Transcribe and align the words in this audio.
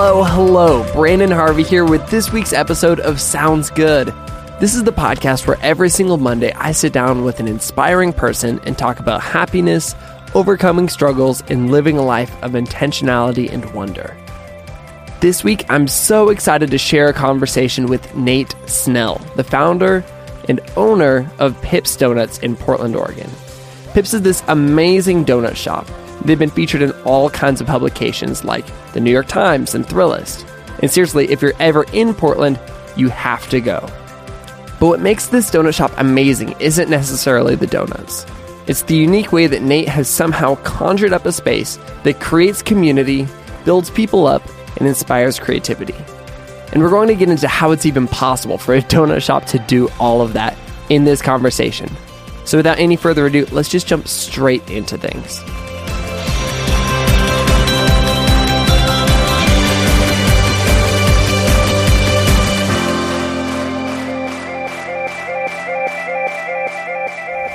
Hello, 0.00 0.22
hello. 0.22 0.92
Brandon 0.92 1.32
Harvey 1.32 1.64
here 1.64 1.84
with 1.84 2.08
this 2.08 2.30
week's 2.32 2.52
episode 2.52 3.00
of 3.00 3.20
Sounds 3.20 3.68
Good. 3.68 4.14
This 4.60 4.76
is 4.76 4.84
the 4.84 4.92
podcast 4.92 5.44
where 5.44 5.58
every 5.60 5.88
single 5.90 6.18
Monday 6.18 6.52
I 6.52 6.70
sit 6.70 6.92
down 6.92 7.24
with 7.24 7.40
an 7.40 7.48
inspiring 7.48 8.12
person 8.12 8.60
and 8.64 8.78
talk 8.78 9.00
about 9.00 9.22
happiness, 9.22 9.96
overcoming 10.36 10.88
struggles, 10.88 11.42
and 11.48 11.72
living 11.72 11.98
a 11.98 12.04
life 12.04 12.30
of 12.44 12.52
intentionality 12.52 13.50
and 13.50 13.74
wonder. 13.74 14.16
This 15.18 15.42
week, 15.42 15.68
I'm 15.68 15.88
so 15.88 16.28
excited 16.28 16.70
to 16.70 16.78
share 16.78 17.08
a 17.08 17.12
conversation 17.12 17.86
with 17.88 18.14
Nate 18.14 18.54
Snell, 18.66 19.16
the 19.34 19.42
founder 19.42 20.04
and 20.48 20.60
owner 20.76 21.28
of 21.40 21.60
Pips 21.60 21.96
Donuts 21.96 22.38
in 22.38 22.54
Portland, 22.54 22.94
Oregon. 22.94 23.28
Pips 23.94 24.14
is 24.14 24.22
this 24.22 24.44
amazing 24.46 25.24
donut 25.24 25.56
shop 25.56 25.88
They've 26.24 26.38
been 26.38 26.50
featured 26.50 26.82
in 26.82 26.92
all 27.02 27.30
kinds 27.30 27.60
of 27.60 27.66
publications 27.66 28.44
like 28.44 28.66
the 28.92 29.00
New 29.00 29.10
York 29.10 29.28
Times 29.28 29.74
and 29.74 29.86
Thrillist. 29.86 30.46
And 30.80 30.90
seriously, 30.90 31.30
if 31.30 31.42
you're 31.42 31.54
ever 31.58 31.84
in 31.92 32.14
Portland, 32.14 32.60
you 32.96 33.08
have 33.08 33.48
to 33.50 33.60
go. 33.60 33.80
But 34.80 34.86
what 34.86 35.00
makes 35.00 35.26
this 35.26 35.50
donut 35.50 35.74
shop 35.74 35.92
amazing 35.96 36.54
isn't 36.60 36.88
necessarily 36.88 37.56
the 37.56 37.66
donuts. 37.66 38.26
It's 38.66 38.82
the 38.82 38.96
unique 38.96 39.32
way 39.32 39.46
that 39.46 39.62
Nate 39.62 39.88
has 39.88 40.08
somehow 40.08 40.56
conjured 40.56 41.12
up 41.12 41.26
a 41.26 41.32
space 41.32 41.78
that 42.04 42.20
creates 42.20 42.62
community, 42.62 43.26
builds 43.64 43.90
people 43.90 44.26
up, 44.26 44.42
and 44.76 44.86
inspires 44.86 45.38
creativity. 45.38 45.94
And 46.72 46.82
we're 46.82 46.90
going 46.90 47.08
to 47.08 47.14
get 47.14 47.30
into 47.30 47.48
how 47.48 47.70
it's 47.70 47.86
even 47.86 48.06
possible 48.06 48.58
for 48.58 48.74
a 48.74 48.82
donut 48.82 49.22
shop 49.22 49.46
to 49.46 49.58
do 49.60 49.88
all 49.98 50.20
of 50.20 50.34
that 50.34 50.56
in 50.90 51.04
this 51.04 51.22
conversation. 51.22 51.88
So 52.44 52.58
without 52.58 52.78
any 52.78 52.96
further 52.96 53.26
ado, 53.26 53.46
let's 53.52 53.68
just 53.68 53.86
jump 53.86 54.06
straight 54.06 54.70
into 54.70 54.96
things. 54.96 55.42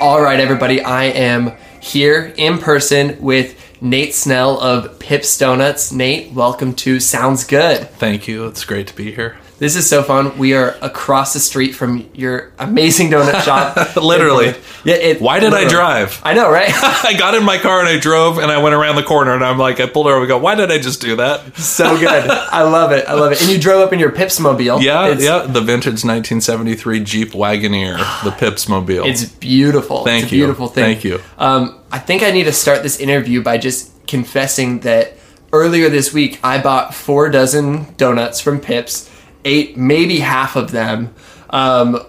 All 0.04 0.20
right, 0.20 0.38
everybody, 0.38 0.82
I 0.82 1.04
am 1.04 1.52
here 1.80 2.34
in 2.36 2.58
person 2.58 3.16
with 3.22 3.58
Nate 3.80 4.14
Snell 4.14 4.60
of 4.60 4.98
Pips 4.98 5.38
Donuts. 5.38 5.92
Nate, 5.92 6.30
welcome 6.32 6.74
to 6.74 7.00
Sounds 7.00 7.44
Good. 7.44 7.88
Thank 7.92 8.28
you. 8.28 8.46
It's 8.46 8.66
great 8.66 8.86
to 8.88 8.94
be 8.94 9.12
here. 9.12 9.38
This 9.58 9.76
is 9.76 9.88
so 9.88 10.02
fun. 10.02 10.36
We 10.36 10.54
are 10.54 10.76
across 10.82 11.32
the 11.32 11.38
street 11.38 11.72
from 11.76 12.10
your 12.12 12.52
amazing 12.58 13.10
donut 13.10 13.42
shop. 13.44 13.94
literally. 13.96 14.54
Yeah. 14.84 14.94
It, 14.96 15.20
Why 15.20 15.38
did 15.38 15.52
literally. 15.52 15.66
I 15.66 15.68
drive? 15.70 16.20
I 16.24 16.34
know, 16.34 16.50
right? 16.50 16.68
I 16.74 17.14
got 17.16 17.34
in 17.34 17.44
my 17.44 17.58
car 17.58 17.78
and 17.78 17.88
I 17.88 17.98
drove 17.98 18.38
and 18.38 18.50
I 18.50 18.60
went 18.60 18.74
around 18.74 18.96
the 18.96 19.04
corner 19.04 19.32
and 19.32 19.44
I'm 19.44 19.56
like, 19.58 19.78
I 19.78 19.86
pulled 19.86 20.08
over 20.08 20.18
and 20.18 20.28
go, 20.28 20.38
why 20.38 20.56
did 20.56 20.70
I 20.72 20.78
just 20.78 21.00
do 21.00 21.16
that? 21.16 21.56
so 21.56 21.96
good. 21.98 22.28
I 22.30 22.62
love 22.62 22.90
it. 22.92 23.06
I 23.06 23.14
love 23.14 23.30
it. 23.32 23.40
And 23.40 23.50
you 23.50 23.58
drove 23.58 23.80
up 23.86 23.92
in 23.92 23.98
your 24.00 24.10
Pips 24.10 24.40
mobile. 24.40 24.82
Yeah, 24.82 25.06
It's- 25.06 25.22
yeah. 25.22 25.46
The 25.46 25.60
vintage 25.60 26.04
1973 26.04 27.00
Jeep 27.04 27.30
Wagoneer, 27.30 27.98
the 28.24 28.32
Pips 28.32 28.68
Mobile. 28.68 29.04
It's 29.06 29.24
beautiful. 29.24 30.04
Thank 30.04 30.24
it's 30.24 30.32
a 30.32 30.36
you. 30.36 30.40
beautiful 30.42 30.66
thing. 30.68 30.84
Thank 30.84 31.04
you. 31.04 31.20
Um, 31.38 31.80
I 31.92 31.98
think 32.00 32.22
I 32.24 32.32
need 32.32 32.44
to 32.44 32.52
start 32.52 32.82
this 32.82 32.98
interview 32.98 33.40
by 33.42 33.58
just 33.58 33.92
confessing 34.08 34.80
that 34.80 35.14
earlier 35.52 35.88
this 35.88 36.12
week 36.12 36.40
I 36.42 36.60
bought 36.60 36.92
four 36.94 37.30
dozen 37.30 37.94
donuts 37.96 38.40
from 38.40 38.60
Pips, 38.60 39.08
ate 39.44 39.76
maybe 39.76 40.18
half 40.18 40.56
of 40.56 40.70
them. 40.70 41.14
Um, 41.50 42.00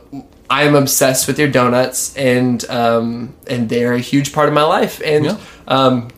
I 0.50 0.63
am 0.63 0.75
obsessed 0.75 1.28
with 1.28 1.40
your 1.40 1.47
donuts, 1.50 2.16
and 2.16 2.63
um, 2.69 3.34
and 3.47 3.68
they're 3.69 3.94
a 3.94 4.00
huge 4.00 4.31
part 4.34 4.47
of 4.47 4.53
my 4.53 4.63
life, 4.63 5.01
and 5.03 5.25
Yeah. 5.25 5.38
um, 5.68 6.09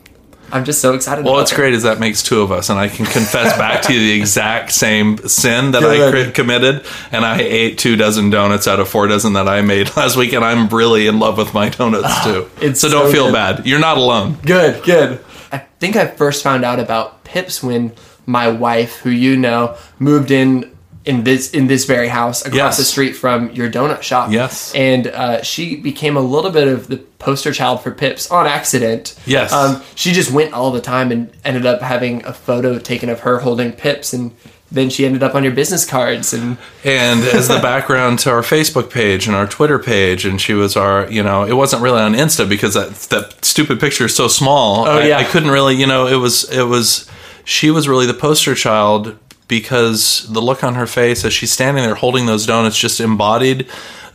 I'm 0.50 0.64
just 0.64 0.80
so 0.80 0.94
excited. 0.94 1.24
well, 1.26 1.34
about 1.34 1.40
what's 1.40 1.52
it. 1.52 1.56
great 1.56 1.74
is 1.74 1.82
that 1.82 1.98
makes 2.00 2.22
two 2.22 2.40
of 2.40 2.50
us, 2.52 2.70
and 2.70 2.78
I 2.78 2.88
can 2.88 3.04
confess 3.04 3.56
back 3.58 3.82
to 3.82 3.92
you 3.92 4.00
the 4.00 4.12
exact 4.18 4.72
same 4.72 5.18
sin 5.28 5.72
that 5.72 5.82
I 5.84 5.96
Good. 5.96 6.26
cr- 6.26 6.32
committed. 6.32 6.86
And 7.12 7.24
I 7.24 7.40
ate 7.40 7.76
two 7.78 7.96
dozen 7.96 8.30
donuts 8.30 8.66
out 8.66 8.80
of 8.80 8.88
four 8.88 9.06
dozen 9.08 9.34
that 9.34 9.46
I 9.48 9.60
made 9.60 9.94
last 9.96 10.16
week, 10.16 10.32
and 10.32 10.42
I'm 10.44 10.68
really 10.68 11.06
in 11.06 11.18
love 11.18 11.36
with 11.36 11.52
my 11.52 11.68
donuts 11.68 12.24
too. 12.24 12.50
it's 12.62 12.80
so 12.80 12.88
don't 12.88 13.12
feel 13.12 13.26
good. 13.26 13.32
bad. 13.34 13.66
You're 13.66 13.78
not 13.80 13.98
alone. 13.98 14.38
Good, 14.42 14.82
good. 14.84 15.22
I 15.52 15.58
think 15.80 15.96
I 15.96 16.06
first 16.06 16.42
found 16.42 16.64
out 16.64 16.78
about 16.80 17.24
Pips 17.24 17.62
when 17.62 17.92
my 18.24 18.48
wife, 18.48 18.96
who 18.98 19.10
you 19.10 19.36
know, 19.36 19.76
moved 19.98 20.30
in 20.30 20.70
in 21.08 21.24
this 21.24 21.50
in 21.52 21.66
this 21.68 21.84
very 21.86 22.08
house 22.08 22.40
across 22.42 22.54
Yes. 22.56 22.76
the 22.76 22.84
street 22.84 23.14
from 23.16 23.50
your 23.52 23.68
donut 23.70 24.02
shop. 24.02 24.30
Yes. 24.30 24.74
and 24.74 25.06
uh, 25.08 25.42
she 25.42 25.64
became 25.76 26.16
a 26.16 26.20
little 26.34 26.50
bit 26.50 26.68
of 26.68 26.86
the 26.88 26.98
poster 27.18 27.52
child 27.52 27.82
for 27.82 27.90
Pips 27.90 28.30
on 28.30 28.46
accident. 28.46 29.18
Yes. 29.26 29.52
um, 29.52 29.82
she 29.94 30.12
just 30.12 30.30
went 30.30 30.52
all 30.52 30.70
the 30.70 30.80
time 30.82 31.10
and 31.10 31.30
ended 31.44 31.64
up 31.66 31.80
having 31.82 32.24
a 32.26 32.32
photo 32.32 32.78
taken 32.78 33.08
of 33.08 33.20
her 33.20 33.38
holding 33.40 33.72
Pips 33.72 34.12
and. 34.12 34.30
Then 34.70 34.90
she 34.90 35.06
ended 35.06 35.22
up 35.22 35.34
on 35.34 35.44
your 35.44 35.54
business 35.54 35.86
cards, 35.86 36.34
and 36.34 36.58
and 36.84 37.20
as 37.24 37.48
the 37.48 37.58
background 37.62 38.18
to 38.18 38.30
our 38.30 38.42
Facebook 38.42 38.90
page 38.92 39.26
and 39.26 39.34
our 39.34 39.46
Twitter 39.46 39.78
page, 39.78 40.26
and 40.26 40.38
she 40.38 40.52
was 40.52 40.76
our, 40.76 41.10
you 41.10 41.22
know, 41.22 41.44
it 41.44 41.54
wasn't 41.54 41.80
really 41.80 42.02
on 42.02 42.12
Insta 42.12 42.46
because 42.46 42.74
that 42.74 42.90
that 43.08 43.42
stupid 43.42 43.80
picture 43.80 44.04
is 44.04 44.14
so 44.14 44.28
small. 44.28 44.86
Oh, 44.86 44.98
I, 44.98 45.06
yeah. 45.06 45.16
I 45.16 45.24
couldn't 45.24 45.48
really, 45.52 45.74
you 45.74 45.86
know, 45.86 46.06
it 46.06 46.16
was 46.16 46.44
it 46.52 46.64
was 46.64 47.08
she 47.44 47.70
was 47.70 47.88
really 47.88 48.04
the 48.04 48.12
poster 48.12 48.54
child 48.54 49.16
because 49.48 50.26
the 50.28 50.40
look 50.40 50.62
on 50.62 50.74
her 50.74 50.86
face 50.86 51.24
as 51.24 51.32
she's 51.32 51.50
standing 51.50 51.82
there 51.82 51.94
holding 51.94 52.26
those 52.26 52.46
donuts 52.46 52.78
just 52.78 53.00
embodied 53.00 53.68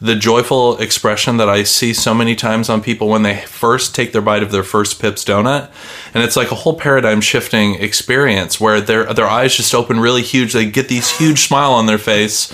the 0.03 0.15
joyful 0.15 0.77
expression 0.79 1.37
that 1.37 1.47
I 1.47 1.63
see 1.63 1.93
so 1.93 2.13
many 2.13 2.35
times 2.35 2.69
on 2.69 2.81
people 2.81 3.07
when 3.07 3.23
they 3.23 3.37
first 3.37 3.95
take 3.95 4.11
their 4.11 4.21
bite 4.21 4.43
of 4.43 4.51
their 4.51 4.63
first 4.63 5.01
Pips 5.01 5.23
donut. 5.23 5.71
And 6.13 6.21
it's 6.23 6.35
like 6.35 6.51
a 6.51 6.55
whole 6.55 6.77
paradigm 6.77 7.21
shifting 7.21 7.75
experience 7.75 8.59
where 8.59 8.81
their 8.81 9.13
their 9.13 9.27
eyes 9.27 9.55
just 9.55 9.73
open 9.73 10.01
really 10.01 10.21
huge. 10.21 10.51
They 10.51 10.69
get 10.69 10.89
these 10.89 11.09
huge 11.17 11.47
smile 11.47 11.71
on 11.71 11.85
their 11.85 11.97
face. 11.97 12.53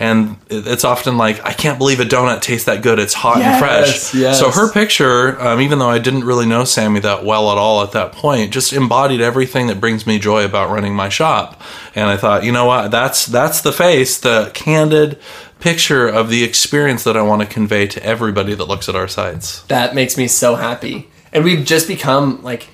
And 0.00 0.36
it's 0.48 0.84
often 0.84 1.16
like, 1.16 1.44
I 1.44 1.52
can't 1.52 1.76
believe 1.76 1.98
a 1.98 2.04
donut 2.04 2.40
tastes 2.40 2.66
that 2.66 2.82
good. 2.82 3.00
It's 3.00 3.14
hot 3.14 3.38
and 3.42 3.58
fresh. 3.58 4.14
yes. 4.14 4.38
So 4.38 4.50
her 4.52 4.70
picture, 4.70 5.40
um, 5.40 5.60
even 5.60 5.80
though 5.80 5.90
I 5.90 5.98
didn't 5.98 6.22
really 6.24 6.46
know 6.46 6.62
Sammy 6.62 7.00
that 7.00 7.24
well 7.24 7.50
at 7.50 7.58
all 7.58 7.82
at 7.82 7.90
that 7.92 8.12
point, 8.12 8.52
just 8.52 8.72
embodied 8.72 9.20
everything 9.20 9.66
that 9.66 9.80
brings 9.80 10.06
me 10.06 10.20
joy 10.20 10.44
about 10.44 10.70
running 10.70 10.94
my 10.94 11.08
shop. 11.08 11.60
And 11.96 12.08
I 12.08 12.16
thought, 12.16 12.44
you 12.44 12.52
know 12.52 12.64
what? 12.64 12.92
That's 12.92 13.26
that's 13.26 13.60
the 13.62 13.72
face, 13.72 14.18
the 14.20 14.52
candid 14.54 15.18
picture 15.58 16.06
of 16.06 16.30
the 16.30 16.44
experience 16.44 17.02
that 17.02 17.16
I 17.16 17.22
want 17.22 17.42
to 17.42 17.48
convey 17.48 17.88
to 17.88 18.00
everybody 18.04 18.54
that 18.54 18.66
looks 18.68 18.88
at 18.88 18.94
our 18.94 19.08
sites. 19.08 19.62
that 19.62 19.96
makes 19.96 20.16
me 20.16 20.28
so 20.28 20.54
happy. 20.54 21.08
And 21.32 21.42
we've 21.42 21.64
just 21.66 21.88
become 21.88 22.40
like 22.44 22.68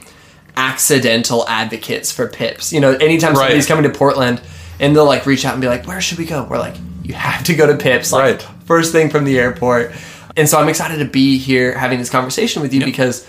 accidental 0.59 1.47
advocates 1.49 2.13
for 2.13 2.29
Pips. 2.29 2.73
You 2.73 2.81
know, 2.81 2.93
anytime 2.93 3.31
Right. 3.33 3.39
somebody's 3.39 3.67
coming 3.67 3.85
to 3.85 3.91
Portland 3.99 4.41
and 4.79 4.95
they'll 4.95 5.07
like 5.07 5.27
reach 5.27 5.45
out 5.45 5.55
and 5.55 5.63
be 5.63 5.69
like, 5.69 5.87
"Where 5.87 6.01
should 6.01 6.19
we 6.19 6.25
go?" 6.27 6.45
We're 6.49 6.59
like, 6.59 6.75
"You 7.05 7.15
have 7.15 7.45
to 7.45 7.55
go 7.55 7.67
to 7.67 7.77
Pips." 7.77 8.13
Like, 8.13 8.23
Right. 8.23 8.49
First 8.65 8.93
thing 8.93 9.11
from 9.11 9.25
the 9.25 9.39
airport. 9.39 9.93
And 10.37 10.49
so 10.49 10.59
I'm 10.59 10.69
excited 10.69 10.99
to 10.99 11.05
be 11.05 11.39
here 11.39 11.77
having 11.77 11.99
this 11.99 12.11
conversation 12.11 12.63
with 12.63 12.75
you 12.75 12.85
because 12.85 13.27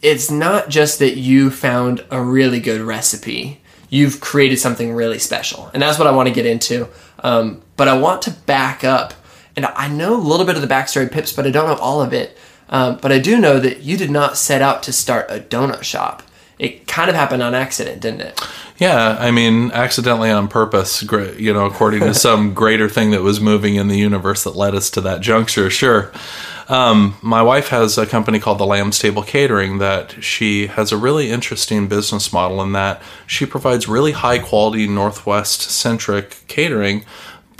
it's 0.00 0.30
not 0.30 0.68
just 0.68 1.00
that 1.00 1.16
you 1.16 1.50
found 1.50 2.04
a 2.10 2.22
really 2.22 2.60
good 2.60 2.80
recipe. 2.80 3.60
You've 3.90 4.20
created 4.20 4.58
something 4.58 4.94
really 4.94 5.18
special. 5.18 5.70
And 5.74 5.82
that's 5.82 5.98
what 5.98 6.06
I 6.06 6.12
want 6.12 6.28
to 6.28 6.34
get 6.34 6.46
into. 6.46 6.88
Um, 7.22 7.62
but 7.76 7.88
I 7.88 7.98
want 7.98 8.22
to 8.22 8.30
back 8.30 8.84
up. 8.84 9.12
And 9.56 9.66
I 9.66 9.88
know 9.88 10.16
a 10.16 10.22
little 10.22 10.46
bit 10.46 10.54
of 10.54 10.62
the 10.62 10.68
backstory 10.68 11.04
of 11.04 11.10
Pips, 11.10 11.32
but 11.32 11.46
I 11.46 11.50
don't 11.50 11.66
know 11.66 11.74
all 11.74 12.00
of 12.00 12.12
it. 12.12 12.38
Um, 12.70 12.98
but 13.02 13.10
I 13.10 13.18
do 13.18 13.38
know 13.38 13.58
that 13.58 13.80
you 13.80 13.96
did 13.96 14.10
not 14.10 14.38
set 14.38 14.62
out 14.62 14.84
to 14.84 14.92
start 14.92 15.26
a 15.28 15.40
donut 15.40 15.82
shop. 15.82 16.22
It 16.58 16.86
kind 16.86 17.10
of 17.10 17.16
happened 17.16 17.42
on 17.42 17.54
accident, 17.54 18.00
didn't 18.00 18.20
it? 18.20 18.40
Yeah, 18.80 19.18
I 19.20 19.30
mean, 19.30 19.70
accidentally 19.72 20.30
on 20.30 20.48
purpose, 20.48 21.02
you 21.02 21.52
know, 21.52 21.66
according 21.66 22.00
to 22.00 22.14
some 22.28 22.54
greater 22.54 22.88
thing 22.88 23.10
that 23.10 23.20
was 23.20 23.38
moving 23.38 23.74
in 23.74 23.88
the 23.88 23.98
universe 23.98 24.42
that 24.44 24.56
led 24.56 24.74
us 24.74 24.88
to 24.92 25.02
that 25.02 25.20
juncture, 25.20 25.68
sure. 25.68 26.10
Um, 26.66 27.16
my 27.20 27.42
wife 27.42 27.68
has 27.68 27.98
a 27.98 28.06
company 28.06 28.38
called 28.38 28.56
the 28.56 28.64
Lamb's 28.64 28.98
Table 28.98 29.22
Catering 29.22 29.78
that 29.78 30.24
she 30.24 30.68
has 30.68 30.92
a 30.92 30.96
really 30.96 31.28
interesting 31.28 31.88
business 31.88 32.32
model 32.32 32.62
in 32.62 32.72
that 32.72 33.02
she 33.26 33.44
provides 33.44 33.86
really 33.86 34.12
high 34.12 34.38
quality 34.38 34.88
Northwest 34.88 35.60
centric 35.60 36.38
catering, 36.46 37.04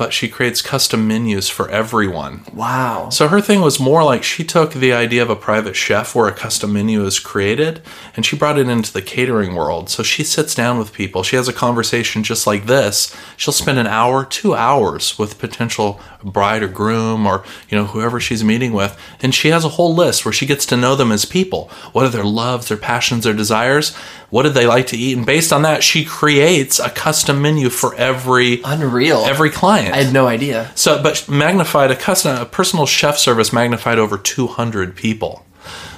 but 0.00 0.14
she 0.14 0.30
creates 0.30 0.62
custom 0.62 1.06
menus 1.06 1.50
for 1.50 1.68
everyone. 1.68 2.42
Wow. 2.54 3.10
So 3.10 3.28
her 3.28 3.42
thing 3.42 3.60
was 3.60 3.78
more 3.78 4.02
like 4.02 4.22
she 4.22 4.44
took 4.44 4.72
the 4.72 4.94
idea 4.94 5.20
of 5.20 5.28
a 5.28 5.36
private 5.36 5.76
chef 5.76 6.14
where 6.14 6.26
a 6.26 6.32
custom 6.32 6.72
menu 6.72 7.04
is 7.04 7.18
created 7.18 7.82
and 8.16 8.24
she 8.24 8.34
brought 8.34 8.58
it 8.58 8.66
into 8.66 8.90
the 8.90 9.02
catering 9.02 9.54
world. 9.54 9.90
So 9.90 10.02
she 10.02 10.24
sits 10.24 10.54
down 10.54 10.78
with 10.78 10.94
people. 10.94 11.22
She 11.22 11.36
has 11.36 11.48
a 11.48 11.52
conversation 11.52 12.22
just 12.22 12.46
like 12.46 12.64
this. 12.64 13.14
She'll 13.36 13.52
spend 13.52 13.78
an 13.78 13.86
hour, 13.86 14.24
2 14.24 14.54
hours 14.54 15.18
with 15.18 15.38
potential 15.38 16.00
bride 16.22 16.62
or 16.62 16.68
groom 16.68 17.26
or, 17.26 17.44
you 17.68 17.76
know, 17.76 17.86
whoever 17.86 18.20
she's 18.20 18.44
meeting 18.44 18.72
with, 18.72 18.98
and 19.20 19.34
she 19.34 19.48
has 19.48 19.64
a 19.64 19.70
whole 19.70 19.94
list 19.94 20.24
where 20.24 20.32
she 20.32 20.46
gets 20.46 20.66
to 20.66 20.76
know 20.76 20.94
them 20.94 21.12
as 21.12 21.24
people. 21.24 21.70
What 21.92 22.04
are 22.04 22.10
their 22.10 22.24
loves, 22.24 22.68
their 22.68 22.76
passions, 22.76 23.24
their 23.24 23.34
desires? 23.34 23.94
What 24.30 24.42
do 24.44 24.50
they 24.50 24.66
like 24.66 24.86
to 24.88 24.96
eat? 24.96 25.16
And 25.16 25.26
based 25.26 25.52
on 25.52 25.62
that, 25.62 25.82
she 25.82 26.04
creates 26.04 26.78
a 26.78 26.90
custom 26.90 27.42
menu 27.42 27.68
for 27.70 27.94
every 27.96 28.60
Unreal. 28.64 29.24
every 29.24 29.50
client. 29.50 29.94
I 29.94 30.02
had 30.02 30.12
no 30.12 30.26
idea. 30.26 30.70
So, 30.74 31.02
but 31.02 31.28
magnified 31.28 31.90
a 31.90 31.96
custom, 31.96 32.40
a 32.40 32.46
personal 32.46 32.86
chef 32.86 33.18
service 33.18 33.52
magnified 33.52 33.98
over 33.98 34.16
200 34.16 34.96
people. 34.96 35.44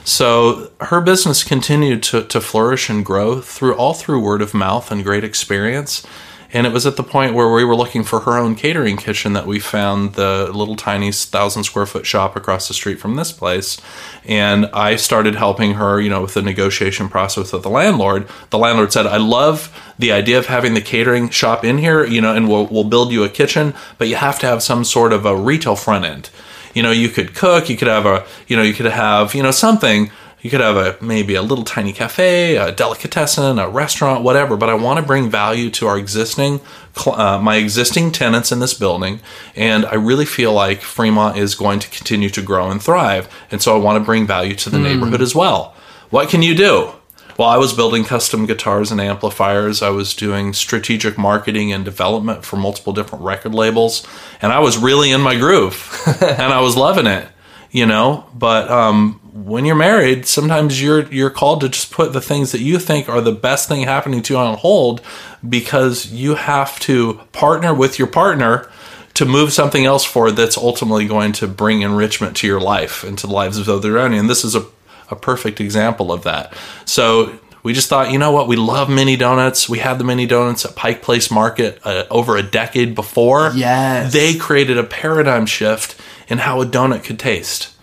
So 0.05 0.71
her 0.81 1.01
business 1.01 1.45
continued 1.45 2.03
to, 2.05 2.25
to 2.25 2.41
flourish 2.41 2.91
and 2.91 3.05
grow 3.05 3.41
through 3.41 3.77
all 3.77 3.95
through 3.95 4.21
word 4.21 4.43
of 4.43 4.53
mouth 4.55 4.91
and 4.91 5.05
great 5.05 5.23
experience. 5.25 6.05
And 6.53 6.67
it 6.67 6.73
was 6.73 6.87
at 6.87 6.97
the 6.97 7.03
point 7.03 7.35
where 7.35 7.51
we 7.51 7.65
were 7.65 7.75
looking 7.75 8.05
for 8.05 8.21
her 8.21 8.37
own 8.37 8.55
catering 8.55 8.99
kitchen 8.99 9.33
that 9.33 9.47
we 9.47 9.59
found 9.59 10.15
the 10.15 10.51
little 10.53 10.77
tiny 10.77 11.11
thousand 11.11 11.65
square 11.65 11.87
foot 11.87 12.05
shop 12.05 12.37
across 12.37 12.69
the 12.69 12.75
street 12.75 13.01
from 13.01 13.17
this 13.17 13.33
place. 13.33 13.81
And 14.27 14.67
I 14.67 14.97
started 14.97 15.35
helping 15.35 15.75
her, 15.75 16.01
you 16.01 16.11
know, 16.11 16.23
with 16.23 16.35
the 16.35 16.43
negotiation 16.43 17.09
process 17.09 17.53
with 17.53 17.63
the 17.63 17.71
landlord. 17.71 18.29
The 18.51 18.59
landlord 18.59 18.93
said, 18.93 19.07
I 19.07 19.17
love 19.17 19.75
the 19.99 20.13
idea 20.13 20.39
of 20.39 20.47
having 20.47 20.75
the 20.75 20.83
catering 20.83 21.31
shop 21.31 21.65
in 21.65 21.79
here, 21.79 22.05
you 22.05 22.21
know, 22.21 22.35
and 22.35 22.49
we'll, 22.49 22.67
we'll 22.67 22.85
build 22.85 23.13
you 23.13 23.25
a 23.25 23.29
kitchen, 23.31 23.73
but 23.97 24.09
you 24.09 24.17
have 24.17 24.39
to 24.41 24.47
have 24.47 24.63
some 24.63 24.85
sort 24.85 25.13
of 25.13 25.25
a 25.25 25.35
retail 25.35 25.77
front 25.77 26.05
end. 26.05 26.31
You 26.75 26.83
know, 26.83 26.91
you 26.91 27.09
could 27.09 27.35
cook, 27.35 27.69
you 27.69 27.77
could 27.77 27.89
have 27.89 28.07
a, 28.07 28.27
you 28.47 28.57
know, 28.57 28.63
you 28.63 28.73
could 28.75 28.87
have, 28.87 29.35
you 29.35 29.43
know, 29.43 29.51
something 29.51 30.11
you 30.43 30.51
could 30.51 30.61
have 30.61 30.77
a 30.77 30.97
maybe 31.01 31.37
a 31.37 31.43
little 31.43 31.65
tiny 31.65 31.93
cafe, 31.93 32.57
a 32.57 32.73
delicatessen, 32.73 33.61
a 33.61 33.69
restaurant, 33.69 34.25
whatever. 34.25 34.57
But 34.57 34.69
I 34.69 34.75
want 34.75 34.99
to 34.99 35.07
bring 35.07 35.31
value 35.31 35.71
to 35.71 35.87
our 35.87 35.97
existing, 35.97 36.61
uh, 37.07 37.39
my 37.41 37.57
existing 37.57 38.11
tenants 38.11 38.51
in 38.51 38.59
this 38.59 38.75
building, 38.75 39.21
and 39.55 39.87
I 39.87 39.95
really 39.95 40.27
feel 40.27 40.53
like 40.53 40.81
Fremont 40.81 41.37
is 41.37 41.55
going 41.55 41.79
to 41.79 41.89
continue 41.89 42.29
to 42.31 42.43
grow 42.43 42.71
and 42.71 42.83
thrive, 42.83 43.33
and 43.53 43.63
so 43.63 43.75
I 43.75 43.79
want 43.79 44.03
to 44.03 44.05
bring 44.05 44.27
value 44.27 44.57
to 44.57 44.71
the 44.71 44.79
mm. 44.79 44.83
neighborhood 44.83 45.23
as 45.23 45.35
well. 45.35 45.75
What 46.11 46.29
can 46.29 46.43
you 46.43 46.57
do? 46.57 46.93
Well, 47.39 47.49
I 47.49 47.57
was 47.57 47.73
building 47.73 48.05
custom 48.05 48.45
guitars 48.45 48.91
and 48.91 49.01
amplifiers. 49.01 49.81
I 49.81 49.89
was 49.89 50.15
doing 50.15 50.53
strategic 50.53 51.17
marketing 51.17 51.73
and 51.73 51.83
development 51.83 52.45
for 52.45 52.57
multiple 52.57 52.93
different 52.93 53.25
record 53.25 53.55
labels, 53.55 54.07
and 54.43 54.53
I 54.53 54.59
was 54.59 54.77
really 54.77 55.13
in 55.13 55.21
my 55.21 55.37
groove, 55.37 56.03
and 56.21 56.53
I 56.53 56.61
was 56.61 56.77
loving 56.77 57.07
it 57.07 57.29
you 57.73 57.85
know? 57.87 58.25
But 58.35 58.71
um, 58.71 59.19
when 59.33 59.65
you're 59.65 59.75
married 59.75 60.27
sometimes 60.27 60.81
you're 60.81 61.11
you're 61.11 61.31
called 61.31 61.63
to 61.63 61.69
just 61.69 61.91
put 61.91 62.13
the 62.13 62.21
things 62.21 62.53
that 62.53 62.61
you 62.61 62.79
think 62.79 63.09
are 63.09 63.23
the 63.23 63.33
best 63.33 63.67
thing 63.67 63.83
happening 63.83 64.23
to 64.23 64.35
you 64.35 64.39
on 64.39 64.59
hold 64.59 65.01
because 65.49 66.13
you 66.13 66.35
have 66.35 66.79
to 66.81 67.15
partner 67.33 67.73
with 67.75 67.99
your 67.99 68.07
partner 68.07 68.71
to 69.15 69.25
move 69.25 69.53
something 69.53 69.85
else 69.85 70.05
forward 70.05 70.33
that's 70.33 70.57
ultimately 70.57 71.07
going 71.07 71.33
to 71.33 71.47
bring 71.47 71.83
enrichment 71.83 72.37
to 72.37 72.47
your 72.47 72.61
life 72.61 73.05
and 73.05 73.19
to 73.19 73.27
the 73.27 73.33
lives 73.33 73.59
of 73.59 73.67
those 73.67 73.85
around 73.85 74.13
you. 74.13 74.21
And 74.21 74.31
this 74.31 74.45
is 74.45 74.55
a, 74.55 74.65
a 75.11 75.17
perfect 75.17 75.61
example 75.61 76.11
of 76.13 76.25
that. 76.25 76.55
So 76.87 77.39
we 77.63 77.73
just 77.73 77.89
thought, 77.89 78.11
you 78.11 78.19
know 78.19 78.33
what? 78.33 78.49
We 78.49 78.57
love 78.57 78.91
mini 78.91 79.17
donuts. 79.17 79.69
We 79.69 79.79
had 79.79 79.99
the 79.99 80.05
mini 80.05 80.27
donuts 80.27 80.65
at 80.65 80.75
Pike 80.75 81.03
Place 81.03 81.31
Market 81.31 81.81
uh, 81.85 82.05
over 82.11 82.37
a 82.37 82.43
decade 82.43 82.95
before. 82.95 83.53
Yes. 83.55 84.13
They 84.13 84.35
created 84.35 84.79
a 84.79 84.85
paradigm 84.85 85.47
shift 85.47 86.01
in 86.29 86.39
how 86.39 86.61
a 86.61 86.67
donut 86.67 87.05
could 87.05 87.19
taste. 87.19 87.75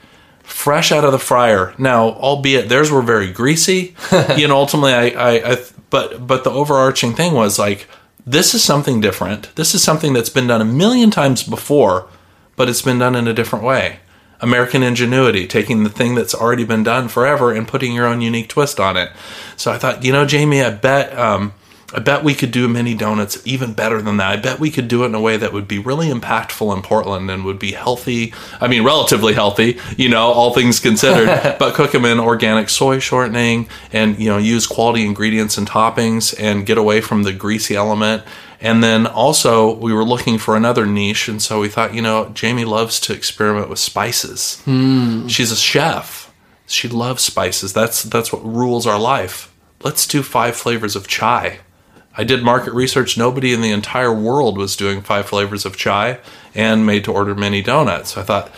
Fresh 0.43 0.91
out 0.91 1.05
of 1.05 1.11
the 1.11 1.19
fryer. 1.19 1.73
Now, 1.77 2.09
albeit 2.09 2.67
theirs 2.67 2.91
were 2.91 3.01
very 3.01 3.31
greasy, 3.31 3.95
you 4.35 4.47
know, 4.47 4.57
ultimately 4.57 4.93
I, 4.93 5.07
I, 5.09 5.51
I 5.53 5.57
but 5.89 6.27
but 6.27 6.43
the 6.43 6.51
overarching 6.51 7.13
thing 7.13 7.33
was 7.33 7.57
like 7.57 7.87
this 8.25 8.53
is 8.53 8.63
something 8.63 8.99
different. 8.99 9.55
This 9.55 9.73
is 9.73 9.83
something 9.83 10.13
that's 10.13 10.29
been 10.29 10.47
done 10.47 10.61
a 10.61 10.65
million 10.65 11.11
times 11.11 11.43
before, 11.43 12.07
but 12.55 12.67
it's 12.67 12.81
been 12.81 12.99
done 12.99 13.15
in 13.15 13.27
a 13.27 13.33
different 13.33 13.63
way. 13.63 13.99
American 14.41 14.83
ingenuity, 14.83 15.47
taking 15.47 15.83
the 15.83 15.89
thing 15.89 16.15
that's 16.15 16.33
already 16.33 16.63
been 16.63 16.83
done 16.83 17.07
forever 17.07 17.51
and 17.51 17.67
putting 17.67 17.93
your 17.93 18.05
own 18.05 18.21
unique 18.21 18.49
twist 18.49 18.79
on 18.79 18.97
it. 18.97 19.11
So 19.57 19.71
I 19.71 19.77
thought, 19.77 20.03
you 20.03 20.11
know, 20.11 20.25
Jamie, 20.25 20.61
I 20.61 20.71
bet 20.71 21.17
um, 21.17 21.53
I 21.93 21.99
bet 21.99 22.23
we 22.23 22.35
could 22.35 22.51
do 22.51 22.67
mini 22.67 22.93
donuts 22.93 23.41
even 23.45 23.73
better 23.73 24.01
than 24.01 24.17
that. 24.17 24.31
I 24.31 24.35
bet 24.37 24.59
we 24.59 24.69
could 24.69 24.87
do 24.87 25.03
it 25.03 25.07
in 25.07 25.15
a 25.15 25.21
way 25.21 25.37
that 25.37 25.53
would 25.53 25.67
be 25.67 25.79
really 25.79 26.07
impactful 26.07 26.75
in 26.75 26.83
Portland 26.83 27.29
and 27.31 27.43
would 27.45 27.57
be 27.57 27.71
healthy. 27.71 28.33
I 28.61 28.67
mean, 28.67 28.83
relatively 28.83 29.33
healthy, 29.33 29.79
you 29.97 30.09
know, 30.09 30.27
all 30.27 30.53
things 30.53 30.79
considered, 30.79 31.55
but 31.59 31.73
cook 31.73 31.91
them 31.91 32.05
in 32.05 32.19
organic 32.19 32.69
soy 32.69 32.99
shortening 32.99 33.67
and, 33.91 34.19
you 34.19 34.29
know, 34.29 34.37
use 34.37 34.67
quality 34.67 35.05
ingredients 35.05 35.57
and 35.57 35.67
toppings 35.67 36.35
and 36.39 36.65
get 36.65 36.77
away 36.77 37.01
from 37.01 37.23
the 37.23 37.33
greasy 37.33 37.75
element. 37.75 38.23
And 38.61 38.83
then 38.83 39.07
also, 39.07 39.73
we 39.75 39.93
were 39.93 40.03
looking 40.03 40.37
for 40.37 40.57
another 40.57 40.85
niche. 40.85 41.29
And 41.29 41.41
so 41.41 41.61
we 41.61 41.69
thought, 41.69 41.93
you 41.93 42.01
know, 42.01 42.29
Jamie 42.29 42.65
loves 42.65 42.99
to 43.01 43.13
experiment 43.13 43.69
with 43.69 43.79
spices. 43.79 44.61
Mm. 44.65 45.29
She's 45.29 45.51
a 45.51 45.55
chef. 45.55 46.33
She 46.67 46.87
loves 46.87 47.23
spices. 47.23 47.73
That's 47.73 48.03
that's 48.03 48.31
what 48.33 48.45
rules 48.45 48.85
our 48.85 48.99
life. 48.99 49.53
Let's 49.81 50.05
do 50.05 50.21
five 50.21 50.55
flavors 50.55 50.95
of 50.95 51.07
chai 51.07 51.59
I 52.19 52.25
did 52.25 52.43
market 52.43 52.73
research. 52.73 53.17
Nobody 53.17 53.53
in 53.53 53.61
the 53.61 53.71
entire 53.71 54.13
world 54.13 54.57
was 54.57 54.75
doing 54.75 55.01
five 55.01 55.25
flavors 55.25 55.65
of 55.65 55.77
chai 55.77 56.19
and 56.53 56.85
made 56.85 57.05
to 57.05 57.13
order 57.13 57.33
mini 57.33 57.61
donuts. 57.61 58.13
So 58.13 58.21
I 58.21 58.25
thought, 58.25 58.51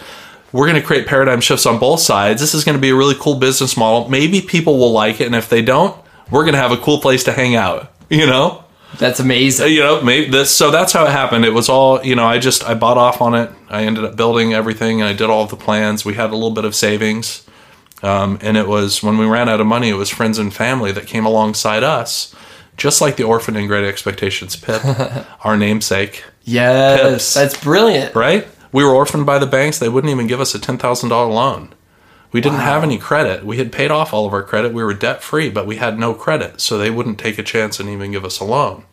we're 0.52 0.68
going 0.68 0.82
to 0.82 0.86
create 0.86 1.06
paradigm 1.06 1.42
shifts 1.42 1.68
on 1.68 1.78
both 1.78 2.00
sides. 2.00 2.42
This 2.42 2.56
is 2.56 2.64
going 2.64 2.76
to 2.76 2.82
be 2.82 2.90
a 2.90 2.96
really 2.96 3.14
cool 3.20 3.36
business 3.36 3.78
model. 3.78 4.10
Maybe 4.10 4.42
people 4.42 4.80
will 4.80 4.92
like 4.92 5.22
it. 5.22 5.28
And 5.28 5.36
if 5.36 5.48
they 5.48 5.62
don't, 5.62 5.96
we're 6.32 6.42
going 6.42 6.56
to 6.56 6.60
have 6.60 6.72
a 6.72 6.78
cool 6.78 7.00
place 7.00 7.24
to 7.26 7.34
hang 7.34 7.56
out, 7.56 7.94
you 8.10 8.26
know? 8.26 8.64
That's 8.98 9.20
amazing. 9.20 9.72
You 9.72 9.80
know, 9.82 10.02
maybe 10.02 10.30
this, 10.30 10.56
so 10.56 10.70
that's 10.72 10.94
how 10.94 11.06
it 11.06 11.12
happened. 11.12 11.46
It 11.46 11.54
was 11.54 11.70
all, 11.70 12.04
you 12.04 12.16
know, 12.16 12.26
I 12.26 12.40
just, 12.40 12.64
I 12.64 12.74
bought 12.74 12.98
off 12.98 13.22
on 13.22 13.36
it. 13.36 13.50
I 13.70 13.84
ended 13.84 14.04
up 14.04 14.16
building 14.16 14.54
everything 14.54 15.02
and 15.02 15.10
I 15.10 15.14
did 15.14 15.30
all 15.30 15.46
the 15.46 15.56
plans. 15.56 16.04
We 16.04 16.14
had 16.14 16.30
a 16.30 16.34
little 16.34 16.52
bit 16.52 16.66
of 16.66 16.76
savings. 16.76 17.46
Um, 18.04 18.40
and 18.42 18.58
it 18.58 18.68
was 18.68 19.02
when 19.04 19.18
we 19.18 19.26
ran 19.26 19.48
out 19.48 19.62
of 19.62 19.68
money, 19.68 19.90
it 19.90 19.94
was 19.94 20.10
friends 20.10 20.38
and 20.40 20.54
family 20.54 20.92
that 20.92 21.08
came 21.08 21.26
alongside 21.26 21.84
us 21.84 22.36
just 22.78 23.00
like 23.00 23.16
the 23.16 23.24
orphan 23.24 23.56
in 23.56 23.68
Great 23.68 23.86
Expectations, 23.88 24.56
Pip, 24.56 24.82
our 25.46 25.56
namesake. 25.56 26.24
Yes, 26.44 27.02
Pips, 27.02 27.34
that's 27.36 27.64
brilliant. 27.64 28.16
Right? 28.16 28.48
We 28.72 28.84
were 28.84 28.92
orphaned 28.92 29.26
by 29.26 29.38
the 29.38 29.46
banks. 29.46 29.78
They 29.80 29.90
wouldn't 29.90 30.10
even 30.10 30.28
give 30.28 30.40
us 30.40 30.56
a 30.56 30.60
ten 30.60 30.78
thousand 30.78 31.10
dollar 31.10 31.32
loan. 31.32 31.74
We 32.32 32.42
didn't 32.42 32.60
wow. 32.60 32.66
have 32.66 32.84
any 32.84 32.98
credit. 32.98 33.46
We 33.46 33.58
had 33.58 33.72
paid 33.72 33.92
off 33.92 34.14
all 34.14 34.26
of 34.26 34.34
our 34.34 34.44
credit. 34.44 34.74
We 34.74 34.84
were 34.84 34.94
debt 34.94 35.22
free, 35.22 35.50
but 35.50 35.68
we 35.68 35.78
had 35.78 36.00
no 36.00 36.14
credit, 36.14 36.62
so 36.62 36.78
they 36.78 36.90
wouldn't 36.90 37.20
take 37.20 37.38
a 37.38 37.44
chance 37.44 37.80
and 37.80 37.90
even 37.90 38.12
give 38.12 38.24
us 38.24 38.40
a 38.40 38.46
loan. 38.46 38.86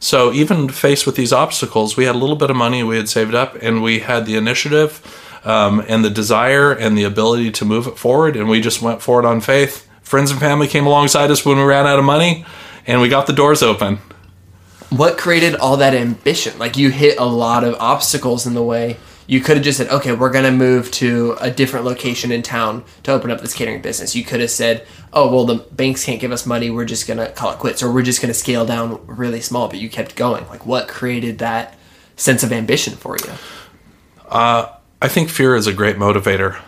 So 0.00 0.32
even 0.32 0.68
faced 0.68 1.04
with 1.04 1.16
these 1.16 1.32
obstacles, 1.32 1.96
we 1.96 2.04
had 2.04 2.14
a 2.14 2.18
little 2.18 2.36
bit 2.36 2.50
of 2.50 2.56
money 2.56 2.84
we 2.84 2.96
had 2.96 3.08
saved 3.08 3.34
up, 3.34 3.56
and 3.60 3.82
we 3.82 4.00
had 4.00 4.26
the 4.26 4.36
initiative 4.36 5.02
um, 5.44 5.84
and 5.88 6.04
the 6.04 6.10
desire 6.10 6.72
and 6.72 6.96
the 6.96 7.04
ability 7.04 7.50
to 7.52 7.64
move 7.64 7.86
it 7.86 7.98
forward, 7.98 8.36
and 8.36 8.48
we 8.48 8.60
just 8.60 8.80
went 8.80 9.02
forward 9.02 9.24
on 9.24 9.40
faith. 9.40 9.88
Friends 10.02 10.30
and 10.30 10.40
family 10.40 10.68
came 10.68 10.86
alongside 10.86 11.30
us 11.30 11.44
when 11.44 11.58
we 11.58 11.64
ran 11.64 11.86
out 11.86 11.98
of 11.98 12.04
money 12.04 12.46
and 12.86 13.02
we 13.02 13.10
got 13.10 13.26
the 13.26 13.32
doors 13.34 13.62
open. 13.62 13.98
What 14.88 15.18
created 15.18 15.54
all 15.54 15.76
that 15.76 15.94
ambition? 15.94 16.58
Like 16.58 16.78
you 16.78 16.88
hit 16.88 17.18
a 17.18 17.26
lot 17.26 17.62
of 17.62 17.74
obstacles 17.74 18.46
in 18.46 18.54
the 18.54 18.62
way. 18.62 18.96
You 19.28 19.40
could 19.40 19.58
have 19.58 19.64
just 19.64 19.78
said, 19.78 19.88
"Okay, 19.90 20.12
we're 20.12 20.32
going 20.32 20.46
to 20.46 20.50
move 20.50 20.90
to 20.92 21.36
a 21.38 21.50
different 21.50 21.84
location 21.84 22.32
in 22.32 22.42
town 22.42 22.82
to 23.02 23.12
open 23.12 23.30
up 23.30 23.40
this 23.42 23.54
catering 23.54 23.82
business." 23.82 24.16
You 24.16 24.24
could 24.24 24.40
have 24.40 24.50
said, 24.50 24.86
"Oh, 25.12 25.30
well, 25.30 25.44
the 25.44 25.56
banks 25.56 26.04
can't 26.04 26.20
give 26.20 26.32
us 26.32 26.46
money. 26.46 26.70
We're 26.70 26.86
just 26.86 27.06
going 27.06 27.18
to 27.18 27.30
call 27.30 27.52
it 27.52 27.58
quits, 27.58 27.82
or 27.82 27.92
we're 27.92 28.02
just 28.02 28.22
going 28.22 28.32
to 28.32 28.38
scale 28.38 28.64
down 28.64 29.00
really 29.06 29.42
small." 29.42 29.68
But 29.68 29.78
you 29.78 29.90
kept 29.90 30.16
going. 30.16 30.48
Like, 30.48 30.64
what 30.64 30.88
created 30.88 31.38
that 31.38 31.78
sense 32.16 32.42
of 32.42 32.52
ambition 32.52 32.94
for 32.94 33.16
you? 33.22 33.32
Uh, 34.26 34.72
I 35.00 35.08
think 35.08 35.28
fear 35.28 35.54
is 35.54 35.66
a 35.66 35.72
great 35.74 35.96
motivator. 35.96 36.58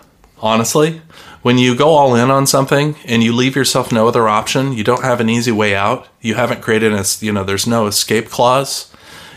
Honestly, 0.43 1.03
when 1.43 1.57
you 1.57 1.75
go 1.75 1.89
all 1.89 2.15
in 2.15 2.31
on 2.31 2.47
something 2.47 2.95
and 3.07 3.23
you 3.23 3.35
leave 3.35 3.57
yourself 3.57 3.91
no 3.91 4.07
other 4.07 4.29
option, 4.29 4.73
you 4.73 4.85
don't 4.85 5.03
have 5.03 5.21
an 5.21 5.31
easy 5.31 5.53
way 5.53 5.75
out. 5.75 6.09
You 6.21 6.35
haven't 6.35 6.61
created 6.61 6.93
a, 6.93 7.05
you 7.21 7.33
know, 7.33 7.45
there's 7.45 7.67
no 7.67 7.87
escape 7.87 8.29
clause. 8.29 8.93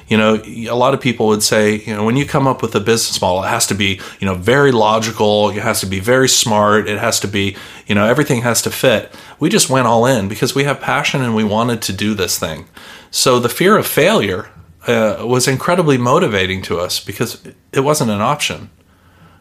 You 0.07 0.17
know, 0.17 0.41
a 0.45 0.75
lot 0.75 0.93
of 0.93 1.01
people 1.01 1.27
would 1.27 1.43
say, 1.43 1.77
you 1.77 1.95
know, 1.95 2.03
when 2.03 2.17
you 2.17 2.25
come 2.25 2.47
up 2.47 2.61
with 2.61 2.75
a 2.75 2.79
business 2.79 3.21
model, 3.21 3.43
it 3.43 3.47
has 3.47 3.65
to 3.67 3.75
be, 3.75 3.99
you 4.19 4.27
know, 4.27 4.35
very 4.35 4.71
logical, 4.71 5.49
it 5.49 5.61
has 5.61 5.79
to 5.79 5.85
be 5.85 5.99
very 5.99 6.27
smart, 6.27 6.87
it 6.87 6.99
has 6.99 7.19
to 7.21 7.27
be, 7.27 7.55
you 7.87 7.95
know, 7.95 8.05
everything 8.05 8.41
has 8.41 8.61
to 8.63 8.69
fit. 8.69 9.13
We 9.39 9.49
just 9.49 9.69
went 9.69 9.87
all 9.87 10.05
in 10.05 10.27
because 10.27 10.53
we 10.53 10.65
have 10.65 10.81
passion 10.81 11.21
and 11.21 11.35
we 11.35 11.43
wanted 11.43 11.81
to 11.83 11.93
do 11.93 12.13
this 12.13 12.37
thing. 12.37 12.67
So 13.11 13.39
the 13.39 13.49
fear 13.49 13.77
of 13.77 13.87
failure 13.87 14.49
uh, 14.87 15.23
was 15.25 15.47
incredibly 15.47 15.97
motivating 15.97 16.61
to 16.63 16.79
us 16.79 16.99
because 16.99 17.41
it 17.71 17.79
wasn't 17.81 18.11
an 18.11 18.21
option. 18.21 18.69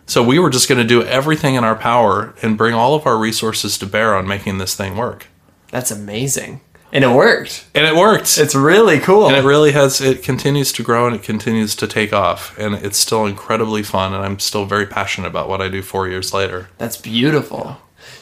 So 0.06 0.22
we 0.22 0.38
were 0.38 0.50
just 0.50 0.68
going 0.68 0.80
to 0.80 0.86
do 0.86 1.02
everything 1.02 1.54
in 1.54 1.64
our 1.64 1.76
power 1.76 2.34
and 2.42 2.58
bring 2.58 2.74
all 2.74 2.94
of 2.94 3.06
our 3.06 3.16
resources 3.16 3.78
to 3.78 3.86
bear 3.86 4.14
on 4.14 4.26
making 4.26 4.58
this 4.58 4.74
thing 4.74 4.96
work. 4.96 5.28
That's 5.70 5.90
amazing. 5.90 6.60
And 6.92 7.04
it 7.04 7.08
worked. 7.08 7.66
And 7.74 7.86
it 7.86 7.94
worked. 7.94 8.36
It's 8.38 8.54
really 8.54 8.98
cool. 8.98 9.26
And 9.26 9.36
it 9.36 9.44
really 9.44 9.72
has, 9.72 10.00
it 10.00 10.22
continues 10.22 10.72
to 10.72 10.82
grow 10.82 11.06
and 11.06 11.16
it 11.16 11.22
continues 11.22 11.74
to 11.76 11.86
take 11.86 12.12
off. 12.12 12.56
And 12.58 12.74
it's 12.74 12.98
still 12.98 13.24
incredibly 13.24 13.82
fun. 13.82 14.12
And 14.12 14.22
I'm 14.22 14.38
still 14.38 14.66
very 14.66 14.86
passionate 14.86 15.28
about 15.28 15.48
what 15.48 15.62
I 15.62 15.68
do 15.68 15.80
four 15.80 16.08
years 16.08 16.34
later. 16.34 16.68
That's 16.76 16.98
beautiful. 16.98 17.78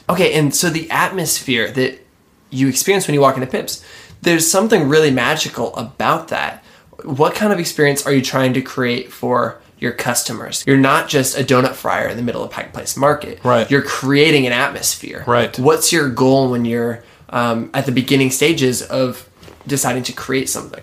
Okay. 0.08 0.32
And 0.34 0.54
so 0.54 0.70
the 0.70 0.88
atmosphere 0.90 1.70
that 1.72 1.98
you 2.50 2.68
experience 2.68 3.08
when 3.08 3.14
you 3.14 3.20
walk 3.20 3.36
into 3.36 3.48
Pips, 3.48 3.84
there's 4.22 4.48
something 4.48 4.88
really 4.88 5.10
magical 5.10 5.74
about 5.76 6.28
that. 6.28 6.62
What 7.02 7.34
kind 7.34 7.52
of 7.52 7.58
experience 7.58 8.06
are 8.06 8.12
you 8.12 8.22
trying 8.22 8.52
to 8.54 8.62
create 8.62 9.10
for 9.12 9.60
your 9.80 9.92
customers. 9.92 10.62
You're 10.66 10.76
not 10.76 11.08
just 11.08 11.38
a 11.38 11.42
donut 11.42 11.72
fryer 11.72 12.06
in 12.08 12.16
the 12.16 12.22
middle 12.22 12.44
of 12.44 12.50
Pike 12.50 12.72
Place 12.72 12.96
Market. 12.96 13.42
Right. 13.42 13.68
You're 13.70 13.82
creating 13.82 14.46
an 14.46 14.52
atmosphere. 14.52 15.24
Right. 15.26 15.58
What's 15.58 15.92
your 15.92 16.10
goal 16.10 16.50
when 16.50 16.64
you're 16.64 17.02
um, 17.30 17.70
at 17.74 17.86
the 17.86 17.92
beginning 17.92 18.30
stages 18.30 18.82
of 18.82 19.28
deciding 19.66 20.02
to 20.04 20.12
create 20.12 20.48
something? 20.48 20.82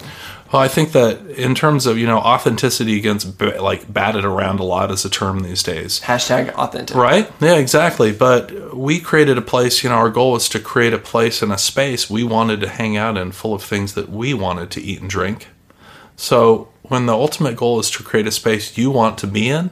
Well, 0.51 0.62
I 0.62 0.70
think 0.70 0.94
that 0.94 1.25
in 1.32 1.56
terms 1.56 1.86
of 1.86 1.98
you 1.98 2.08
know 2.08 2.20
authenticity 2.20 3.01
gets 3.01 3.25
b- 3.25 3.58
like 3.58 3.92
batted 3.92 4.24
around 4.24 4.60
a 4.60 4.63
lot 4.63 4.92
as 4.92 5.04
a 5.04 5.10
term 5.10 5.42
these 5.42 5.62
days. 5.62 6.00
Hashtag 6.01 6.54
authentic. 6.54 6.96
Right? 6.96 7.30
Yeah, 7.42 7.56
exactly. 7.56 8.13
But 8.13 8.75
we 8.75 9.00
created 9.00 9.38
a 9.38 9.42
place. 9.42 9.84
You 9.84 9.89
know, 9.89 9.98
our 9.98 10.10
goal 10.10 10.32
was 10.32 10.48
to 10.50 10.60
create 10.60 10.94
a 10.94 10.98
place 10.98 11.42
and 11.42 11.51
a 11.51 11.58
space 11.58 12.10
we 12.10 12.24
wanted 12.24 12.62
to 12.62 12.70
hang 12.70 12.96
out 12.96 13.18
in, 13.18 13.34
full 13.34 13.54
of 13.54 13.62
things 13.62 13.94
that 13.96 14.10
we 14.10 14.34
wanted 14.34 14.72
to 14.72 14.82
eat 14.82 15.01
and 15.01 15.10
drink. 15.10 15.48
So 16.16 16.70
when 16.84 17.08
the 17.08 17.13
ultimate 17.13 17.58
goal 17.58 17.80
is 17.80 17.92
to 17.92 18.04
create 18.04 18.25
a 18.25 18.32
space 18.32 18.77
you 18.77 18.89
want 18.89 19.18
to 19.20 19.27
be 19.27 19.50
in, 19.50 19.70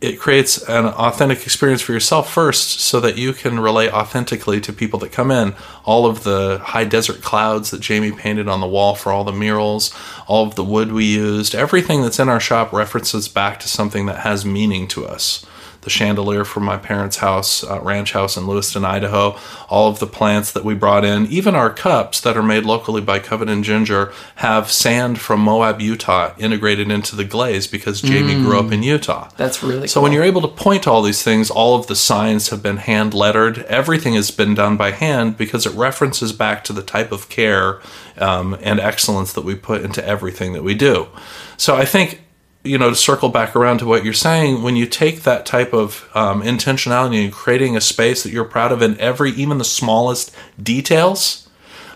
it 0.00 0.18
creates 0.18 0.62
an 0.62 0.86
authentic 0.86 1.42
experience 1.42 1.82
for 1.82 1.92
yourself 1.92 2.32
first 2.32 2.80
so 2.80 3.00
that 3.00 3.18
you 3.18 3.34
can 3.34 3.60
relate 3.60 3.92
authentically 3.92 4.60
to 4.62 4.72
people 4.72 4.98
that 5.00 5.12
come 5.12 5.30
in. 5.30 5.54
All 5.84 6.06
of 6.06 6.24
the 6.24 6.58
high 6.62 6.84
desert 6.84 7.20
clouds 7.20 7.70
that 7.70 7.80
Jamie 7.80 8.12
painted 8.12 8.48
on 8.48 8.60
the 8.60 8.66
wall 8.66 8.94
for 8.94 9.12
all 9.12 9.24
the 9.24 9.32
murals, 9.32 9.94
all 10.26 10.46
of 10.46 10.54
the 10.54 10.64
wood 10.64 10.92
we 10.92 11.04
used, 11.04 11.54
everything 11.54 12.00
that's 12.00 12.18
in 12.18 12.30
our 12.30 12.40
shop 12.40 12.72
references 12.72 13.28
back 13.28 13.60
to 13.60 13.68
something 13.68 14.06
that 14.06 14.20
has 14.20 14.44
meaning 14.44 14.88
to 14.88 15.06
us 15.06 15.44
the 15.82 15.90
chandelier 15.90 16.44
from 16.44 16.64
my 16.64 16.76
parents' 16.76 17.18
house, 17.18 17.64
uh, 17.64 17.80
ranch 17.80 18.12
house 18.12 18.36
in 18.36 18.46
Lewiston, 18.46 18.84
Idaho, 18.84 19.38
all 19.68 19.88
of 19.88 19.98
the 19.98 20.06
plants 20.06 20.52
that 20.52 20.64
we 20.64 20.74
brought 20.74 21.04
in, 21.04 21.26
even 21.26 21.54
our 21.54 21.70
cups 21.70 22.20
that 22.20 22.36
are 22.36 22.42
made 22.42 22.64
locally 22.64 23.00
by 23.00 23.18
Covenant 23.18 23.64
Ginger 23.64 24.12
have 24.36 24.70
sand 24.70 25.20
from 25.20 25.40
Moab, 25.40 25.80
Utah 25.80 26.34
integrated 26.38 26.90
into 26.90 27.16
the 27.16 27.24
glaze 27.24 27.66
because 27.66 28.02
Jamie 28.02 28.34
mm. 28.34 28.44
grew 28.44 28.58
up 28.58 28.72
in 28.72 28.82
Utah. 28.82 29.30
That's 29.36 29.62
really 29.62 29.88
so 29.88 29.94
cool. 29.94 30.04
when 30.04 30.12
you're 30.12 30.24
able 30.24 30.42
to 30.42 30.48
point 30.48 30.82
to 30.84 30.90
all 30.90 31.02
these 31.02 31.22
things, 31.22 31.50
all 31.50 31.78
of 31.78 31.86
the 31.86 31.96
signs 31.96 32.48
have 32.50 32.62
been 32.62 32.78
hand 32.78 33.14
lettered. 33.14 33.58
Everything 33.64 34.14
has 34.14 34.30
been 34.30 34.54
done 34.54 34.76
by 34.76 34.90
hand 34.90 35.36
because 35.36 35.66
it 35.66 35.74
references 35.74 36.32
back 36.32 36.62
to 36.64 36.72
the 36.72 36.82
type 36.82 37.12
of 37.12 37.28
care 37.28 37.80
um, 38.18 38.56
and 38.60 38.80
excellence 38.80 39.32
that 39.32 39.44
we 39.44 39.54
put 39.54 39.82
into 39.82 40.04
everything 40.06 40.52
that 40.52 40.62
we 40.62 40.74
do. 40.74 41.08
So 41.56 41.76
I 41.76 41.84
think 41.84 42.20
you 42.62 42.76
know, 42.76 42.90
to 42.90 42.96
circle 42.96 43.30
back 43.30 43.56
around 43.56 43.78
to 43.78 43.86
what 43.86 44.04
you're 44.04 44.12
saying, 44.12 44.62
when 44.62 44.76
you 44.76 44.86
take 44.86 45.22
that 45.22 45.46
type 45.46 45.72
of 45.72 46.08
um, 46.14 46.42
intentionality 46.42 47.24
and 47.24 47.32
creating 47.32 47.76
a 47.76 47.80
space 47.80 48.22
that 48.22 48.32
you're 48.32 48.44
proud 48.44 48.70
of 48.70 48.82
in 48.82 48.98
every, 49.00 49.30
even 49.32 49.58
the 49.58 49.64
smallest 49.64 50.34
details, 50.62 51.48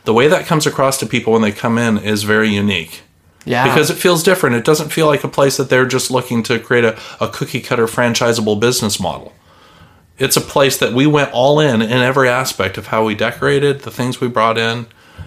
the 0.04 0.14
way 0.14 0.28
that 0.28 0.46
comes 0.46 0.66
across 0.66 0.98
to 0.98 1.06
people 1.06 1.32
when 1.32 1.42
they 1.42 1.52
come 1.52 1.76
in 1.76 1.98
is 1.98 2.22
very 2.22 2.48
unique. 2.48 3.02
Yeah. 3.44 3.68
Because 3.68 3.90
it 3.90 3.96
feels 3.96 4.22
different. 4.22 4.56
It 4.56 4.64
doesn't 4.64 4.90
feel 4.90 5.06
like 5.06 5.22
a 5.22 5.28
place 5.28 5.58
that 5.58 5.68
they're 5.68 5.86
just 5.86 6.10
looking 6.10 6.42
to 6.44 6.58
create 6.58 6.84
a, 6.84 6.98
a 7.20 7.28
cookie 7.28 7.60
cutter 7.60 7.86
franchisable 7.86 8.58
business 8.58 8.98
model. 8.98 9.34
It's 10.16 10.36
a 10.36 10.40
place 10.40 10.78
that 10.78 10.94
we 10.94 11.06
went 11.06 11.32
all 11.32 11.60
in 11.60 11.82
in 11.82 11.90
every 11.90 12.28
aspect 12.28 12.78
of 12.78 12.86
how 12.86 13.04
we 13.04 13.14
decorated, 13.14 13.80
the 13.80 13.90
things 13.90 14.20
we 14.20 14.28
brought 14.28 14.56
in, 14.56 14.86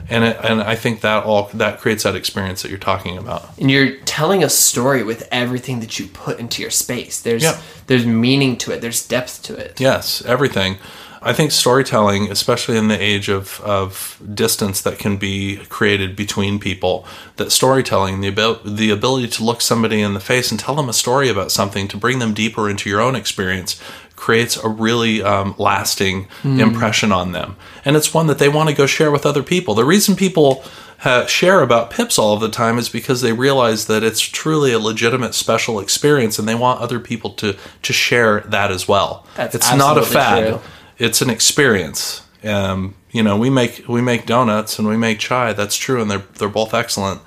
and 0.09 0.23
it, 0.23 0.37
and 0.43 0.61
I 0.61 0.75
think 0.75 1.01
that 1.01 1.23
all 1.23 1.49
that 1.53 1.79
creates 1.79 2.03
that 2.03 2.15
experience 2.15 2.61
that 2.61 2.69
you're 2.69 2.77
talking 2.77 3.17
about. 3.17 3.49
And 3.59 3.69
you're 3.69 3.97
telling 4.05 4.43
a 4.43 4.49
story 4.49 5.03
with 5.03 5.27
everything 5.31 5.79
that 5.81 5.99
you 5.99 6.07
put 6.07 6.39
into 6.39 6.61
your 6.61 6.71
space. 6.71 7.21
There's 7.21 7.43
yep. 7.43 7.57
there's 7.87 8.05
meaning 8.05 8.57
to 8.59 8.71
it. 8.71 8.81
There's 8.81 9.05
depth 9.05 9.43
to 9.43 9.55
it. 9.55 9.79
Yes, 9.79 10.23
everything. 10.25 10.77
I 11.21 11.33
think 11.33 11.51
storytelling, 11.51 12.31
especially 12.31 12.77
in 12.77 12.87
the 12.87 13.01
age 13.01 13.27
of, 13.27 13.59
of 13.61 14.21
distance 14.33 14.81
that 14.81 14.99
can 14.99 15.17
be 15.17 15.57
created 15.67 16.15
between 16.15 16.59
people, 16.59 17.05
that 17.37 17.51
storytelling, 17.51 18.21
the, 18.21 18.27
abil- 18.27 18.61
the 18.63 18.91
ability 18.91 19.27
to 19.29 19.43
look 19.43 19.61
somebody 19.61 19.99
in 19.99 20.13
the 20.13 20.19
face 20.19 20.51
and 20.51 20.59
tell 20.59 20.75
them 20.75 20.87
a 20.87 20.93
story 20.93 21.27
about 21.27 21.51
something, 21.51 21.87
to 21.89 21.97
bring 21.97 22.19
them 22.19 22.33
deeper 22.33 22.69
into 22.69 22.89
your 22.89 23.01
own 23.01 23.15
experience, 23.15 23.81
creates 24.17 24.57
a 24.57 24.67
really 24.67 25.21
um, 25.21 25.55
lasting 25.57 26.27
mm. 26.41 26.59
impression 26.59 27.13
on 27.13 27.31
them. 27.31 27.55
And 27.85 27.95
it's 27.95 28.13
one 28.13 28.27
that 28.27 28.39
they 28.39 28.49
want 28.49 28.67
to 28.67 28.75
go 28.75 28.85
share 28.85 29.11
with 29.11 29.25
other 29.25 29.43
people. 29.43 29.75
The 29.75 29.85
reason 29.85 30.15
people 30.15 30.65
ha- 30.99 31.27
share 31.27 31.61
about 31.61 31.91
pips 31.91 32.17
all 32.17 32.33
of 32.33 32.41
the 32.41 32.49
time 32.49 32.79
is 32.79 32.89
because 32.89 33.21
they 33.21 33.31
realize 33.31 33.85
that 33.85 34.03
it's 34.03 34.19
truly 34.19 34.73
a 34.73 34.79
legitimate 34.79 35.35
special 35.35 35.79
experience 35.79 36.39
and 36.39 36.47
they 36.47 36.55
want 36.55 36.81
other 36.81 36.99
people 36.99 37.29
to, 37.35 37.55
to 37.83 37.93
share 37.93 38.41
that 38.41 38.71
as 38.71 38.87
well. 38.87 39.25
That's 39.35 39.55
it's 39.55 39.73
not 39.73 39.97
a 39.99 40.03
fad, 40.03 40.47
true. 40.47 40.61
it's 40.97 41.21
an 41.21 41.29
experience. 41.29 42.23
Um, 42.43 42.95
you 43.11 43.21
know, 43.23 43.37
we 43.37 43.49
make 43.49 43.85
we 43.87 44.01
make 44.01 44.25
donuts 44.25 44.79
and 44.79 44.87
we 44.87 44.97
make 44.97 45.19
chai. 45.19 45.53
That's 45.53 45.75
true, 45.75 46.01
and 46.01 46.09
they're 46.09 46.23
they're 46.35 46.49
both 46.49 46.73
excellent 46.73 47.21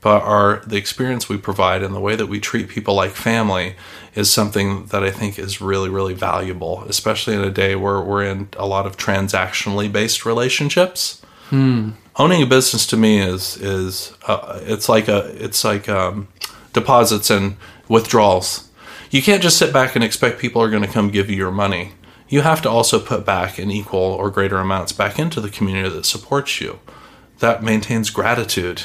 but 0.00 0.22
our 0.22 0.62
the 0.66 0.76
experience 0.76 1.28
we 1.28 1.36
provide 1.36 1.82
and 1.82 1.94
the 1.94 2.00
way 2.00 2.16
that 2.16 2.26
we 2.26 2.40
treat 2.40 2.68
people 2.68 2.94
like 2.94 3.10
family 3.10 3.76
is 4.14 4.30
something 4.30 4.86
that 4.86 5.04
I 5.04 5.10
think 5.10 5.38
is 5.38 5.60
really 5.60 5.88
really 5.88 6.14
valuable, 6.14 6.84
especially 6.88 7.34
in 7.34 7.42
a 7.42 7.50
day 7.50 7.76
where 7.76 8.00
we're 8.00 8.24
in 8.24 8.48
a 8.56 8.66
lot 8.66 8.86
of 8.86 8.96
transactionally 8.96 9.90
based 9.90 10.24
relationships. 10.24 11.20
Hmm. 11.48 11.90
Owning 12.16 12.42
a 12.42 12.46
business 12.46 12.86
to 12.88 12.96
me 12.96 13.18
is 13.18 13.56
is 13.56 14.12
uh, 14.26 14.60
it's 14.62 14.88
like 14.88 15.08
a 15.08 15.26
it's 15.42 15.64
like 15.64 15.88
um, 15.88 16.28
deposits 16.72 17.30
and 17.30 17.56
withdrawals. 17.88 18.68
You 19.10 19.22
can't 19.22 19.42
just 19.42 19.58
sit 19.58 19.72
back 19.72 19.96
and 19.96 20.04
expect 20.04 20.38
people 20.38 20.62
are 20.62 20.70
going 20.70 20.84
to 20.84 20.88
come 20.88 21.10
give 21.10 21.28
you 21.28 21.36
your 21.36 21.50
money. 21.50 21.92
You 22.28 22.42
have 22.42 22.62
to 22.62 22.70
also 22.70 23.00
put 23.00 23.26
back 23.26 23.58
an 23.58 23.72
equal 23.72 24.00
or 24.00 24.30
greater 24.30 24.58
amounts 24.58 24.92
back 24.92 25.18
into 25.18 25.40
the 25.40 25.50
community 25.50 25.88
that 25.88 26.06
supports 26.06 26.60
you. 26.60 26.78
That 27.40 27.64
maintains 27.64 28.08
gratitude 28.10 28.84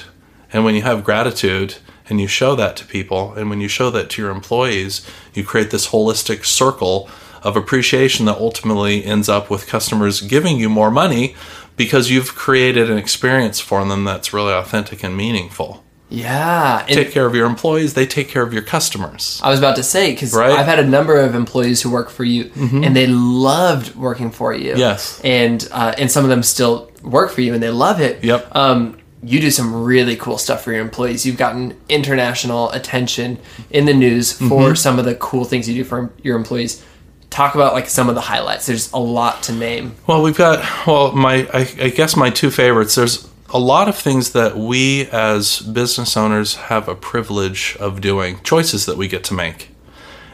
and 0.55 0.63
when 0.63 0.73
you 0.73 0.83
have 0.83 1.03
gratitude 1.03 1.75
and 2.07 2.21
you 2.21 2.27
show 2.27 2.55
that 2.55 2.77
to 2.77 2.85
people, 2.85 3.33
and 3.33 3.49
when 3.49 3.59
you 3.59 3.67
show 3.67 3.89
that 3.89 4.09
to 4.11 4.21
your 4.21 4.31
employees, 4.31 5.05
you 5.33 5.43
create 5.43 5.69
this 5.69 5.89
holistic 5.89 6.45
circle 6.45 7.09
of 7.43 7.57
appreciation 7.57 8.25
that 8.27 8.37
ultimately 8.37 9.03
ends 9.03 9.27
up 9.27 9.49
with 9.49 9.67
customers 9.67 10.21
giving 10.21 10.57
you 10.57 10.69
more 10.69 10.89
money 10.89 11.35
because 11.75 12.09
you've 12.09 12.35
created 12.35 12.89
an 12.89 12.97
experience 12.97 13.59
for 13.59 13.83
them 13.83 14.05
that's 14.05 14.31
really 14.31 14.53
authentic 14.53 15.03
and 15.03 15.17
meaningful. 15.17 15.83
Yeah. 16.07 16.85
take 16.87 17.11
care 17.11 17.25
of 17.25 17.35
your 17.35 17.47
employees, 17.47 17.93
they 17.93 18.05
take 18.05 18.29
care 18.29 18.43
of 18.43 18.53
your 18.53 18.61
customers. 18.61 19.41
I 19.43 19.49
was 19.49 19.59
about 19.59 19.75
to 19.75 19.83
say, 19.83 20.13
because 20.13 20.33
right? 20.33 20.51
I've 20.51 20.67
had 20.67 20.79
a 20.79 20.87
number 20.87 21.19
of 21.19 21.35
employees 21.35 21.81
who 21.81 21.91
work 21.91 22.09
for 22.09 22.23
you 22.23 22.45
mm-hmm. 22.45 22.81
and 22.81 22.95
they 22.95 23.07
loved 23.07 23.93
working 23.97 24.31
for 24.31 24.53
you. 24.53 24.75
Yes. 24.77 25.19
And, 25.21 25.67
uh, 25.73 25.95
and 25.97 26.09
some 26.09 26.23
of 26.23 26.29
them 26.29 26.43
still 26.43 26.91
work 27.03 27.31
for 27.31 27.41
you 27.41 27.53
and 27.53 27.61
they 27.61 27.71
love 27.71 27.99
it. 27.99 28.23
Yep. 28.23 28.55
Um, 28.55 28.97
you 29.25 29.39
do 29.39 29.49
some 29.49 29.83
really 29.83 30.15
cool 30.15 30.37
stuff 30.37 30.63
for 30.63 30.71
your 30.71 30.81
employees. 30.81 31.25
You've 31.25 31.37
gotten 31.37 31.75
international 31.89 32.69
attention 32.71 33.39
in 33.71 33.85
the 33.85 33.93
news 33.93 34.31
for 34.31 34.45
mm-hmm. 34.45 34.75
some 34.75 34.99
of 34.99 35.05
the 35.05 35.15
cool 35.15 35.45
things 35.45 35.67
you 35.67 35.75
do 35.75 35.83
for 35.83 36.13
your 36.21 36.37
employees. 36.37 36.83
Talk 37.31 37.55
about 37.55 37.73
like 37.73 37.89
some 37.89 38.07
of 38.07 38.15
the 38.15 38.21
highlights. 38.21 38.67
There's 38.67 38.91
a 38.91 38.99
lot 38.99 39.43
to 39.43 39.51
name. 39.51 39.95
Well, 40.05 40.21
we've 40.21 40.37
got 40.37 40.63
well, 40.87 41.11
my 41.11 41.47
I, 41.51 41.61
I 41.81 41.89
guess 41.89 42.15
my 42.15 42.29
two 42.29 42.51
favorites. 42.51 42.95
There's 42.95 43.27
a 43.49 43.59
lot 43.59 43.89
of 43.89 43.97
things 43.97 44.31
that 44.33 44.57
we 44.57 45.07
as 45.07 45.59
business 45.59 46.15
owners 46.15 46.55
have 46.55 46.87
a 46.87 46.95
privilege 46.95 47.75
of 47.79 48.01
doing, 48.01 48.39
choices 48.43 48.85
that 48.85 48.95
we 48.95 49.07
get 49.07 49.23
to 49.25 49.33
make. 49.33 49.69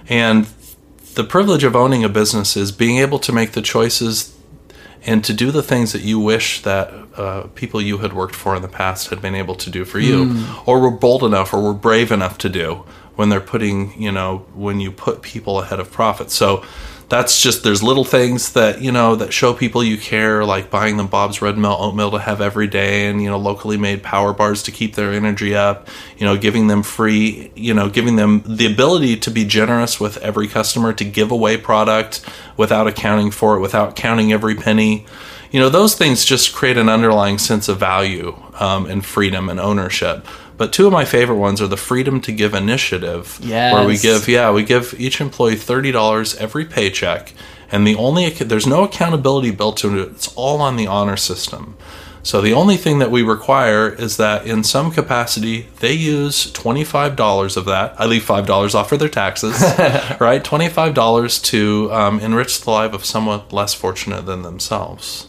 And 0.10 0.48
the 1.16 1.24
privilege 1.24 1.64
of 1.64 1.76
owning 1.76 2.04
a 2.04 2.10
business 2.10 2.58
is 2.58 2.72
being 2.72 2.98
able 2.98 3.20
to 3.20 3.32
make 3.32 3.54
the 3.54 3.62
choices 3.62 4.36
and 5.04 5.24
to 5.24 5.34
do 5.34 5.52
the 5.52 5.64
things 5.64 5.94
that 5.94 6.02
you 6.02 6.20
wish 6.20 6.62
that 6.62 6.94
uh, 7.16 7.44
people 7.56 7.82
you 7.82 8.00
had 8.00 8.14
worked 8.14 8.36
for 8.36 8.56
in 8.56 8.62
the 8.62 8.68
past 8.68 9.10
had 9.10 9.22
been 9.22 9.36
able 9.36 9.56
to 9.56 9.70
do 9.70 9.84
for 9.86 10.00
you, 10.00 10.26
mm. 10.26 10.68
or 10.68 10.80
were 10.80 10.92
bold 10.92 11.24
enough 11.24 11.54
or 11.54 11.62
were 11.62 11.74
brave 11.74 12.12
enough 12.12 12.38
to 12.38 12.50
do 12.50 12.84
when 13.16 13.30
they're 13.30 13.42
putting, 13.42 14.00
you 14.02 14.12
know, 14.12 14.46
when 14.54 14.80
you 14.80 14.92
put 14.92 15.22
people 15.22 15.60
ahead 15.62 15.80
of 15.80 15.92
profit. 15.92 16.32
So 16.32 16.64
that's 17.12 17.42
just 17.42 17.64
there's 17.64 17.84
little 17.84 18.06
things 18.06 18.54
that 18.54 18.82
you 18.82 18.92
know 18.92 19.16
that 19.16 19.34
show 19.34 19.54
people 19.54 19.84
you 19.84 19.98
care 19.98 20.46
like 20.46 20.72
buying 20.72 20.96
them 20.96 21.08
bob's 21.08 21.42
red 21.42 21.58
mill 21.58 21.76
oatmeal 21.78 22.10
to 22.10 22.20
have 22.20 22.40
every 22.40 22.68
day 22.68 23.08
and 23.08 23.22
you 23.22 23.30
know 23.30 23.38
locally 23.38 23.78
made 23.78 24.02
power 24.02 24.34
bars 24.34 24.64
to 24.64 24.72
keep 24.72 24.96
their 24.96 25.12
energy 25.12 25.54
up 25.54 25.88
you 26.18 26.26
know 26.26 26.38
giving 26.38 26.68
them 26.68 26.82
free 26.82 27.52
you 27.54 27.74
know 27.74 27.90
giving 27.90 28.16
them 28.16 28.42
the 28.48 28.66
ability 28.66 29.18
to 29.18 29.30
be 29.30 29.44
generous 29.44 30.00
with 30.00 30.18
every 30.18 30.48
customer 30.48 30.94
to 30.94 31.04
give 31.04 31.32
away 31.32 31.58
product 31.58 32.26
without 32.58 32.88
accounting 32.88 33.30
for 33.30 33.58
it 33.58 33.60
without 33.60 33.96
counting 33.96 34.32
every 34.32 34.56
penny. 34.56 35.06
You 35.52 35.60
know 35.60 35.70
those 35.70 35.96
things 35.96 36.24
just 36.24 36.54
create 36.54 36.78
an 36.78 36.88
underlying 36.88 37.38
sense 37.38 37.68
of 37.68 37.78
value 37.78 38.36
um, 38.60 38.86
and 38.86 39.04
freedom 39.04 39.50
and 39.50 39.60
ownership 39.60 40.26
but 40.62 40.72
two 40.72 40.86
of 40.86 40.94
my 40.94 41.06
favorite 41.06 41.38
ones 41.38 41.60
are 41.60 41.66
the 41.66 41.76
Freedom 41.76 42.22
to 42.22 42.32
Give 42.32 42.54
initiative, 42.54 43.40
where 43.74 43.84
we 43.88 43.98
give 43.98 44.28
yeah 44.28 44.52
we 44.52 44.64
give 44.64 44.94
each 45.00 45.20
employee 45.20 45.56
thirty 45.56 45.92
dollars 45.92 46.36
every 46.36 46.66
paycheck, 46.66 47.34
and 47.72 47.88
the 47.88 47.96
only 47.96 48.30
there's 48.30 48.68
no 48.68 48.84
accountability 48.84 49.50
built 49.50 49.84
into 49.84 50.04
it. 50.04 50.10
It's 50.10 50.32
all 50.36 50.62
on 50.62 50.76
the 50.76 50.86
honor 50.86 51.18
system. 51.18 51.78
So 52.22 52.42
the 52.42 52.54
only 52.54 52.78
thing 52.78 53.00
that 53.00 53.10
we 53.10 53.24
require 53.24 53.90
is 53.90 54.18
that 54.18 54.46
in 54.46 54.64
some 54.64 54.92
capacity 54.92 55.66
they 55.80 55.94
use 55.94 56.52
twenty 56.52 56.84
five 56.84 57.16
dollars 57.16 57.58
of 57.58 57.66
that. 57.66 57.96
I 58.00 58.06
leave 58.06 58.24
five 58.24 58.46
dollars 58.46 58.76
off 58.76 58.90
for 58.90 58.98
their 58.98 59.10
taxes, 59.10 59.60
right? 60.20 60.44
Twenty 60.44 60.70
five 60.70 60.94
dollars 60.94 61.42
to 61.42 61.92
um, 61.92 62.20
enrich 62.20 62.62
the 62.62 62.70
life 62.70 62.94
of 62.94 63.04
someone 63.04 63.42
less 63.50 63.74
fortunate 63.74 64.28
than 64.28 64.44
themselves. 64.44 65.26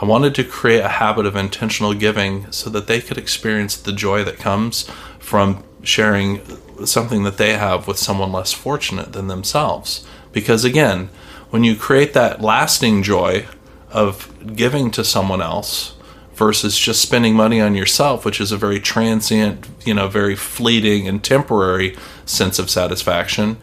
I 0.00 0.06
wanted 0.06 0.34
to 0.36 0.44
create 0.44 0.80
a 0.80 0.88
habit 0.88 1.26
of 1.26 1.36
intentional 1.36 1.92
giving 1.92 2.50
so 2.50 2.70
that 2.70 2.86
they 2.86 3.02
could 3.02 3.18
experience 3.18 3.76
the 3.76 3.92
joy 3.92 4.24
that 4.24 4.38
comes 4.38 4.90
from 5.18 5.62
sharing 5.82 6.40
something 6.86 7.22
that 7.24 7.36
they 7.36 7.54
have 7.54 7.86
with 7.86 7.98
someone 7.98 8.32
less 8.32 8.52
fortunate 8.52 9.12
than 9.12 9.28
themselves. 9.28 10.06
Because 10.32 10.64
again, 10.64 11.10
when 11.50 11.64
you 11.64 11.76
create 11.76 12.14
that 12.14 12.40
lasting 12.40 13.02
joy 13.02 13.46
of 13.90 14.56
giving 14.56 14.90
to 14.92 15.04
someone 15.04 15.42
else 15.42 15.94
versus 16.34 16.78
just 16.78 17.02
spending 17.02 17.34
money 17.34 17.60
on 17.60 17.74
yourself, 17.74 18.24
which 18.24 18.40
is 18.40 18.52
a 18.52 18.56
very 18.56 18.80
transient, 18.80 19.68
you 19.84 19.92
know, 19.92 20.08
very 20.08 20.34
fleeting 20.34 21.06
and 21.06 21.22
temporary 21.22 21.94
sense 22.24 22.58
of 22.58 22.70
satisfaction, 22.70 23.58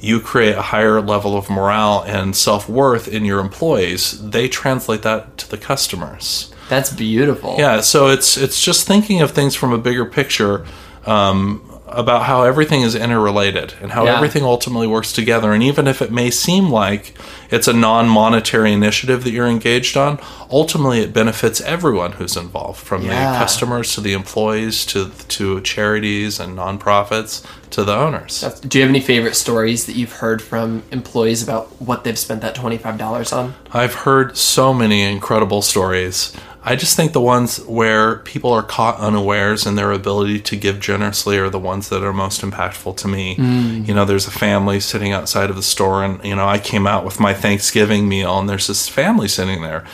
you 0.00 0.20
create 0.20 0.56
a 0.56 0.62
higher 0.62 1.00
level 1.00 1.36
of 1.36 1.50
morale 1.50 2.02
and 2.06 2.34
self 2.34 2.68
worth 2.68 3.06
in 3.06 3.24
your 3.24 3.40
employees. 3.40 4.30
They 4.30 4.48
translate 4.48 5.02
that 5.02 5.36
to 5.38 5.50
the 5.50 5.58
customers. 5.58 6.52
That's 6.68 6.92
beautiful. 6.92 7.56
Yeah, 7.58 7.80
so 7.80 8.08
it's 8.08 8.36
it's 8.36 8.62
just 8.62 8.86
thinking 8.86 9.20
of 9.20 9.32
things 9.32 9.54
from 9.54 9.72
a 9.72 9.78
bigger 9.78 10.06
picture 10.06 10.64
um, 11.06 11.69
about 11.92 12.22
how 12.24 12.42
everything 12.44 12.82
is 12.82 12.94
interrelated 12.94 13.74
and 13.82 13.92
how 13.92 14.04
Yeah. 14.04 14.16
everything 14.16 14.44
ultimately 14.44 14.86
works 14.86 15.12
together. 15.12 15.52
And 15.52 15.62
even 15.62 15.86
if 15.86 16.00
it 16.02 16.10
may 16.12 16.30
seem 16.30 16.70
like 16.70 17.14
it's 17.50 17.66
a 17.68 17.72
non-monetary 17.72 18.72
initiative 18.72 19.24
that 19.24 19.30
you're 19.32 19.46
engaged 19.46 19.96
on, 19.96 20.18
ultimately 20.50 21.00
it 21.00 21.12
benefits 21.12 21.60
everyone 21.60 22.12
who's 22.12 22.36
involved, 22.36 22.78
from 22.80 23.02
Yeah. 23.02 23.32
the 23.32 23.38
customers 23.38 23.94
to 23.94 24.00
the 24.00 24.12
employees 24.12 24.84
to 24.86 25.10
to 25.28 25.60
charities 25.60 26.38
and 26.40 26.56
nonprofits 26.56 27.42
to 27.70 27.84
the 27.84 27.94
owners. 27.94 28.44
Do 28.66 28.78
you 28.78 28.82
have 28.82 28.90
any 28.90 29.00
favorite 29.00 29.36
stories 29.36 29.84
that 29.86 29.94
you've 29.96 30.12
heard 30.14 30.42
from 30.42 30.82
employees 30.90 31.42
about 31.42 31.68
what 31.80 32.04
they've 32.04 32.18
spent 32.18 32.40
that 32.42 32.54
$25 32.54 33.32
on? 33.32 33.54
I've 33.72 33.94
heard 33.94 34.36
so 34.36 34.72
many 34.74 35.02
incredible 35.02 35.62
stories. 35.62 36.32
I 36.70 36.76
just 36.76 36.94
think 36.94 37.12
the 37.12 37.20
ones 37.20 37.58
where 37.66 38.18
people 38.18 38.52
are 38.52 38.62
caught 38.62 39.00
unawares 39.00 39.66
in 39.66 39.74
their 39.74 39.90
ability 39.90 40.38
to 40.42 40.54
give 40.54 40.78
generously 40.78 41.36
are 41.36 41.50
the 41.50 41.58
ones 41.58 41.88
that 41.88 42.04
are 42.04 42.12
most 42.12 42.42
impactful 42.42 42.96
to 42.98 43.08
me. 43.08 43.34
Mm. 43.34 43.88
You 43.88 43.92
know, 43.92 44.04
there's 44.04 44.28
a 44.28 44.30
family 44.30 44.78
sitting 44.78 45.10
outside 45.10 45.50
of 45.50 45.56
the 45.56 45.64
store, 45.64 46.04
and, 46.04 46.24
you 46.24 46.36
know, 46.36 46.46
I 46.46 46.60
came 46.60 46.86
out 46.86 47.04
with 47.04 47.18
my 47.18 47.34
Thanksgiving 47.34 48.08
meal, 48.08 48.38
and 48.38 48.48
there's 48.48 48.68
this 48.68 48.88
family 48.88 49.26
sitting 49.26 49.62
there. 49.62 49.84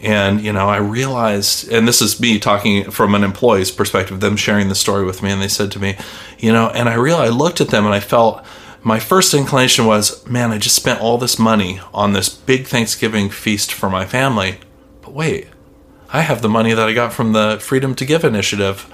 And, 0.00 0.40
you 0.40 0.54
know, 0.54 0.70
I 0.70 0.78
realized, 0.78 1.70
and 1.70 1.86
this 1.86 2.00
is 2.00 2.18
me 2.18 2.38
talking 2.38 2.90
from 2.90 3.14
an 3.14 3.24
employee's 3.24 3.70
perspective, 3.70 4.20
them 4.20 4.38
sharing 4.38 4.70
the 4.70 4.74
story 4.74 5.04
with 5.04 5.22
me, 5.22 5.32
and 5.32 5.42
they 5.42 5.48
said 5.48 5.70
to 5.72 5.78
me, 5.78 5.98
you 6.38 6.50
know, 6.50 6.70
and 6.70 6.88
I 6.88 6.94
realized, 6.94 7.30
I 7.30 7.36
looked 7.36 7.60
at 7.60 7.68
them 7.68 7.84
and 7.84 7.94
I 7.94 8.00
felt, 8.00 8.42
my 8.82 9.00
first 9.00 9.34
inclination 9.34 9.84
was, 9.84 10.26
man, 10.26 10.50
I 10.50 10.56
just 10.56 10.76
spent 10.76 11.02
all 11.02 11.18
this 11.18 11.38
money 11.38 11.80
on 11.92 12.14
this 12.14 12.30
big 12.30 12.68
Thanksgiving 12.68 13.28
feast 13.28 13.70
for 13.70 13.90
my 13.90 14.06
family. 14.06 14.60
But 15.02 15.12
wait, 15.12 15.48
I 16.12 16.20
have 16.20 16.42
the 16.42 16.48
money 16.48 16.74
that 16.74 16.88
I 16.88 16.92
got 16.92 17.12
from 17.12 17.32
the 17.32 17.58
Freedom 17.60 17.94
to 17.94 18.04
Give 18.04 18.22
initiative. 18.24 18.86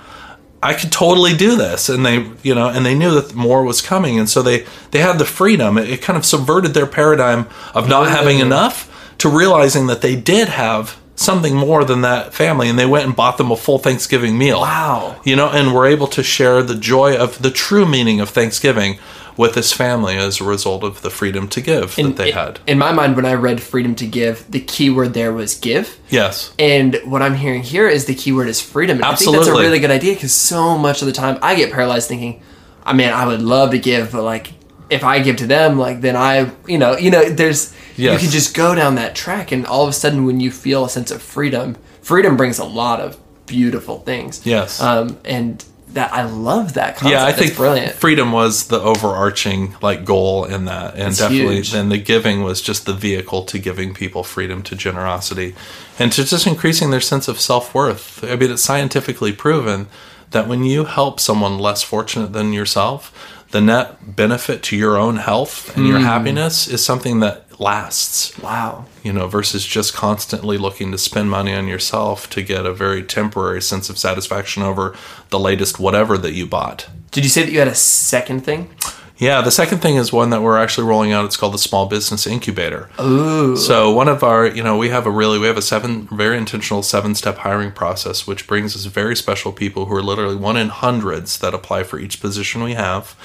I 0.62 0.74
could 0.74 0.90
totally 0.92 1.34
do 1.36 1.56
this. 1.56 1.88
And 1.88 2.04
they, 2.06 2.30
you 2.42 2.54
know, 2.54 2.68
and 2.68 2.84
they 2.86 2.94
knew 2.94 3.20
that 3.20 3.34
more 3.34 3.62
was 3.64 3.80
coming. 3.82 4.18
And 4.18 4.28
so 4.28 4.42
they, 4.42 4.66
they 4.90 5.00
had 5.00 5.18
the 5.18 5.24
freedom. 5.24 5.78
It, 5.78 5.88
it 5.88 6.02
kind 6.02 6.16
of 6.16 6.24
subverted 6.24 6.74
their 6.74 6.86
paradigm 6.86 7.46
of 7.74 7.88
not 7.88 8.08
having 8.08 8.38
enough 8.38 9.14
to 9.18 9.28
realizing 9.28 9.86
that 9.88 10.00
they 10.00 10.16
did 10.16 10.48
have 10.48 10.98
something 11.16 11.54
more 11.54 11.84
than 11.84 12.00
that 12.02 12.34
family. 12.34 12.68
And 12.68 12.78
they 12.78 12.86
went 12.86 13.06
and 13.06 13.14
bought 13.16 13.38
them 13.38 13.50
a 13.50 13.56
full 13.56 13.78
Thanksgiving 13.78 14.38
meal 14.38 14.60
Wow. 14.60 15.20
you 15.24 15.34
know, 15.36 15.48
and 15.48 15.74
we're 15.74 15.86
able 15.86 16.06
to 16.08 16.22
share 16.22 16.62
the 16.62 16.76
joy 16.76 17.16
of 17.16 17.42
the 17.42 17.50
true 17.50 17.86
meaning 17.86 18.20
of 18.20 18.30
Thanksgiving 18.30 18.98
with 19.38 19.54
this 19.54 19.72
family 19.72 20.16
as 20.16 20.40
a 20.40 20.44
result 20.44 20.82
of 20.82 21.00
the 21.00 21.08
freedom 21.08 21.48
to 21.48 21.60
give 21.60 21.94
that 21.94 22.16
they 22.16 22.28
in, 22.28 22.34
had. 22.34 22.60
In 22.66 22.76
my 22.76 22.92
mind, 22.92 23.16
when 23.16 23.24
I 23.24 23.34
read 23.34 23.62
freedom 23.62 23.94
to 23.94 24.06
give, 24.06 24.50
the 24.50 24.60
key 24.60 24.90
word 24.90 25.14
there 25.14 25.32
was 25.32 25.54
give. 25.54 25.98
Yes. 26.10 26.52
And 26.58 27.00
what 27.04 27.22
I'm 27.22 27.36
hearing 27.36 27.62
here 27.62 27.88
is 27.88 28.06
the 28.06 28.16
key 28.16 28.32
word 28.32 28.48
is 28.48 28.60
freedom. 28.60 28.98
And 28.98 29.06
I 29.06 29.14
think 29.14 29.32
that's 29.32 29.46
a 29.46 29.52
really 29.52 29.78
good 29.78 29.92
idea 29.92 30.14
because 30.14 30.34
so 30.34 30.76
much 30.76 31.00
of 31.00 31.06
the 31.06 31.12
time 31.12 31.38
I 31.40 31.54
get 31.54 31.72
paralyzed 31.72 32.08
thinking, 32.08 32.42
I 32.84 32.92
mean, 32.92 33.10
I 33.10 33.26
would 33.26 33.40
love 33.40 33.70
to 33.70 33.78
give, 33.78 34.12
but 34.12 34.24
like, 34.24 34.52
if 34.90 35.04
I 35.04 35.20
give 35.20 35.36
to 35.36 35.46
them, 35.46 35.78
like, 35.78 36.00
then 36.00 36.16
I, 36.16 36.50
you 36.66 36.78
know, 36.78 36.96
you 36.96 37.10
know, 37.10 37.28
there's, 37.28 37.74
you 37.96 38.08
can 38.16 38.30
just 38.30 38.56
go 38.56 38.74
down 38.74 38.96
that 38.96 39.14
track. 39.14 39.52
And 39.52 39.66
all 39.66 39.84
of 39.84 39.90
a 39.90 39.92
sudden, 39.92 40.24
when 40.24 40.40
you 40.40 40.50
feel 40.50 40.84
a 40.84 40.88
sense 40.88 41.10
of 41.10 41.22
freedom, 41.22 41.76
freedom 42.00 42.36
brings 42.36 42.58
a 42.58 42.64
lot 42.64 43.00
of 43.00 43.18
beautiful 43.46 44.00
things. 44.00 44.44
Yes. 44.46 44.80
Um, 44.80 45.18
and 45.24 45.64
that, 45.94 46.12
I 46.12 46.22
love 46.24 46.74
that 46.74 46.96
concept. 46.96 47.10
yeah, 47.12 47.24
I 47.24 47.32
think 47.32 47.56
brilliant. 47.56 47.92
freedom 47.94 48.30
was 48.32 48.68
the 48.68 48.80
overarching 48.80 49.74
like 49.80 50.04
goal 50.04 50.44
in 50.44 50.66
that, 50.66 50.94
and 50.94 51.02
That's 51.08 51.18
definitely 51.18 51.56
huge. 51.56 51.72
then 51.72 51.88
the 51.88 51.98
giving 51.98 52.42
was 52.42 52.60
just 52.60 52.84
the 52.86 52.92
vehicle 52.92 53.42
to 53.44 53.58
giving 53.58 53.94
people 53.94 54.22
freedom 54.22 54.62
to 54.64 54.76
generosity, 54.76 55.54
and 55.98 56.12
to 56.12 56.24
just 56.24 56.46
increasing 56.46 56.90
their 56.90 57.00
sense 57.00 57.26
of 57.28 57.40
self 57.40 57.74
worth. 57.74 58.22
I 58.24 58.36
mean, 58.36 58.50
it's 58.50 58.62
scientifically 58.62 59.32
proven 59.32 59.86
that 60.30 60.46
when 60.46 60.62
you 60.64 60.84
help 60.84 61.20
someone 61.20 61.58
less 61.58 61.82
fortunate 61.82 62.32
than 62.34 62.52
yourself, 62.52 63.10
the 63.50 63.60
net 63.62 64.14
benefit 64.14 64.62
to 64.64 64.76
your 64.76 64.98
own 64.98 65.16
health 65.16 65.74
and 65.74 65.86
Hmm. 65.86 65.90
your 65.92 66.00
happiness 66.00 66.68
is 66.68 66.84
something 66.84 67.20
that 67.20 67.46
lasts. 67.58 68.38
wow. 68.38 68.84
you 69.02 69.12
know, 69.12 69.26
versus 69.26 69.66
just 69.66 69.94
constantly 69.94 70.58
looking 70.58 70.92
to 70.92 70.98
spend 70.98 71.30
money 71.30 71.52
on 71.52 71.66
yourself 71.66 72.30
to 72.30 72.42
get 72.42 72.66
a 72.66 72.72
very 72.72 73.02
temporary 73.02 73.62
sense 73.62 73.90
of 73.90 73.98
satisfaction 73.98 74.62
over 74.62 74.94
the 75.30 75.38
latest 75.38 75.78
whatever 75.78 76.16
that 76.18 76.32
you 76.32 76.46
bought. 76.46 76.88
Did 77.10 77.24
you 77.24 77.30
say 77.30 77.42
that 77.42 77.52
you 77.52 77.58
had 77.58 77.68
a 77.68 77.74
second 77.74 78.44
thing? 78.44 78.70
Yeah, 79.18 79.40
the 79.40 79.50
second 79.50 79.78
thing 79.78 79.96
is 79.96 80.12
one 80.12 80.30
that 80.30 80.42
we're 80.42 80.58
actually 80.58 80.86
rolling 80.86 81.10
out. 81.10 81.24
It's 81.24 81.36
called 81.36 81.52
the 81.52 81.58
Small 81.58 81.86
Business 81.86 82.24
Incubator. 82.24 82.88
Ooh. 83.00 83.56
So 83.56 83.92
one 83.92 84.06
of 84.06 84.22
our, 84.22 84.46
you 84.46 84.62
know, 84.62 84.78
we 84.78 84.90
have 84.90 85.06
a 85.06 85.10
really, 85.10 85.40
we 85.40 85.48
have 85.48 85.56
a 85.56 85.62
seven, 85.62 86.06
very 86.06 86.38
intentional 86.38 86.84
seven-step 86.84 87.38
hiring 87.38 87.72
process, 87.72 88.28
which 88.28 88.46
brings 88.46 88.76
us 88.76 88.84
very 88.84 89.16
special 89.16 89.50
people 89.50 89.86
who 89.86 89.94
are 89.96 90.04
literally 90.04 90.36
one 90.36 90.56
in 90.56 90.68
hundreds 90.68 91.38
that 91.40 91.52
apply 91.52 91.82
for 91.82 91.98
each 91.98 92.20
position 92.20 92.62
we 92.62 92.74
have, 92.74 93.16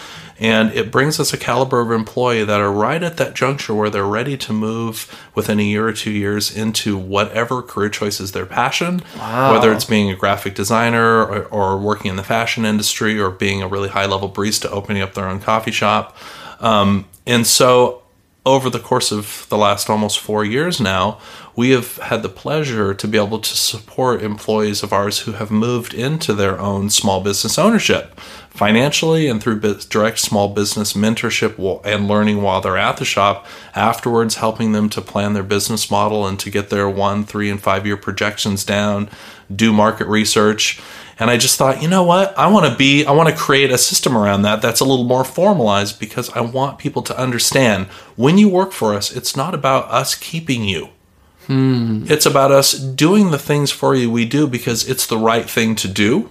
and 0.44 0.74
it 0.74 0.92
brings 0.92 1.22
us 1.22 1.32
a 1.32 1.38
caliber 1.38 1.80
of 1.80 1.90
employee 1.90 2.44
that 2.44 2.60
are 2.60 2.72
right 2.72 3.02
at 3.02 3.16
that 3.16 3.34
juncture 3.34 3.74
where 3.74 3.90
they're 3.90 4.06
ready 4.06 4.36
to 4.36 4.52
move 4.52 5.10
within 5.34 5.58
a 5.58 5.64
year 5.64 5.88
or 5.88 5.94
two 5.94 6.12
years 6.12 6.56
into 6.56 6.98
whatever 6.98 7.62
career 7.62 7.90
choice 7.90 8.20
is 8.20 8.34
their 8.34 8.46
passion, 8.46 9.02
whether 9.54 9.72
it's 9.72 9.86
being 9.86 10.12
a 10.12 10.16
graphic 10.18 10.54
designer 10.54 11.24
or, 11.24 11.46
or 11.46 11.78
working 11.78 12.12
in 12.12 12.18
the 12.18 12.24
fashion 12.24 12.66
industry 12.66 13.18
or 13.18 13.30
being 13.30 13.62
a 13.62 13.68
really 13.70 13.88
high-level 13.88 14.30
barista 14.32 14.70
opening 14.70 15.02
up 15.02 15.14
their 15.14 15.30
own 15.30 15.40
coffee 15.40 15.72
shop. 15.72 16.18
Um, 16.60 17.06
and 17.26 17.48
so 17.48 18.04
over 18.46 18.70
the 18.70 18.80
course 18.80 19.14
of 19.14 19.46
the 19.48 19.58
last 19.58 19.90
almost 19.90 20.20
four 20.20 20.44
years 20.44 20.82
now, 20.82 21.20
we 21.56 21.70
have 21.70 21.96
had 21.98 22.24
the 22.24 22.30
pleasure 22.30 22.94
to 22.94 23.08
be 23.08 23.18
able 23.18 23.40
to 23.40 23.56
support 23.56 24.22
employees 24.22 24.84
of 24.84 24.92
ours 24.92 25.20
who 25.20 25.34
have 25.34 25.50
moved 25.50 25.94
into 25.94 26.34
their 26.34 26.60
own 26.60 26.90
small 26.90 27.22
business 27.22 27.58
ownership 27.58 28.20
financially 28.54 29.28
and 29.28 29.42
through 29.42 29.60
direct 29.90 30.20
small 30.20 30.48
business 30.48 30.94
mentorship 30.94 31.82
and 31.84 32.08
learning 32.08 32.42
while 32.42 32.62
they're 32.62 32.78
at 32.78 32.98
the 32.98 33.06
shop. 33.06 33.48
Afterwards, 33.74 34.36
helping 34.36 34.74
them 34.74 34.90
to 34.90 35.02
plan 35.02 35.34
their 35.34 35.44
business 35.44 35.90
model 35.90 36.28
and 36.28 36.40
to 36.40 36.52
get 36.52 36.70
their 36.70 36.88
one, 36.88 37.26
three, 37.26 37.50
and 37.50 37.60
five 37.60 37.86
year 37.86 37.98
projections 37.98 38.64
down, 38.64 39.10
do 39.54 39.74
market 39.74 40.08
research. 40.08 40.80
And 41.20 41.30
I 41.30 41.38
just 41.38 41.58
thought, 41.58 41.82
you 41.82 41.88
know 41.88 42.04
what? 42.04 42.38
I 42.38 42.48
want 42.48 42.72
to 42.72 42.76
be, 42.76 43.06
I 43.06 43.12
want 43.12 43.30
to 43.30 43.36
create 43.36 43.72
a 43.72 43.78
system 43.78 44.16
around 44.16 44.44
that 44.44 44.62
that's 44.62 44.80
a 44.80 44.86
little 44.86 45.06
more 45.06 45.24
formalized 45.24 46.00
because 46.00 46.30
I 46.32 46.42
want 46.42 46.80
people 46.80 47.02
to 47.04 47.18
understand 47.18 47.88
when 48.16 48.38
you 48.38 48.50
work 48.50 48.72
for 48.72 48.94
us, 48.94 49.12
it's 49.12 49.36
not 49.36 49.56
about 49.56 49.90
us 49.90 50.16
keeping 50.16 50.64
you. 50.64 50.90
Hmm. 51.48 52.06
It's 52.08 52.26
about 52.26 52.52
us 52.52 52.74
doing 52.74 53.32
the 53.32 53.40
things 53.40 53.72
for 53.72 53.96
you 53.96 54.10
we 54.10 54.26
do 54.26 54.48
because 54.48 54.88
it's 54.88 55.06
the 55.06 55.18
right 55.18 55.50
thing 55.50 55.76
to 55.76 55.88
do. 55.88 56.30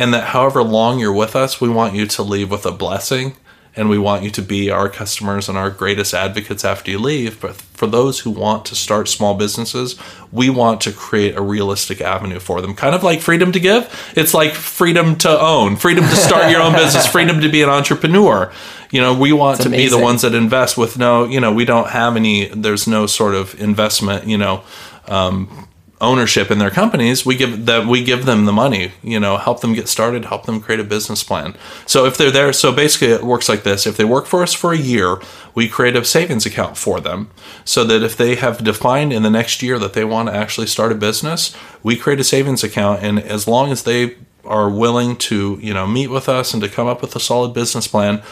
And 0.00 0.14
that 0.14 0.28
however 0.28 0.62
long 0.62 0.98
you're 0.98 1.12
with 1.12 1.36
us, 1.36 1.60
we 1.60 1.68
want 1.68 1.94
you 1.94 2.06
to 2.06 2.22
leave 2.22 2.50
with 2.50 2.64
a 2.64 2.72
blessing 2.72 3.36
and 3.76 3.90
we 3.90 3.98
want 3.98 4.22
you 4.22 4.30
to 4.30 4.40
be 4.40 4.70
our 4.70 4.88
customers 4.88 5.46
and 5.46 5.58
our 5.58 5.68
greatest 5.68 6.14
advocates 6.14 6.64
after 6.64 6.90
you 6.90 6.98
leave. 6.98 7.38
But 7.38 7.54
for 7.54 7.86
those 7.86 8.20
who 8.20 8.30
want 8.30 8.64
to 8.64 8.74
start 8.74 9.08
small 9.10 9.34
businesses, 9.34 9.96
we 10.32 10.48
want 10.48 10.80
to 10.80 10.92
create 10.92 11.36
a 11.36 11.42
realistic 11.42 12.00
avenue 12.00 12.38
for 12.38 12.62
them. 12.62 12.74
Kind 12.74 12.94
of 12.94 13.02
like 13.02 13.20
freedom 13.20 13.52
to 13.52 13.60
give. 13.60 14.12
It's 14.16 14.32
like 14.32 14.54
freedom 14.54 15.16
to 15.16 15.38
own, 15.38 15.76
freedom 15.76 16.04
to 16.04 16.16
start 16.16 16.50
your 16.50 16.62
own 16.62 16.72
business, 16.72 17.06
freedom 17.12 17.42
to 17.42 17.50
be 17.50 17.60
an 17.60 17.68
entrepreneur. 17.68 18.50
You 18.90 19.02
know, 19.02 19.12
we 19.12 19.34
want 19.34 19.60
It's 19.60 19.64
to 19.64 19.70
be 19.70 19.86
the 19.88 19.98
ones 19.98 20.22
that 20.22 20.34
invest 20.34 20.78
with 20.78 20.96
no, 20.96 21.26
you 21.26 21.40
know, 21.40 21.52
we 21.52 21.66
don't 21.66 21.90
have 21.90 22.16
any, 22.16 22.46
there's 22.46 22.88
no 22.88 23.04
sort 23.04 23.34
of 23.34 23.60
investment, 23.60 24.26
you 24.26 24.38
know, 24.38 24.62
um, 25.08 25.59
ownership 26.00 26.50
in 26.50 26.58
their 26.58 26.70
companies 26.70 27.26
we 27.26 27.36
give 27.36 27.66
that 27.66 27.86
we 27.86 28.02
give 28.02 28.24
them 28.24 28.46
the 28.46 28.52
money 28.52 28.92
you 29.02 29.20
know 29.20 29.36
help 29.36 29.60
them 29.60 29.74
get 29.74 29.88
started 29.88 30.24
help 30.24 30.46
them 30.46 30.60
create 30.60 30.80
a 30.80 30.84
business 30.84 31.22
plan. 31.22 31.54
So 31.86 32.06
if 32.06 32.16
they're 32.16 32.30
there 32.30 32.52
so 32.52 32.72
basically 32.72 33.08
it 33.08 33.22
works 33.22 33.48
like 33.48 33.62
this. 33.62 33.86
If 33.86 33.96
they 33.96 34.04
work 34.04 34.26
for 34.26 34.42
us 34.42 34.54
for 34.54 34.72
a 34.72 34.78
year 34.78 35.18
we 35.54 35.68
create 35.68 35.96
a 35.96 36.04
savings 36.04 36.46
account 36.46 36.76
for 36.76 37.00
them 37.00 37.30
so 37.64 37.84
that 37.84 38.02
if 38.02 38.16
they 38.16 38.36
have 38.36 38.64
defined 38.64 39.12
in 39.12 39.22
the 39.22 39.30
next 39.30 39.62
year 39.62 39.78
that 39.78 39.92
they 39.92 40.04
want 40.04 40.28
to 40.28 40.34
actually 40.34 40.66
start 40.66 40.92
a 40.92 40.94
business 40.94 41.54
we 41.82 41.96
create 41.96 42.20
a 42.20 42.24
savings 42.24 42.64
account 42.64 43.02
and 43.02 43.18
as 43.18 43.46
long 43.46 43.70
as 43.70 43.82
they 43.82 44.16
are 44.44 44.70
willing 44.70 45.16
to 45.16 45.58
you 45.60 45.74
know 45.74 45.86
meet 45.86 46.08
with 46.08 46.28
us 46.28 46.54
and 46.54 46.62
to 46.62 46.68
come 46.68 46.86
up 46.86 47.02
with 47.02 47.14
a 47.14 47.20
solid 47.20 47.52
business 47.52 47.86
plan 47.86 48.22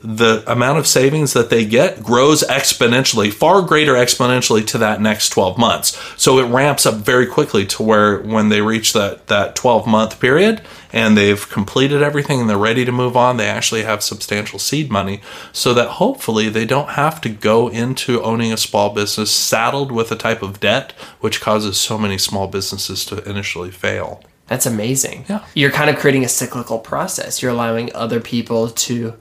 the 0.00 0.44
amount 0.50 0.78
of 0.78 0.86
savings 0.86 1.32
that 1.32 1.50
they 1.50 1.64
get 1.64 2.02
grows 2.02 2.44
exponentially, 2.44 3.32
far 3.32 3.62
greater 3.62 3.94
exponentially 3.94 4.64
to 4.66 4.78
that 4.78 5.00
next 5.00 5.30
12 5.30 5.58
months. 5.58 5.98
So 6.16 6.38
it 6.38 6.48
ramps 6.48 6.86
up 6.86 6.94
very 6.96 7.26
quickly 7.26 7.66
to 7.66 7.82
where 7.82 8.20
when 8.20 8.48
they 8.48 8.60
reach 8.60 8.92
that, 8.92 9.26
that 9.26 9.56
12 9.56 9.86
month 9.86 10.20
period 10.20 10.62
and 10.92 11.16
they've 11.16 11.48
completed 11.48 12.00
everything 12.00 12.40
and 12.40 12.48
they're 12.48 12.56
ready 12.56 12.84
to 12.84 12.92
move 12.92 13.16
on, 13.16 13.36
they 13.36 13.48
actually 13.48 13.82
have 13.82 14.02
substantial 14.02 14.58
seed 14.58 14.90
money 14.90 15.20
so 15.52 15.74
that 15.74 15.88
hopefully 15.88 16.48
they 16.48 16.64
don't 16.64 16.90
have 16.90 17.20
to 17.22 17.28
go 17.28 17.68
into 17.68 18.22
owning 18.22 18.52
a 18.52 18.56
small 18.56 18.94
business 18.94 19.32
saddled 19.32 19.90
with 19.90 20.12
a 20.12 20.16
type 20.16 20.42
of 20.42 20.60
debt 20.60 20.92
which 21.20 21.40
causes 21.40 21.76
so 21.76 21.98
many 21.98 22.18
small 22.18 22.46
businesses 22.46 23.04
to 23.04 23.28
initially 23.28 23.70
fail. 23.70 24.22
That's 24.46 24.64
amazing. 24.64 25.26
Yeah. 25.28 25.44
You're 25.54 25.70
kind 25.70 25.90
of 25.90 25.96
creating 25.96 26.24
a 26.24 26.28
cyclical 26.28 26.78
process. 26.78 27.42
You're 27.42 27.50
allowing 27.50 27.94
other 27.94 28.18
people 28.18 28.68
to 28.70 29.14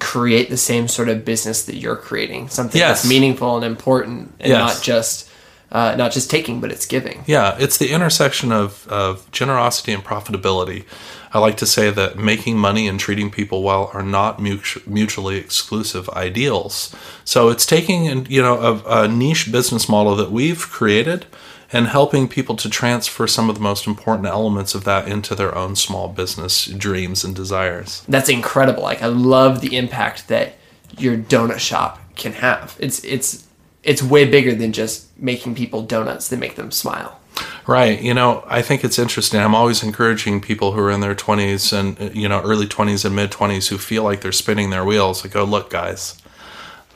create 0.00 0.48
the 0.50 0.56
same 0.56 0.88
sort 0.88 1.08
of 1.08 1.24
business 1.24 1.62
that 1.66 1.76
you're 1.76 1.96
creating, 1.96 2.48
something 2.48 2.78
Yes. 2.78 3.02
that's 3.02 3.08
meaningful 3.08 3.56
and 3.56 3.64
important, 3.64 4.34
and 4.40 4.48
Yes. 4.50 4.58
not 4.76 4.82
just 4.82 5.26
uh, 5.72 5.94
not 5.96 6.10
just 6.10 6.28
taking, 6.28 6.60
but 6.60 6.72
it's 6.72 6.84
giving. 6.84 7.22
Yeah, 7.28 7.56
it's 7.60 7.76
the 7.78 7.90
intersection 7.92 8.50
of, 8.50 8.88
of 8.88 9.30
generosity 9.30 9.92
and 9.92 10.02
profitability. 10.04 10.82
I 11.32 11.38
like 11.38 11.56
to 11.58 11.66
say 11.66 11.90
that 11.92 12.18
making 12.18 12.58
money 12.58 12.88
and 12.88 12.98
treating 12.98 13.30
people 13.30 13.62
well 13.62 13.88
are 13.94 14.02
not 14.02 14.38
mutu- 14.38 14.84
mutually 14.84 15.36
exclusive 15.36 16.08
ideals. 16.10 16.92
So 17.24 17.50
it's 17.50 17.64
taking 17.64 18.26
you 18.26 18.42
know 18.42 18.82
a, 18.84 19.02
a 19.04 19.08
niche 19.08 19.52
business 19.52 19.88
model 19.88 20.16
that 20.16 20.32
we've 20.32 20.58
created 20.58 21.26
and 21.72 21.86
helping 21.86 22.28
people 22.28 22.56
to 22.56 22.68
transfer 22.68 23.26
some 23.26 23.48
of 23.48 23.54
the 23.54 23.60
most 23.60 23.86
important 23.86 24.26
elements 24.26 24.74
of 24.74 24.84
that 24.84 25.06
into 25.06 25.34
their 25.34 25.54
own 25.56 25.76
small 25.76 26.08
business 26.08 26.66
dreams 26.66 27.24
and 27.24 27.34
desires. 27.34 28.02
That's 28.08 28.28
incredible. 28.28 28.82
Like 28.82 29.02
I 29.02 29.06
love 29.06 29.60
the 29.60 29.76
impact 29.76 30.28
that 30.28 30.54
your 30.98 31.16
donut 31.16 31.58
shop 31.58 32.00
can 32.16 32.32
have. 32.32 32.76
It's 32.78 33.02
it's 33.04 33.46
it's 33.82 34.02
way 34.02 34.24
bigger 34.28 34.54
than 34.54 34.72
just 34.72 35.16
making 35.18 35.54
people 35.54 35.82
donuts 35.82 36.28
that 36.28 36.38
make 36.38 36.56
them 36.56 36.70
smile. 36.70 37.20
Right. 37.66 38.00
You 38.00 38.14
know, 38.14 38.44
I 38.46 38.62
think 38.62 38.84
it's 38.84 38.98
interesting. 38.98 39.40
I'm 39.40 39.54
always 39.54 39.82
encouraging 39.82 40.40
people 40.40 40.72
who 40.72 40.80
are 40.80 40.90
in 40.90 41.00
their 41.00 41.14
20s 41.14 41.72
and, 41.72 42.14
you 42.16 42.28
know, 42.28 42.40
early 42.42 42.66
20s 42.66 43.04
and 43.04 43.14
mid 43.14 43.30
20s 43.30 43.68
who 43.68 43.78
feel 43.78 44.02
like 44.02 44.20
they're 44.20 44.32
spinning 44.32 44.70
their 44.70 44.84
wheels. 44.84 45.24
I 45.24 45.28
go, 45.28 45.42
oh, 45.42 45.44
look, 45.44 45.70
guys, 45.70 46.20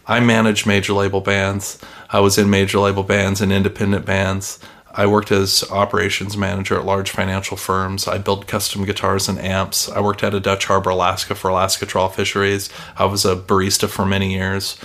I 0.07 0.21
manage 0.21 0.67
major 0.67 0.93
label 0.93 1.21
bands. 1.21 1.79
I 2.11 2.21
was 2.21 2.39
in 2.39 2.51
major 2.51 2.79
label 2.79 3.03
bands 3.03 3.41
and 3.41 3.53
independent 3.53 4.05
bands. 4.05 4.59
I 4.97 5.07
worked 5.07 5.33
as 5.33 5.69
operations 5.73 6.37
manager 6.37 6.79
at 6.79 6.85
large 6.85 7.11
financial 7.11 7.57
firms. 7.57 8.07
I 8.07 8.19
built 8.19 8.47
custom 8.47 8.85
guitars 8.85 9.29
and 9.29 9.41
amps. 9.41 9.89
I 9.89 10.01
worked 10.01 10.23
at 10.23 10.35
a 10.35 10.41
Dutch 10.41 10.67
Harbor, 10.67 10.91
Alaska 10.91 11.35
for 11.35 11.49
Alaska 11.49 11.85
Trawl 11.85 12.09
Fisheries. 12.09 12.71
I 12.97 13.07
was 13.07 13.25
a 13.25 13.35
barista 13.35 13.89
for 13.89 14.07
many 14.07 14.33
years. 14.33 14.79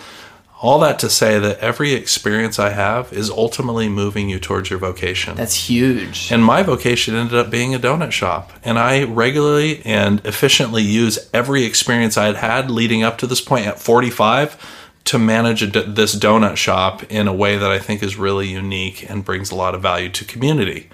All 0.62 0.80
that 0.80 1.00
to 1.00 1.10
say 1.10 1.40
that 1.40 1.60
every 1.60 1.94
experience 1.94 2.60
I 2.60 2.72
have 2.72 3.14
is 3.14 3.30
ultimately 3.30 3.88
moving 3.88 4.30
you 4.30 4.40
towards 4.40 4.70
your 4.70 4.80
vocation. 4.80 5.36
That's 5.36 5.70
huge. 5.70 6.32
And 6.32 6.44
my 6.44 6.64
vocation 6.64 7.16
ended 7.16 7.38
up 7.38 7.50
being 7.50 7.74
a 7.74 7.80
donut 7.80 8.12
shop. 8.12 8.52
And 8.64 8.78
I 8.78 9.04
regularly 9.04 9.82
and 9.86 10.26
efficiently 10.26 10.84
use 10.84 11.30
every 11.34 11.64
experience 11.64 12.18
I 12.18 12.26
had 12.26 12.36
had 12.38 12.72
leading 12.72 13.04
up 13.04 13.18
to 13.20 13.28
this 13.28 13.40
point 13.40 13.68
at 13.68 13.80
45 13.80 14.58
to 15.06 15.18
manage 15.18 15.62
this 15.72 16.16
donut 16.16 16.56
shop 16.56 17.04
in 17.12 17.28
a 17.28 17.34
way 17.34 17.58
that 17.58 17.72
I 17.72 17.80
think 17.80 18.04
is 18.04 18.16
really 18.16 18.48
unique 18.48 19.10
and 19.10 19.26
brings 19.26 19.52
a 19.52 19.56
lot 19.56 19.74
of 19.74 19.82
value 19.82 20.10
to 20.10 20.26
community. 20.26 20.90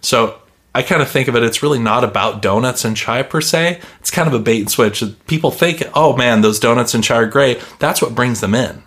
So 0.00 0.40
I 0.74 0.82
kind 0.82 1.02
of 1.02 1.08
think 1.08 1.28
of 1.28 1.36
it, 1.36 1.42
it's 1.42 1.62
really 1.62 1.78
not 1.78 2.04
about 2.04 2.40
donuts 2.40 2.84
and 2.84 2.96
chai 2.96 3.22
per 3.22 3.40
se. 3.40 3.80
It's 4.00 4.10
kind 4.10 4.28
of 4.28 4.34
a 4.34 4.38
bait 4.38 4.60
and 4.60 4.70
switch. 4.70 5.02
People 5.26 5.50
think, 5.50 5.82
oh 5.94 6.16
man, 6.16 6.40
those 6.40 6.60
donuts 6.60 6.94
and 6.94 7.04
chai 7.04 7.16
are 7.16 7.26
great. 7.26 7.62
That's 7.78 8.00
what 8.00 8.14
brings 8.14 8.40
them 8.40 8.54
in 8.54 8.82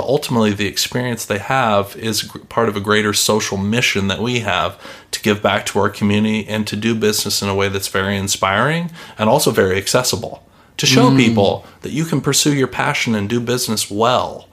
but 0.00 0.06
ultimately 0.06 0.54
the 0.54 0.66
experience 0.66 1.26
they 1.26 1.38
have 1.38 1.94
is 1.94 2.22
part 2.48 2.70
of 2.70 2.76
a 2.76 2.80
greater 2.80 3.12
social 3.12 3.58
mission 3.58 4.08
that 4.08 4.20
we 4.20 4.40
have 4.40 4.80
to 5.10 5.20
give 5.20 5.42
back 5.42 5.66
to 5.66 5.78
our 5.78 5.90
community 5.90 6.48
and 6.48 6.66
to 6.66 6.74
do 6.74 6.94
business 6.94 7.42
in 7.42 7.50
a 7.50 7.54
way 7.54 7.68
that's 7.68 7.88
very 7.88 8.16
inspiring 8.16 8.90
and 9.18 9.28
also 9.28 9.50
very 9.50 9.76
accessible 9.76 10.42
to 10.80 10.86
show 10.86 11.10
mm. 11.10 11.16
people 11.18 11.66
that 11.82 11.92
you 11.92 12.06
can 12.06 12.22
pursue 12.22 12.54
your 12.54 12.66
passion 12.66 13.14
and 13.14 13.28
do 13.28 13.38
business 13.38 13.90
well 13.90 14.48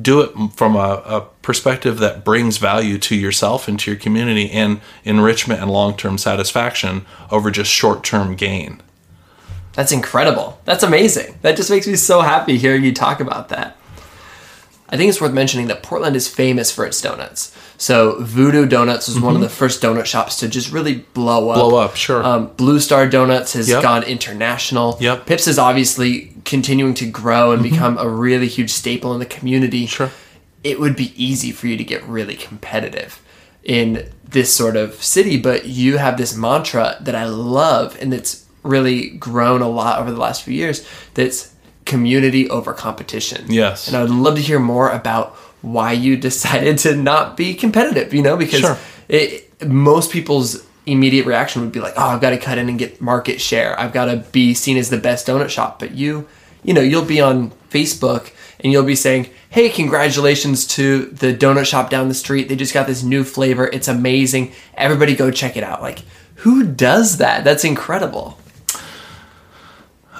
do 0.00 0.20
it 0.20 0.30
from 0.52 0.76
a, 0.76 1.02
a 1.06 1.26
perspective 1.40 1.98
that 1.98 2.22
brings 2.22 2.58
value 2.58 2.98
to 2.98 3.16
yourself 3.16 3.66
and 3.66 3.80
to 3.80 3.90
your 3.90 3.98
community 3.98 4.50
and 4.50 4.78
enrichment 5.04 5.60
and 5.60 5.70
long-term 5.70 6.18
satisfaction 6.18 7.06
over 7.30 7.50
just 7.50 7.72
short-term 7.72 8.36
gain 8.36 8.82
That's 9.72 9.90
incredible. 9.92 10.60
That's 10.66 10.82
amazing. 10.82 11.38
That 11.40 11.56
just 11.56 11.70
makes 11.70 11.86
me 11.86 11.96
so 11.96 12.20
happy 12.20 12.58
hearing 12.58 12.84
you 12.84 12.92
talk 12.92 13.20
about 13.20 13.48
that. 13.48 13.78
I 14.92 14.96
think 14.96 15.08
it's 15.08 15.20
worth 15.20 15.32
mentioning 15.32 15.68
that 15.68 15.82
Portland 15.82 16.16
is 16.16 16.26
famous 16.28 16.72
for 16.72 16.84
its 16.84 17.00
donuts. 17.00 17.56
So 17.78 18.16
Voodoo 18.20 18.66
Donuts 18.66 19.06
was 19.06 19.20
one 19.20 19.36
of 19.36 19.40
the 19.40 19.48
first 19.48 19.80
donut 19.80 20.04
shops 20.04 20.36
to 20.40 20.48
just 20.48 20.72
really 20.72 20.96
blow 21.14 21.48
up. 21.50 21.58
Mm-hmm. 21.58 21.68
Blow 21.68 21.78
up, 21.78 21.96
sure. 21.96 22.24
Um, 22.24 22.48
Blue 22.56 22.80
Star 22.80 23.08
Donuts 23.08 23.52
has 23.52 23.68
Yep. 23.68 23.82
gone 23.82 24.02
international. 24.02 24.98
Yep. 25.00 25.18
Mm-hmm. 25.18 25.26
Pips 25.26 25.46
is 25.46 25.58
obviously 25.58 26.34
continuing 26.44 26.94
to 26.94 27.06
grow 27.08 27.52
and 27.52 27.62
become 27.62 27.96
a 27.98 28.08
really 28.08 28.48
huge 28.48 28.70
staple 28.70 29.14
in 29.14 29.20
the 29.20 29.26
community. 29.26 29.86
Sure. 29.86 30.10
It 30.64 30.80
would 30.80 30.96
be 30.96 31.14
easy 31.16 31.52
for 31.52 31.68
you 31.68 31.76
to 31.76 31.84
get 31.84 32.02
really 32.04 32.34
competitive 32.34 33.22
in 33.62 34.10
this 34.28 34.54
sort 34.54 34.76
of 34.76 34.94
city, 35.02 35.36
but 35.38 35.66
you 35.66 35.98
have 35.98 36.18
this 36.18 36.36
mantra 36.36 36.96
that 37.00 37.14
I 37.14 37.24
love 37.24 37.96
and 38.00 38.12
that's 38.12 38.44
really 38.62 39.08
grown 39.10 39.62
a 39.62 39.68
lot 39.68 40.00
over 40.00 40.10
the 40.10 40.18
last 40.20 40.42
few 40.42 40.54
years 40.54 40.86
that's 41.14 41.54
community 41.90 42.48
over 42.48 42.72
competition. 42.72 43.44
Yes. 43.52 43.86
And 43.88 43.96
I 43.96 44.02
would 44.02 44.10
love 44.10 44.36
to 44.36 44.40
hear 44.50 44.58
more 44.58 44.88
about 44.90 45.34
why 45.62 45.92
you 45.92 46.16
decided 46.28 46.78
to 46.78 46.96
not 46.96 47.36
be 47.36 47.54
competitive, 47.54 48.14
you 48.14 48.22
know, 48.22 48.36
because 48.36 48.60
Sure. 48.60 48.78
it, 49.08 49.62
most 49.66 50.10
people's 50.10 50.64
immediate 50.86 51.26
reaction 51.26 51.60
would 51.62 51.72
be 51.72 51.80
like, 51.80 51.94
"Oh, 51.96 52.08
I've 52.12 52.20
got 52.22 52.30
to 52.30 52.38
cut 52.38 52.56
in 52.58 52.68
and 52.70 52.78
get 52.78 53.00
market 53.00 53.40
share. 53.40 53.78
I've 53.78 53.92
got 53.92 54.06
to 54.06 54.16
be 54.32 54.54
seen 54.54 54.76
as 54.78 54.88
the 54.88 54.96
best 54.98 55.26
donut 55.26 55.50
shop." 55.50 55.78
But 55.78 55.90
you, 55.92 56.26
you 56.64 56.72
know, 56.72 56.80
you'll 56.80 57.04
be 57.04 57.20
on 57.20 57.52
Facebook 57.70 58.30
and 58.60 58.72
you'll 58.72 58.84
be 58.94 58.96
saying, 58.96 59.28
"Hey, 59.50 59.68
congratulations 59.68 60.66
to 60.68 61.06
the 61.06 61.34
donut 61.34 61.66
shop 61.66 61.90
down 61.90 62.08
the 62.08 62.14
street. 62.14 62.48
They 62.48 62.56
just 62.56 62.72
got 62.74 62.86
this 62.86 63.02
new 63.02 63.22
flavor. 63.24 63.66
It's 63.72 63.88
amazing. 63.88 64.52
Everybody 64.74 65.14
go 65.14 65.30
check 65.30 65.56
it 65.56 65.64
out." 65.64 65.82
Like, 65.82 66.00
who 66.36 66.64
does 66.64 67.18
that? 67.18 67.44
That's 67.44 67.64
incredible. 67.64 68.38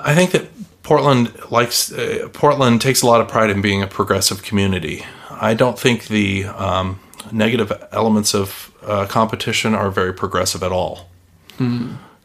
I 0.02 0.14
think 0.14 0.30
that 0.32 0.49
Portland 0.90 1.32
likes 1.52 1.92
uh, 1.92 2.28
Portland 2.32 2.80
takes 2.80 3.00
a 3.02 3.06
lot 3.06 3.20
of 3.20 3.28
pride 3.28 3.48
in 3.48 3.62
being 3.62 3.80
a 3.80 3.86
progressive 3.86 4.42
community. 4.42 5.06
I 5.30 5.54
don't 5.54 5.78
think 5.78 6.08
the 6.08 6.46
um, 6.46 6.98
negative 7.30 7.70
elements 7.92 8.34
of 8.34 8.74
uh, 8.82 9.06
competition 9.06 9.72
are 9.72 9.88
very 9.92 10.12
progressive 10.12 10.64
at 10.64 10.72
all. 10.72 11.08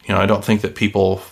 You 0.04 0.14
know, 0.16 0.20
I 0.20 0.26
don't 0.26 0.44
think 0.44 0.62
that 0.62 0.74
people 0.74 1.22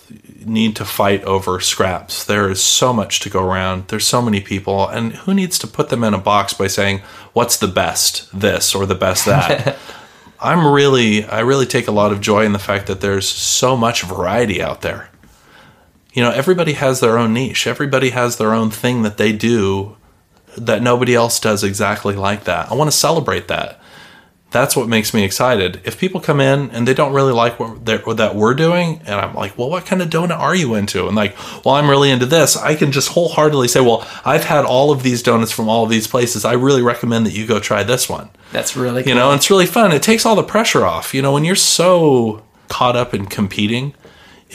need 0.45 0.77
to 0.77 0.85
fight 0.85 1.25
over 1.25 1.59
scraps. 1.59 2.23
There 2.23 2.49
is 2.49 2.63
so 2.63 2.93
much 2.93 3.19
to 3.19 3.29
go 3.29 3.43
around. 3.43 3.89
There's 3.89 4.07
so 4.07 4.21
many 4.21 4.39
people, 4.39 4.87
and 4.87 5.11
who 5.11 5.33
needs 5.33 5.59
to 5.59 5.67
put 5.67 5.89
them 5.89 6.05
in 6.05 6.13
a 6.13 6.17
box 6.17 6.53
by 6.53 6.67
saying 6.67 7.01
what's 7.33 7.57
the 7.57 7.67
best 7.67 8.29
this 8.31 8.73
or 8.73 8.85
the 8.85 8.95
best 8.95 9.25
that? 9.25 9.77
I'm 10.39 10.65
really, 10.65 11.25
I 11.25 11.41
really 11.41 11.65
take 11.65 11.89
a 11.89 11.91
lot 11.91 12.13
of 12.13 12.21
joy 12.21 12.45
in 12.45 12.53
the 12.53 12.59
fact 12.59 12.87
that 12.87 13.01
there's 13.01 13.27
so 13.27 13.75
much 13.75 14.03
variety 14.03 14.61
out 14.61 14.83
there 14.83 15.09
you 16.15 16.23
know 16.23 16.31
everybody 16.31 16.73
has 16.73 16.99
their 17.01 17.17
own 17.19 17.33
niche 17.33 17.67
everybody 17.67 18.09
has 18.09 18.37
their 18.37 18.53
own 18.53 18.71
thing 18.71 19.03
that 19.03 19.17
they 19.17 19.31
do 19.31 19.95
that 20.57 20.81
nobody 20.81 21.13
else 21.13 21.39
does 21.39 21.63
exactly 21.63 22.15
like 22.15 22.45
that 22.45 22.71
i 22.71 22.73
want 22.73 22.89
to 22.89 22.97
celebrate 22.97 23.47
that 23.47 23.79
that's 24.51 24.73
what 24.75 24.87
makes 24.87 25.13
me 25.13 25.25
excited. 25.25 25.81
If 25.83 25.99
people 25.99 26.21
come 26.21 26.39
in 26.39 26.69
and 26.71 26.87
they 26.87 26.93
don't 26.93 27.11
really 27.11 27.33
like 27.33 27.59
what, 27.59 27.83
they're- 27.85 27.99
what 28.05 28.15
that 28.17 28.35
we're 28.37 28.53
doing, 28.53 29.01
and 29.05 29.15
I'm 29.19 29.33
like, 29.33 29.57
well, 29.57 29.69
what 29.69 29.85
kind 29.85 30.01
of 30.01 30.09
donut 30.09 30.39
are 30.39 30.55
you 30.55 30.75
into? 30.75 31.07
And 31.07 31.15
like, 31.15 31.35
well, 31.65 31.75
I'm 31.75 31.89
really 31.89 32.09
into 32.09 32.25
this. 32.25 32.55
I 32.55 32.75
can 32.75 32.93
just 32.93 33.09
wholeheartedly 33.09 33.67
say, 33.67 33.81
well, 33.81 34.07
I've 34.23 34.45
had 34.45 34.63
all 34.63 34.91
of 34.91 35.03
these 35.03 35.21
donuts 35.21 35.51
from 35.51 35.67
all 35.67 35.83
of 35.83 35.89
these 35.89 36.07
places. 36.07 36.45
I 36.45 36.53
really 36.53 36.81
recommend 36.81 37.25
that 37.25 37.33
you 37.33 37.45
go 37.45 37.59
try 37.59 37.83
this 37.83 38.07
one. 38.07 38.29
That's 38.53 38.77
really 38.77 39.03
cool. 39.03 39.09
You 39.09 39.15
know, 39.15 39.33
it's 39.33 39.49
really 39.49 39.65
fun. 39.65 39.91
It 39.91 40.01
takes 40.03 40.25
all 40.25 40.37
the 40.37 40.43
pressure 40.43 40.85
off. 40.85 41.13
You 41.13 41.21
know, 41.21 41.33
when 41.33 41.43
you're 41.43 41.55
so 41.57 42.41
caught 42.69 42.95
up 42.95 43.13
in 43.13 43.25
competing, 43.25 43.93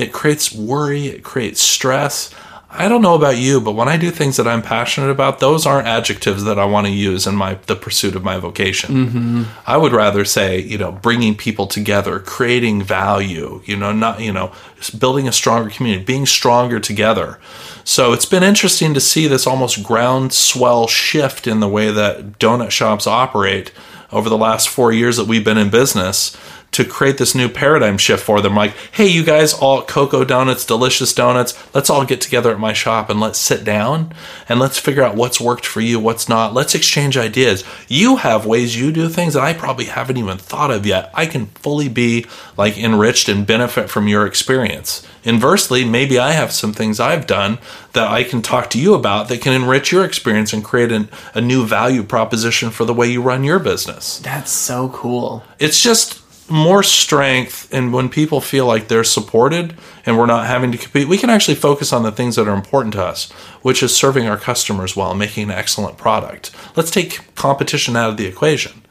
it 0.01 0.13
creates 0.13 0.53
worry, 0.53 1.07
it 1.07 1.23
creates 1.23 1.61
stress. 1.61 2.35
I 2.73 2.89
don't 2.89 3.03
know 3.03 3.17
about 3.17 3.37
you, 3.37 3.61
but 3.61 3.73
when 3.73 3.89
I 3.89 3.97
do 3.97 4.13
things 4.13 4.37
that 4.37 4.47
I'm 4.47 4.63
passionate 4.63 5.11
about, 5.11 5.41
those 5.41 5.67
aren't 5.67 5.89
adjectives 5.89 6.45
that 6.45 6.57
I 6.57 6.65
want 6.67 6.87
to 6.87 6.93
use 6.93 7.27
in 7.27 7.35
my 7.35 7.55
the 7.67 7.75
pursuit 7.75 8.15
of 8.15 8.23
my 8.23 8.39
vocation. 8.39 8.95
Mm-hmm. 8.95 9.43
I 9.67 9.77
would 9.77 9.93
rather 9.93 10.25
say, 10.25 10.61
you 10.61 10.79
know, 10.79 10.93
bringing 10.93 11.35
people 11.35 11.67
together, 11.67 12.21
creating 12.21 12.85
value, 12.85 13.61
you 13.65 13.77
know, 13.77 13.93
not, 13.93 14.21
you 14.21 14.33
know, 14.33 14.53
building 14.97 15.27
a 15.27 15.33
stronger 15.33 15.69
community, 15.69 16.05
being 16.05 16.27
stronger 16.27 16.79
together. 16.79 17.41
So 17.83 18.13
it's 18.13 18.27
been 18.27 18.45
interesting 18.45 18.95
to 18.95 19.01
see 19.01 19.27
this 19.27 19.49
almost 19.49 19.83
groundswell 19.83 20.87
shift 20.87 21.49
in 21.49 21.59
the 21.59 21.69
way 21.69 21.91
that 21.91 22.39
donut 22.39 22.71
shops 22.71 23.05
operate 23.05 23.73
over 24.13 24.29
the 24.29 24.39
last 24.39 24.69
four 24.69 24.93
years 24.93 25.17
that 25.17 25.27
we've 25.27 25.45
been 25.45 25.59
in 25.59 25.71
business 25.71 26.37
to 26.73 26.85
create 26.85 27.19
this 27.19 27.35
new 27.35 27.49
paradigm 27.49 27.99
shift 27.99 28.23
for 28.23 28.41
them. 28.41 28.55
Like, 28.55 28.73
hey, 28.93 29.07
you 29.07 29.25
guys, 29.25 29.53
all 29.53 29.83
Coco 29.83 30.25
donuts, 30.25 30.65
delicious 30.65 31.13
donuts, 31.13 31.59
let's 31.75 31.91
all 31.91 32.05
get 32.05 32.21
together 32.21 32.53
at 32.53 32.61
my 32.61 32.73
shop 32.73 33.11
and 33.11 33.21
let's 33.21 33.39
sit 33.39 33.65
down 33.65 34.13
and 34.49 34.61
let's 34.61 34.79
figure 34.79 35.03
out 35.03 35.17
what's 35.17 35.41
worked 35.41 35.67
for 35.67 35.81
you, 35.81 35.99
what's 35.99 36.29
not. 36.29 36.55
Let's 36.55 36.75
exchange 36.75 37.17
ideas. 37.17 37.65
You 37.89 38.17
have 38.17 38.47
ways 38.47 38.79
you 38.81 38.93
do 38.93 39.09
things 39.09 39.35
that 39.35 39.43
I 39.43 39.53
probably 39.53 39.87
haven't 39.87 40.17
even 40.17 40.39
thought 40.39 40.71
of 40.71 40.87
yet. 40.87 41.11
I 41.13 41.27
can 41.27 41.47
fully 41.47 41.89
be 41.89 42.27
like 42.57 42.79
enriched 42.79 43.29
and 43.29 43.47
benefit 43.47 43.91
from 43.91 44.07
your 44.07 44.27
experience. 44.27 45.07
Inversely, 45.23 45.85
maybe 45.85 46.19
I 46.19 46.33
have 46.33 46.51
some 46.53 46.73
things 46.73 46.99
I've 46.99 47.27
done 47.27 47.59
that 47.93 48.09
I 48.09 48.25
can 48.25 48.41
talk 48.41 48.71
to 48.71 48.81
you 48.81 48.95
about 48.95 49.29
that 49.29 49.43
can 49.43 49.53
enrich 49.53 49.93
your 49.93 50.05
experience 50.05 50.53
and 50.53 50.65
create 50.65 50.93
an, 50.93 51.09
a 51.35 51.41
new 51.41 51.67
value 51.67 52.03
proposition 52.03 52.71
for 52.71 52.85
the 52.85 52.95
way 52.95 53.09
you 53.11 53.21
run 53.21 53.45
your 53.45 53.59
business 53.59 54.21
That's 54.21 54.51
so 54.53 54.89
cool. 54.91 55.43
it's 55.59 55.83
just 55.83 56.20
more 56.51 56.83
strength 56.83 57.73
and 57.73 57.93
when 57.93 58.09
people 58.09 58.41
feel 58.41 58.67
like 58.67 58.89
they're 58.89 59.05
supported 59.05 59.75
and 60.05 60.19
we're 60.19 60.27
not 60.27 60.47
having 60.47 60.73
to 60.73 60.79
compete 60.79 61.07
we 61.09 61.17
can 61.19 61.31
actually 61.31 61.55
focus 61.55 61.93
on 61.93 62.03
the 62.03 62.11
things 62.13 62.37
that 62.37 62.49
are 62.49 62.55
important 62.55 62.93
to 62.95 63.03
us 63.05 63.31
which 63.63 63.83
is 63.83 63.95
serving 63.95 64.27
our 64.29 64.37
customers 64.37 64.97
well 64.97 65.11
and 65.11 65.19
making 65.19 65.45
an 65.45 65.51
excellent 65.51 65.97
product 65.97 66.51
let's 66.77 66.91
take 66.91 67.35
competition 67.35 67.97
out 67.97 68.11
of 68.11 68.17
the 68.17 68.27
equation 68.27 68.83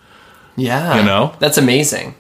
Yeah. 0.56 0.98
You 1.00 1.04
know? 1.06 1.36
That's 1.39 1.58
amazing. 1.58 2.15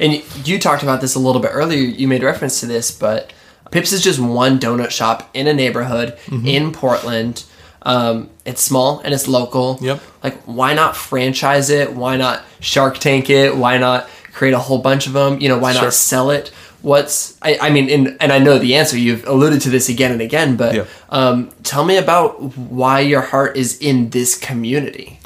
And 0.00 0.22
you 0.46 0.58
talked 0.58 0.82
about 0.82 1.00
this 1.00 1.14
a 1.16 1.18
little 1.18 1.40
bit 1.42 1.50
earlier. 1.52 1.80
You 1.80 2.06
made 2.08 2.22
reference 2.22 2.60
to 2.60 2.66
this, 2.66 2.90
but 2.90 3.32
Pips 3.72 3.92
is 3.92 4.00
just 4.02 4.18
one 4.20 4.58
donut 4.60 4.90
shop 4.90 5.28
in 5.34 5.46
a 5.48 5.52
neighborhood 5.52 6.16
Mm-hmm. 6.26 6.46
in 6.46 6.72
Portland. 6.72 7.44
Um, 7.82 8.30
it's 8.44 8.62
small 8.62 9.00
and 9.00 9.12
it's 9.14 9.26
local. 9.28 9.78
Yep. 9.80 10.00
Like, 10.22 10.42
why 10.42 10.74
not 10.74 10.96
franchise 10.96 11.70
it? 11.70 11.94
Why 11.94 12.16
not 12.16 12.42
Shark 12.60 12.98
Tank 12.98 13.28
it? 13.30 13.56
Why 13.56 13.78
not 13.78 14.08
create 14.38 14.54
a 14.54 14.58
whole 14.58 14.78
bunch 14.78 15.06
of 15.08 15.12
them? 15.12 15.40
You 15.40 15.48
know, 15.50 15.58
why 15.58 15.72
Sure. 15.72 15.84
not 15.84 15.94
sell 15.94 16.30
it? 16.30 16.48
What's 16.80 17.36
I, 17.42 17.58
I 17.60 17.70
mean, 17.70 17.90
and, 17.90 18.16
and 18.20 18.32
I 18.32 18.38
know 18.38 18.56
the 18.58 18.76
answer. 18.76 18.96
You've 18.96 19.26
alluded 19.26 19.60
to 19.62 19.70
this 19.70 19.88
again 19.88 20.12
and 20.12 20.22
again, 20.22 20.56
but 20.56 20.74
Yeah. 20.74 20.84
um, 21.10 21.50
tell 21.64 21.84
me 21.84 21.96
about 21.96 22.40
why 22.56 23.00
your 23.00 23.20
heart 23.20 23.56
is 23.56 23.76
in 23.78 24.10
this 24.10 24.38
community. 24.38 25.18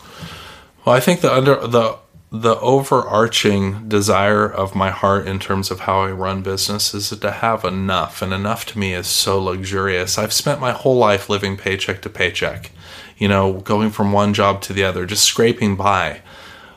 Well, 0.84 0.96
I 0.96 1.00
think 1.00 1.20
the 1.20 1.32
under 1.32 1.54
the 1.66 1.96
the 2.34 2.56
overarching 2.60 3.86
desire 3.88 4.46
of 4.50 4.74
my 4.74 4.90
heart 4.90 5.26
in 5.28 5.38
terms 5.38 5.70
of 5.70 5.80
how 5.80 6.00
I 6.00 6.10
run 6.12 6.40
business 6.42 6.94
is 6.94 7.10
to 7.10 7.30
have 7.30 7.62
enough, 7.66 8.22
and 8.22 8.32
enough 8.32 8.64
to 8.66 8.78
me 8.78 8.94
is 8.94 9.06
so 9.06 9.38
luxurious. 9.38 10.16
I've 10.16 10.32
spent 10.32 10.58
my 10.58 10.72
whole 10.72 10.96
life 10.96 11.28
living 11.28 11.58
paycheck 11.58 12.00
to 12.02 12.08
paycheck, 12.08 12.70
you 13.18 13.28
know, 13.28 13.60
going 13.60 13.90
from 13.90 14.12
one 14.12 14.32
job 14.32 14.62
to 14.62 14.72
the 14.72 14.82
other, 14.84 15.04
just 15.04 15.24
scraping 15.24 15.76
by. 15.76 16.22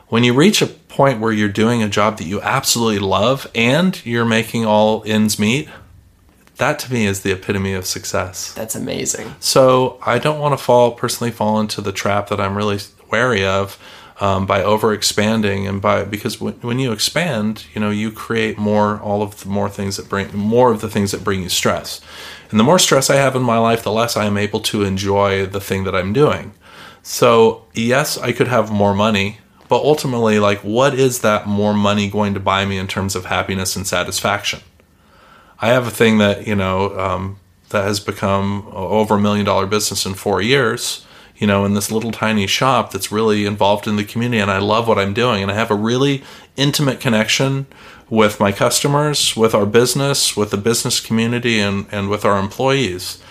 When 0.08 0.22
you 0.22 0.34
reach 0.34 0.62
a 0.62 0.66
point 0.66 1.20
where 1.20 1.32
you're 1.32 1.48
doing 1.48 1.82
a 1.82 1.88
job 1.88 2.18
that 2.18 2.26
you 2.26 2.40
absolutely 2.40 3.00
love 3.00 3.50
and 3.54 4.04
you're 4.06 4.24
making 4.24 4.64
all 4.64 5.02
ends 5.04 5.38
meet, 5.38 5.68
that 6.58 6.78
to 6.80 6.92
me 6.92 7.06
is 7.06 7.20
the 7.20 7.32
epitome 7.32 7.74
of 7.74 7.86
success. 7.86 8.52
That's 8.52 8.74
amazing. 8.74 9.34
So 9.40 9.98
I 10.06 10.18
don't 10.18 10.38
want 10.38 10.56
to 10.56 10.62
fall 10.62 10.92
personally 10.92 11.32
fall 11.32 11.60
into 11.60 11.80
the 11.80 11.92
trap 11.92 12.28
that 12.28 12.40
I'm 12.40 12.56
really 12.56 12.78
wary 13.10 13.44
of 13.44 13.78
um, 14.20 14.46
by 14.46 14.62
over 14.62 14.92
expanding 14.92 15.66
and 15.66 15.82
by 15.82 16.04
because 16.04 16.40
when, 16.40 16.54
when 16.54 16.78
you 16.78 16.92
expand, 16.92 17.66
you 17.74 17.80
know, 17.80 17.90
you 17.90 18.10
create 18.10 18.56
more 18.56 19.00
all 19.00 19.22
of 19.22 19.42
the 19.42 19.48
more 19.48 19.68
things 19.68 19.96
that 19.96 20.08
bring 20.08 20.34
more 20.34 20.72
of 20.72 20.80
the 20.80 20.88
things 20.88 21.10
that 21.10 21.24
bring 21.24 21.42
you 21.42 21.48
stress. 21.48 22.00
And 22.50 22.58
the 22.58 22.64
more 22.64 22.78
stress 22.78 23.10
I 23.10 23.16
have 23.16 23.36
in 23.36 23.42
my 23.42 23.58
life, 23.58 23.82
the 23.82 23.92
less 23.92 24.16
I 24.16 24.24
am 24.24 24.38
able 24.38 24.60
to 24.60 24.84
enjoy 24.84 25.46
the 25.46 25.60
thing 25.60 25.84
that 25.84 25.94
I'm 25.94 26.12
doing. 26.12 26.54
So 27.02 27.66
yes, 27.74 28.16
I 28.18 28.32
could 28.32 28.48
have 28.48 28.70
more 28.70 28.94
money, 28.94 29.38
but 29.68 29.82
ultimately, 29.82 30.38
like, 30.38 30.60
what 30.60 30.94
is 30.94 31.20
that 31.20 31.46
more 31.46 31.74
money 31.74 32.08
going 32.08 32.34
to 32.34 32.40
buy 32.40 32.64
me 32.64 32.78
in 32.78 32.86
terms 32.86 33.16
of 33.16 33.26
happiness 33.26 33.76
and 33.76 33.86
satisfaction? 33.86 34.60
I 35.60 35.68
have 35.68 35.86
a 35.86 35.90
thing 35.90 36.18
that 36.18 36.46
you 36.46 36.54
know 36.54 36.98
um, 36.98 37.38
that 37.70 37.84
has 37.84 38.00
become 38.00 38.68
over 38.72 39.14
a 39.14 39.20
million 39.20 39.44
dollar 39.44 39.66
business 39.66 40.06
in 40.06 40.14
four 40.14 40.40
years. 40.42 41.04
You 41.36 41.46
know, 41.46 41.66
in 41.66 41.74
this 41.74 41.90
little 41.90 42.12
tiny 42.12 42.46
shop 42.46 42.92
that's 42.92 43.12
really 43.12 43.44
involved 43.44 43.86
in 43.86 43.96
the 43.96 44.04
community, 44.04 44.40
and 44.40 44.50
I 44.50 44.58
love 44.58 44.88
what 44.88 44.98
I'm 44.98 45.12
doing, 45.12 45.42
and 45.42 45.50
I 45.50 45.54
have 45.54 45.70
a 45.70 45.74
really 45.74 46.24
intimate 46.56 46.98
connection 46.98 47.66
with 48.08 48.40
my 48.40 48.52
customers, 48.52 49.36
with 49.36 49.54
our 49.54 49.66
business, 49.66 50.34
with 50.34 50.50
the 50.50 50.56
business 50.56 51.00
community, 51.00 51.58
and 51.58 51.86
and 51.92 52.08
with 52.08 52.24
our 52.24 52.38
employees. 52.38 53.22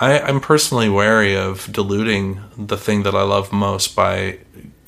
I, 0.00 0.20
I'm 0.20 0.40
personally 0.40 0.88
wary 0.88 1.36
of 1.36 1.72
diluting 1.72 2.40
the 2.56 2.76
thing 2.76 3.02
that 3.02 3.16
I 3.16 3.22
love 3.22 3.52
most 3.52 3.96
by 3.96 4.38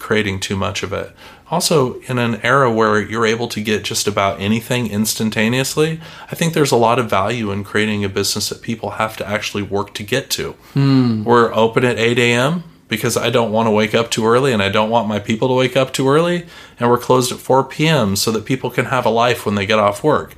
creating 0.00 0.40
too 0.40 0.56
much 0.56 0.82
of 0.82 0.92
it. 0.92 1.14
Also, 1.50 2.00
in 2.00 2.18
an 2.18 2.40
era 2.42 2.72
where 2.72 3.00
you're 3.00 3.26
able 3.26 3.46
to 3.48 3.60
get 3.60 3.84
just 3.84 4.08
about 4.08 4.40
anything 4.40 4.88
instantaneously, 4.88 6.00
I 6.30 6.34
think 6.34 6.54
there's 6.54 6.72
a 6.72 6.76
lot 6.76 6.98
of 6.98 7.08
value 7.08 7.52
in 7.52 7.62
creating 7.62 8.04
a 8.04 8.08
business 8.08 8.48
that 8.48 8.62
people 8.62 8.90
have 8.90 9.16
to 9.18 9.28
actually 9.28 9.62
work 9.62 9.94
to 9.94 10.02
get 10.02 10.30
to. 10.30 10.52
Hmm. 10.72 11.22
We're 11.22 11.54
open 11.54 11.84
at 11.84 11.98
8 11.98 12.18
a.m. 12.18 12.64
because 12.88 13.16
I 13.16 13.30
don't 13.30 13.52
want 13.52 13.66
to 13.66 13.72
wake 13.72 13.94
up 13.94 14.10
too 14.10 14.26
early 14.26 14.52
and 14.52 14.62
I 14.62 14.68
don't 14.68 14.90
want 14.90 15.08
my 15.08 15.18
people 15.18 15.48
to 15.48 15.54
wake 15.54 15.76
up 15.76 15.92
too 15.92 16.08
early. 16.08 16.46
And 16.78 16.88
we're 16.88 16.98
closed 16.98 17.30
at 17.30 17.38
4 17.38 17.64
p.m. 17.64 18.16
so 18.16 18.32
that 18.32 18.44
people 18.44 18.70
can 18.70 18.86
have 18.86 19.04
a 19.04 19.10
life 19.10 19.44
when 19.44 19.54
they 19.54 19.66
get 19.66 19.78
off 19.78 20.02
work 20.02 20.34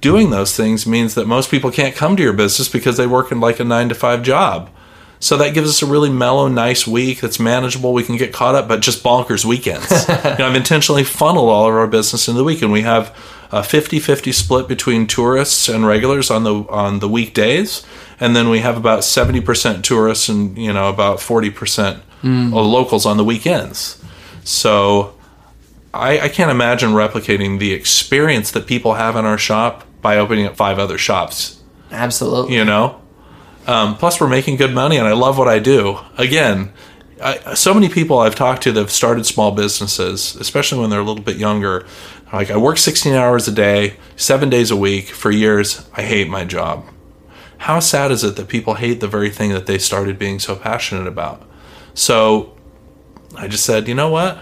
doing 0.00 0.30
those 0.30 0.56
things 0.56 0.86
means 0.86 1.14
that 1.14 1.26
most 1.26 1.50
people 1.50 1.70
can't 1.70 1.96
come 1.96 2.16
to 2.16 2.22
your 2.22 2.32
business 2.32 2.68
because 2.68 2.96
they 2.96 3.06
work 3.06 3.32
in 3.32 3.40
like 3.40 3.60
a 3.60 3.64
nine 3.64 3.88
to 3.88 3.94
five 3.94 4.22
job. 4.22 4.70
So 5.20 5.36
that 5.38 5.52
gives 5.52 5.68
us 5.68 5.82
a 5.82 5.86
really 5.86 6.10
mellow, 6.10 6.48
nice 6.48 6.86
week 6.86 7.20
that's 7.20 7.40
manageable. 7.40 7.92
We 7.92 8.04
can 8.04 8.16
get 8.16 8.32
caught 8.32 8.54
up, 8.54 8.68
but 8.68 8.80
just 8.80 9.02
bonkers 9.02 9.44
weekends. 9.44 9.90
you 10.08 10.14
know, 10.14 10.48
I've 10.48 10.54
intentionally 10.54 11.04
funneled 11.04 11.48
all 11.48 11.68
of 11.68 11.74
our 11.74 11.86
business 11.86 12.28
into 12.28 12.38
the 12.38 12.44
weekend. 12.44 12.70
We 12.70 12.82
have 12.82 13.08
a 13.50 13.60
50-50 13.60 14.32
split 14.32 14.68
between 14.68 15.06
tourists 15.06 15.68
and 15.68 15.86
regulars 15.86 16.30
on 16.30 16.44
the 16.44 16.54
on 16.68 17.00
the 17.00 17.08
weekdays, 17.08 17.84
and 18.20 18.36
then 18.36 18.48
we 18.48 18.60
have 18.60 18.76
about 18.76 19.00
70% 19.00 19.82
tourists 19.82 20.28
and 20.28 20.56
you 20.56 20.72
know 20.72 20.88
about 20.88 21.18
40% 21.18 22.00
hmm. 22.20 22.52
locals 22.52 23.06
on 23.06 23.16
the 23.16 23.24
weekends. 23.24 24.02
So 24.44 25.14
I, 25.92 26.20
I 26.20 26.28
can't 26.28 26.50
imagine 26.50 26.90
replicating 26.90 27.58
the 27.58 27.72
experience 27.72 28.50
that 28.52 28.66
people 28.66 28.94
have 28.94 29.16
in 29.16 29.24
our 29.24 29.38
shop 29.38 29.84
by 30.00 30.18
opening 30.18 30.46
up 30.46 30.56
five 30.56 30.78
other 30.78 30.98
shops. 30.98 31.60
Absolutely. 31.90 32.54
You 32.54 32.64
know, 32.64 33.00
um, 33.68 33.96
plus 33.98 34.18
we're 34.18 34.28
making 34.28 34.56
good 34.56 34.74
money, 34.74 34.96
and 34.96 35.06
I 35.06 35.12
love 35.12 35.36
what 35.36 35.46
I 35.46 35.58
do. 35.58 35.98
Again, 36.16 36.72
I, 37.22 37.52
so 37.52 37.74
many 37.74 37.90
people 37.90 38.18
I've 38.18 38.34
talked 38.34 38.62
to 38.62 38.72
that 38.72 38.80
have 38.80 38.90
started 38.90 39.26
small 39.26 39.52
businesses, 39.52 40.34
especially 40.36 40.80
when 40.80 40.88
they're 40.88 41.00
a 41.00 41.04
little 41.04 41.22
bit 41.22 41.36
younger. 41.36 41.86
Like 42.32 42.50
I 42.50 42.56
work 42.56 42.78
16 42.78 43.12
hours 43.12 43.46
a 43.46 43.52
day, 43.52 43.98
seven 44.16 44.48
days 44.48 44.70
a 44.70 44.76
week 44.76 45.08
for 45.08 45.30
years. 45.30 45.86
I 45.94 46.02
hate 46.02 46.30
my 46.30 46.46
job. 46.46 46.86
How 47.58 47.78
sad 47.80 48.10
is 48.10 48.24
it 48.24 48.36
that 48.36 48.48
people 48.48 48.74
hate 48.74 49.00
the 49.00 49.06
very 49.06 49.28
thing 49.28 49.50
that 49.52 49.66
they 49.66 49.76
started 49.76 50.18
being 50.18 50.38
so 50.38 50.56
passionate 50.56 51.06
about? 51.06 51.46
So 51.92 52.56
I 53.36 53.48
just 53.48 53.64
said, 53.64 53.86
you 53.86 53.94
know 53.94 54.08
what? 54.08 54.38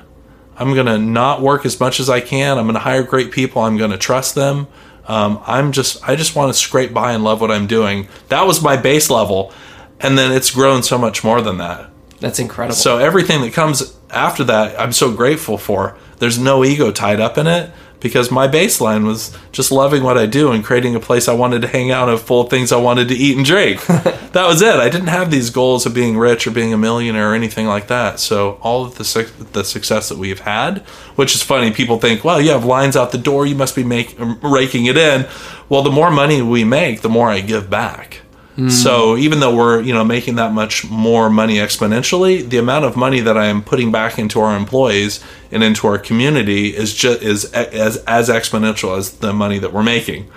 I'm 0.57 0.73
going 0.73 0.87
to 0.87 0.99
not 0.99 1.43
work 1.43 1.67
as 1.67 1.81
much 1.81 1.99
as 1.99 2.09
I 2.09 2.21
can. 2.21 2.59
I'm 2.59 2.67
going 2.67 2.75
to 2.75 2.81
hire 2.81 3.03
great 3.03 3.33
people. 3.33 3.63
I'm 3.63 3.77
going 3.77 3.91
to 3.91 3.99
trust 3.99 4.37
them. 4.37 4.69
Um, 5.07 5.41
I'm 5.47 5.73
just, 5.73 6.07
I 6.09 6.17
just 6.17 6.35
want 6.35 6.53
to 6.53 6.59
scrape 6.59 6.93
by 6.93 7.13
and 7.13 7.23
love 7.23 7.41
what 7.41 7.51
I'm 7.51 7.67
doing. 7.67 8.09
That 8.29 8.47
was 8.47 8.63
my 8.63 8.77
base 8.77 9.09
level. 9.11 9.53
And 10.01 10.19
then 10.19 10.33
it's 10.33 10.51
grown 10.51 10.83
so 10.83 10.99
much 10.99 11.25
more 11.25 11.41
than 11.41 11.59
that. 11.59 11.91
That's 12.21 12.39
incredible. 12.39 12.75
So 12.75 12.99
everything 12.99 13.41
that 13.43 13.53
comes 13.53 13.97
after 14.11 14.45
that, 14.45 14.79
I'm 14.81 14.93
so 14.93 15.13
grateful 15.13 15.59
for. 15.59 15.97
There's 16.19 16.39
no 16.39 16.65
ego 16.65 16.91
tied 16.91 17.21
up 17.21 17.39
in 17.39 17.47
it, 17.47 17.71
because 18.01 18.31
my 18.31 18.47
baseline 18.47 19.07
was 19.07 19.37
just 19.53 19.73
loving 19.73 20.03
what 20.03 20.19
I 20.19 20.27
do 20.27 20.53
and 20.53 20.65
creating 20.65 20.95
a 20.95 21.01
place 21.01 21.29
I 21.29 21.35
wanted 21.35 21.63
to 21.63 21.69
hang 21.69 21.91
out 21.91 22.09
and 22.09 22.21
full 22.21 22.43
of 22.43 22.51
things 22.51 22.73
I 22.73 22.77
wanted 22.77 23.09
to 23.09 23.15
eat 23.15 23.37
and 23.37 23.45
drink. 23.45 23.85
that 23.87 24.47
was 24.47 24.63
it. 24.63 24.77
I 24.77 24.89
didn't 24.89 25.09
have 25.09 25.31
these 25.31 25.51
goals 25.51 25.87
of 25.87 25.95
being 25.95 26.19
rich 26.19 26.47
or 26.47 26.51
being 26.51 26.73
a 26.73 26.79
millionaire 26.79 27.33
or 27.33 27.35
anything 27.35 27.67
like 27.67 27.89
that. 27.89 28.21
So 28.21 28.59
all 28.63 28.85
of 28.85 28.97
the 28.97 29.05
suc 29.05 29.27
the 29.53 29.65
success 29.65 30.09
that 30.09 30.19
we've 30.19 30.41
had, 30.41 30.79
which 31.17 31.35
is 31.35 31.43
funny, 31.43 31.71
people 31.71 31.99
think, 31.99 32.25
well, 32.25 32.41
you 32.41 32.51
have 32.51 32.65
lines 32.65 32.97
out 32.97 33.13
the 33.13 33.19
door, 33.19 33.47
you 33.47 33.55
must 33.55 33.75
be 33.75 33.85
make, 33.85 34.15
raking 34.43 34.87
it 34.87 34.97
in. 34.97 35.27
Well, 35.69 35.83
the 35.83 35.91
more 35.91 36.11
money 36.11 36.43
we 36.43 36.65
make, 36.65 37.01
the 37.01 37.09
more 37.09 37.31
I 37.31 37.41
give 37.41 37.71
back. 37.71 38.21
So 38.71 39.15
hmm. 39.15 39.21
even 39.21 39.41
though 39.41 39.55
we're 39.55 39.83
you 39.83 39.93
know 39.93 40.05
making 40.05 40.37
that 40.37 40.53
much 40.53 40.89
more 40.89 41.29
money 41.29 41.57
exponentially, 41.57 42.49
the 42.49 42.57
amount 42.57 42.87
of 42.87 42.97
money 42.97 43.21
that 43.21 43.37
I 43.37 43.47
am 43.47 43.63
putting 43.63 43.93
back 43.93 44.19
into 44.19 44.41
our 44.41 44.57
employees 44.57 45.23
and 45.51 45.63
into 45.63 45.87
our 45.87 45.99
community 45.99 46.75
is 46.75 46.95
just 46.95 47.23
is 47.23 47.45
as 47.53 47.99
as 48.05 48.31
exponential 48.31 48.97
as 48.97 49.19
the 49.19 49.33
money 49.33 49.59
that 49.59 49.73
we're 49.73 49.83
making, 49.83 50.31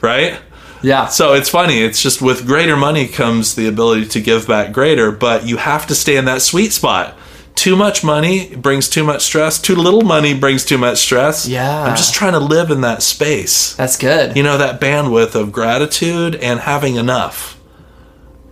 right? 0.00 0.40
Yeah. 0.82 1.08
So 1.08 1.34
it's 1.34 1.48
funny. 1.48 1.78
It's 1.78 2.02
just 2.02 2.22
with 2.22 2.46
greater 2.46 2.76
money 2.76 3.08
comes 3.08 3.54
the 3.54 3.68
ability 3.68 4.06
to 4.08 4.20
give 4.20 4.46
back 4.46 4.72
greater, 4.72 5.10
but 5.10 5.46
you 5.46 5.56
have 5.56 5.86
to 5.88 5.94
stay 5.94 6.16
in 6.16 6.24
that 6.26 6.40
sweet 6.42 6.72
spot. 6.72 7.16
Too 7.54 7.74
much 7.74 8.04
money 8.04 8.54
brings 8.54 8.88
too 8.88 9.02
much 9.02 9.22
stress. 9.22 9.60
Too 9.60 9.74
little 9.74 10.02
money 10.02 10.32
brings 10.32 10.64
too 10.64 10.78
much 10.78 10.98
stress. 10.98 11.48
Yeah. 11.48 11.82
I'm 11.82 11.96
just 11.96 12.14
trying 12.14 12.34
to 12.34 12.38
live 12.38 12.70
in 12.70 12.82
that 12.82 13.02
space. 13.02 13.74
That's 13.74 13.98
good. 13.98 14.36
You 14.36 14.44
know, 14.44 14.58
that 14.58 14.80
bandwidth 14.80 15.34
of 15.34 15.50
gratitude 15.50 16.36
and 16.36 16.60
having 16.60 16.94
enough. 16.94 17.57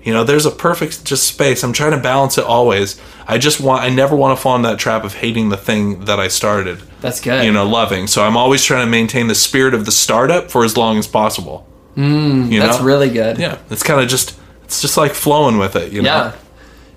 You 0.06 0.12
know, 0.12 0.22
there's 0.22 0.46
a 0.46 0.52
perfect 0.52 1.04
just 1.04 1.26
space. 1.26 1.64
I'm 1.64 1.72
trying 1.72 1.90
to 1.90 1.96
balance 1.98 2.38
it 2.38 2.44
always. 2.44 2.98
I 3.26 3.38
just 3.38 3.60
want 3.60 3.82
I 3.82 3.88
never 3.90 4.14
want 4.14 4.38
to 4.38 4.40
fall 4.40 4.54
in 4.54 4.62
that 4.62 4.78
trap 4.78 5.02
of 5.02 5.14
hating 5.14 5.48
the 5.48 5.56
thing 5.56 6.04
that 6.04 6.20
I 6.20 6.28
started. 6.28 6.80
That's 7.00 7.20
good. 7.20 7.44
You 7.44 7.50
know, 7.50 7.66
loving. 7.66 8.06
So 8.06 8.24
I'm 8.24 8.36
always 8.36 8.64
trying 8.64 8.86
to 8.86 8.90
maintain 8.90 9.26
the 9.26 9.34
spirit 9.34 9.74
of 9.74 9.84
the 9.84 9.90
startup 9.90 10.48
for 10.48 10.64
as 10.64 10.76
long 10.76 10.96
as 10.96 11.08
possible. 11.08 11.66
Mm, 11.96 12.52
you 12.52 12.60
That's 12.60 12.78
know? 12.78 12.84
really 12.84 13.10
good. 13.10 13.38
Yeah. 13.38 13.58
It's 13.68 13.82
kind 13.82 14.00
of 14.00 14.08
just 14.08 14.38
it's 14.62 14.80
just 14.80 14.96
like 14.96 15.12
flowing 15.12 15.58
with 15.58 15.74
it, 15.74 15.92
you 15.92 16.02
know. 16.02 16.08
Yeah. 16.08 16.36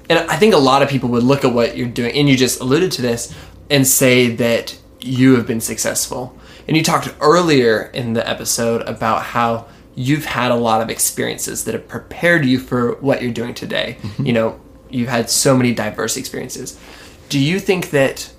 And 0.08 0.20
I 0.30 0.38
think 0.38 0.54
a 0.54 0.58
lot 0.58 0.84
of 0.84 0.90
people 0.90 1.10
would 1.10 1.24
look 1.24 1.44
at 1.44 1.52
what 1.52 1.76
you're 1.76 1.88
doing, 1.88 2.14
and 2.14 2.30
you 2.30 2.38
just 2.38 2.60
alluded 2.60 2.92
to 2.94 3.02
this, 3.02 3.34
and 3.72 3.88
say 3.88 4.36
that 4.36 4.78
you 5.00 5.36
have 5.36 5.48
been 5.48 5.62
successful. 5.62 6.38
And 6.68 6.78
you 6.78 6.84
talked 6.84 7.12
earlier 7.22 7.90
in 7.92 8.14
the 8.14 8.28
episode 8.30 8.82
about 8.88 9.24
how 9.24 9.66
you've 9.96 10.26
had 10.26 10.52
a 10.52 10.56
lot 10.56 10.82
of 10.82 10.90
experiences 10.90 11.66
that 11.66 11.74
have 11.74 11.88
prepared 11.88 12.46
you 12.46 12.60
for 12.60 12.96
what 12.96 13.22
you're 13.22 13.34
doing 13.34 13.54
today. 13.54 13.98
Mm-hmm. 14.02 14.26
You 14.26 14.34
know, 14.34 14.60
you've 14.90 15.10
had 15.10 15.30
so 15.30 15.56
many 15.56 15.74
diverse 15.74 16.18
experiences. 16.18 16.80
Do 17.28 17.40
you 17.40 17.60
think 17.60 17.92
that 17.92 18.32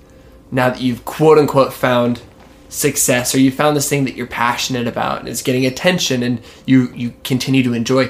now 0.50 0.70
that 0.70 0.80
you've 0.80 1.04
quote 1.04 1.38
unquote 1.38 1.72
found 1.72 2.22
success 2.68 3.34
or 3.34 3.40
you 3.40 3.50
found 3.50 3.76
this 3.76 3.88
thing 3.88 4.04
that 4.04 4.14
you're 4.14 4.26
passionate 4.26 4.86
about 4.86 5.20
and 5.20 5.28
it's 5.28 5.42
getting 5.42 5.66
attention 5.66 6.22
and 6.22 6.40
you 6.66 6.92
you 6.94 7.14
continue 7.24 7.62
to 7.62 7.72
enjoy, 7.74 8.06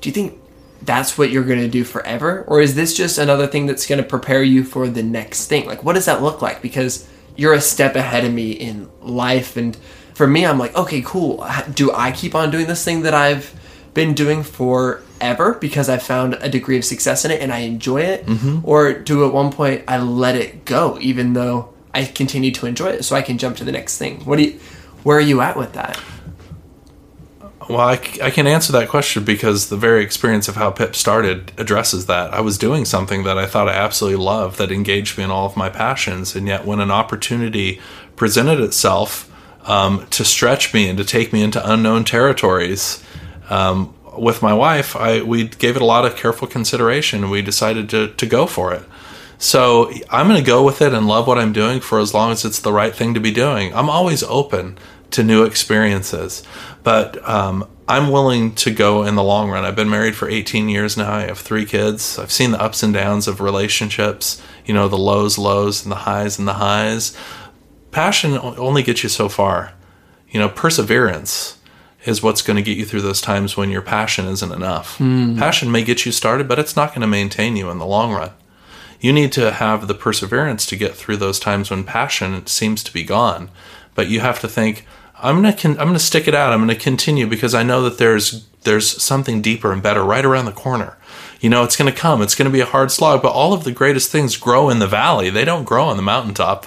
do 0.00 0.08
you 0.08 0.12
think 0.12 0.40
that's 0.82 1.16
what 1.16 1.30
you're 1.30 1.44
going 1.44 1.60
to 1.60 1.68
do 1.68 1.84
forever 1.84 2.44
or 2.46 2.60
is 2.60 2.74
this 2.74 2.94
just 2.94 3.18
another 3.18 3.46
thing 3.46 3.66
that's 3.66 3.86
going 3.86 4.02
to 4.02 4.06
prepare 4.06 4.42
you 4.42 4.62
for 4.62 4.88
the 4.88 5.02
next 5.02 5.46
thing 5.46 5.66
like 5.66 5.82
what 5.82 5.94
does 5.94 6.04
that 6.04 6.22
look 6.22 6.42
like 6.42 6.60
because 6.60 7.08
you're 7.36 7.54
a 7.54 7.60
step 7.60 7.96
ahead 7.96 8.24
of 8.24 8.32
me 8.32 8.52
in 8.52 8.88
life 9.00 9.56
and 9.56 9.76
for 10.14 10.26
me 10.26 10.46
i'm 10.46 10.58
like 10.58 10.74
okay 10.76 11.02
cool 11.02 11.46
do 11.74 11.92
i 11.92 12.10
keep 12.10 12.34
on 12.34 12.50
doing 12.50 12.66
this 12.66 12.84
thing 12.84 13.02
that 13.02 13.14
i've 13.14 13.54
been 13.92 14.14
doing 14.14 14.42
forever 14.42 15.54
because 15.54 15.88
i 15.88 15.98
found 15.98 16.34
a 16.34 16.48
degree 16.48 16.78
of 16.78 16.84
success 16.84 17.24
in 17.24 17.30
it 17.30 17.40
and 17.40 17.52
i 17.52 17.58
enjoy 17.58 18.00
it 18.00 18.24
mm-hmm. 18.24 18.60
or 18.62 18.92
do 18.92 19.26
at 19.26 19.32
one 19.32 19.52
point 19.52 19.84
i 19.86 19.98
let 19.98 20.34
it 20.34 20.64
go 20.64 20.98
even 21.00 21.32
though 21.34 21.72
i 21.92 22.04
continue 22.04 22.50
to 22.50 22.66
enjoy 22.66 22.88
it 22.88 23.04
so 23.04 23.14
i 23.14 23.22
can 23.22 23.36
jump 23.36 23.56
to 23.56 23.64
the 23.64 23.72
next 23.72 23.98
thing 23.98 24.24
what 24.24 24.36
do 24.36 24.44
you 24.44 24.58
where 25.02 25.18
are 25.18 25.20
you 25.20 25.40
at 25.40 25.56
with 25.56 25.74
that 25.74 26.00
Well, 27.68 27.80
I 27.80 27.96
can 27.96 28.46
answer 28.46 28.72
that 28.72 28.90
question 28.90 29.24
because 29.24 29.70
the 29.70 29.76
very 29.76 30.02
experience 30.02 30.48
of 30.48 30.56
how 30.56 30.70
Pip 30.70 30.94
started 30.94 31.50
addresses 31.56 32.04
that. 32.06 32.34
I 32.34 32.40
was 32.40 32.58
doing 32.58 32.84
something 32.84 33.24
that 33.24 33.38
I 33.38 33.46
thought 33.46 33.70
I 33.70 33.72
absolutely 33.72 34.22
loved 34.22 34.58
that 34.58 34.70
engaged 34.70 35.16
me 35.16 35.24
in 35.24 35.30
all 35.30 35.46
of 35.46 35.56
my 35.56 35.70
passions. 35.70 36.36
And 36.36 36.46
yet, 36.46 36.66
when 36.66 36.78
an 36.78 36.90
opportunity 36.90 37.80
presented 38.16 38.60
itself 38.60 39.30
um, 39.64 40.06
to 40.10 40.24
stretch 40.24 40.74
me 40.74 40.88
and 40.88 40.98
to 40.98 41.04
take 41.04 41.32
me 41.32 41.42
into 41.42 41.70
unknown 41.70 42.04
territories, 42.04 43.02
um, 43.50 43.94
with 44.16 44.42
my 44.42 44.52
wife, 44.52 44.94
I, 44.96 45.22
we 45.22 45.48
gave 45.48 45.76
it 45.76 45.82
a 45.82 45.86
lot 45.86 46.04
of 46.04 46.16
careful 46.16 46.46
consideration 46.46 47.30
we 47.30 47.42
decided 47.42 47.88
to, 47.90 48.08
to 48.08 48.26
go 48.26 48.46
for 48.46 48.72
it. 48.72 48.82
So 49.38 49.90
I'm 50.10 50.28
going 50.28 50.42
to 50.42 50.46
go 50.46 50.64
with 50.64 50.80
it 50.80 50.94
and 50.94 51.06
love 51.06 51.26
what 51.26 51.38
I'm 51.38 51.52
doing 51.52 51.80
for 51.80 51.98
as 51.98 52.14
long 52.14 52.30
as 52.30 52.44
it's 52.44 52.60
the 52.60 52.72
right 52.72 52.94
thing 52.94 53.14
to 53.14 53.20
be 53.20 53.32
doing. 53.32 53.74
I'm 53.74 53.90
always 53.90 54.22
open 54.22 54.78
to 55.10 55.22
new 55.22 55.44
experiences, 55.44 56.42
but 56.82 57.26
um, 57.28 57.68
I'm 57.86 58.10
willing 58.10 58.54
to 58.56 58.70
go 58.70 59.04
in 59.04 59.16
the 59.16 59.22
long 59.22 59.50
run. 59.50 59.64
I've 59.64 59.76
been 59.76 59.90
married 59.90 60.16
for 60.16 60.28
18 60.28 60.68
years 60.68 60.96
now. 60.96 61.12
I 61.12 61.22
have 61.22 61.38
three 61.38 61.66
kids. 61.66 62.18
I've 62.18 62.32
seen 62.32 62.52
the 62.52 62.62
ups 62.62 62.82
and 62.82 62.94
downs 62.94 63.28
of 63.28 63.40
relationships, 63.40 64.40
you 64.64 64.72
know, 64.72 64.88
the 64.88 64.98
lows, 64.98 65.36
lows, 65.36 65.82
and 65.82 65.92
the 65.92 65.96
highs, 65.96 66.38
and 66.38 66.48
the 66.48 66.54
highs. 66.54 67.16
Passion 67.94 68.36
only 68.42 68.82
gets 68.82 69.04
you 69.04 69.08
so 69.08 69.28
far. 69.28 69.72
You 70.28 70.40
know, 70.40 70.48
perseverance 70.48 71.58
is 72.04 72.24
what's 72.24 72.42
going 72.42 72.56
to 72.56 72.62
get 72.62 72.76
you 72.76 72.84
through 72.84 73.02
those 73.02 73.20
times 73.20 73.56
when 73.56 73.70
your 73.70 73.82
passion 73.82 74.26
isn't 74.26 74.50
enough. 74.50 74.98
Hmm. 74.98 75.38
Passion 75.38 75.70
may 75.70 75.84
get 75.84 76.04
you 76.04 76.10
started, 76.10 76.48
but 76.48 76.58
it's 76.58 76.74
not 76.74 76.90
going 76.90 77.02
to 77.02 77.06
maintain 77.06 77.56
you 77.56 77.70
in 77.70 77.78
the 77.78 77.86
long 77.86 78.12
run. 78.12 78.32
You 79.00 79.12
need 79.12 79.30
to 79.32 79.52
have 79.52 79.86
the 79.86 79.94
perseverance 79.94 80.66
to 80.66 80.76
get 80.76 80.96
through 80.96 81.18
those 81.18 81.38
times 81.38 81.70
when 81.70 81.84
passion 81.84 82.46
seems 82.46 82.82
to 82.82 82.92
be 82.92 83.04
gone. 83.04 83.48
But 83.94 84.08
you 84.08 84.18
have 84.20 84.40
to 84.40 84.48
think 84.48 84.86
i'm 85.16 85.40
going 85.40 85.54
to 85.54 85.62
con- 85.62 85.78
i'm 85.78 85.86
going 85.86 85.92
to 85.92 86.00
stick 86.00 86.26
it 86.26 86.34
out. 86.34 86.52
I'm 86.52 86.66
going 86.66 86.76
to 86.76 86.84
continue 86.84 87.28
because 87.28 87.54
i 87.54 87.62
know 87.62 87.82
that 87.82 87.98
there's 87.98 88.44
there's 88.62 89.00
something 89.00 89.40
deeper 89.40 89.72
and 89.72 89.80
better 89.80 90.02
right 90.02 90.24
around 90.24 90.46
the 90.46 90.52
corner. 90.52 90.96
You 91.40 91.48
know 91.48 91.62
it's 91.62 91.76
going 91.76 91.92
to 91.92 91.96
come. 91.96 92.22
It's 92.22 92.34
going 92.34 92.50
to 92.50 92.52
be 92.52 92.60
a 92.60 92.66
hard 92.66 92.90
slog 92.90 93.22
but 93.22 93.32
all 93.32 93.52
of 93.52 93.62
the 93.62 93.70
greatest 93.70 94.10
things 94.10 94.36
grow 94.36 94.68
in 94.68 94.80
the 94.80 94.88
valley. 94.88 95.30
They 95.30 95.44
don't 95.44 95.64
grow 95.64 95.84
on 95.84 95.96
the 95.96 96.02
mountaintop 96.02 96.66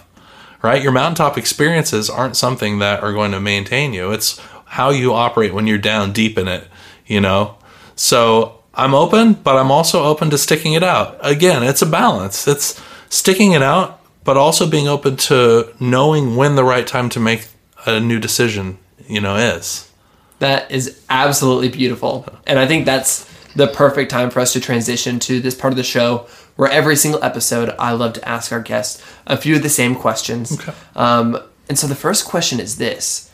right 0.67 0.83
your 0.83 0.91
mountaintop 0.91 1.37
experiences 1.37 2.09
aren't 2.09 2.37
something 2.37 2.79
that 2.79 3.01
are 3.01 3.13
going 3.13 3.31
to 3.31 3.39
maintain 3.39 3.93
you 3.93 4.11
it's 4.11 4.39
how 4.65 4.89
you 4.89 5.13
operate 5.13 5.53
when 5.53 5.65
you're 5.65 5.77
down 5.77 6.11
deep 6.11 6.37
in 6.37 6.47
it 6.47 6.67
you 7.05 7.21
know 7.21 7.57
so 7.95 8.57
I'm 8.77 8.93
open, 8.93 9.33
but 9.33 9.57
I'm 9.57 9.71
also 9.71 10.03
open 10.03 10.29
to 10.29 10.37
sticking 10.37 10.73
it 10.73 10.83
out. 10.83 11.17
Again, 11.21 11.63
it's 11.63 11.81
a 11.81 11.85
balance. 11.85 12.47
It's 12.47 12.79
sticking 13.09 13.53
it 13.53 13.63
out, 13.63 13.99
but 14.23 14.37
also 14.37 14.69
being 14.69 14.87
open 14.87 15.17
to 15.17 15.73
knowing 15.79 16.35
when 16.35 16.55
the 16.55 16.63
right 16.63 16.85
time 16.85 17.09
to 17.09 17.19
make 17.19 17.47
a 17.87 17.99
new 17.99 18.19
decision, 18.19 18.77
you 19.07 19.19
know, 19.19 19.35
is. 19.35 19.91
That 20.39 20.69
is 20.69 21.01
absolutely 21.09 21.69
beautiful. 21.69 22.27
And 22.45 22.59
I 22.59 22.67
think 22.67 22.85
that's 22.85 23.26
the 23.57 23.67
perfect 23.67 24.11
time 24.11 24.29
for 24.29 24.39
us 24.39 24.53
to 24.53 24.59
transition 24.59 25.17
to 25.17 25.39
this 25.39 25.55
part 25.55 25.73
of 25.73 25.77
the 25.77 25.83
show 25.83 26.27
where 26.57 26.69
every 26.69 26.95
single 26.95 27.23
episode 27.23 27.73
I 27.79 27.91
love 27.93 28.13
to 28.13 28.29
ask 28.29 28.51
our 28.51 28.61
guests 28.61 29.03
a 29.25 29.35
few 29.35 29.55
of 29.55 29.63
the 29.63 29.69
same 29.69 29.95
questions. 29.95 30.59
Okay. 30.59 30.73
Um, 30.95 31.39
and 31.67 31.77
so 31.77 31.87
the 31.87 31.95
first 31.95 32.25
question 32.25 32.59
is 32.59 32.77
this 32.77 33.31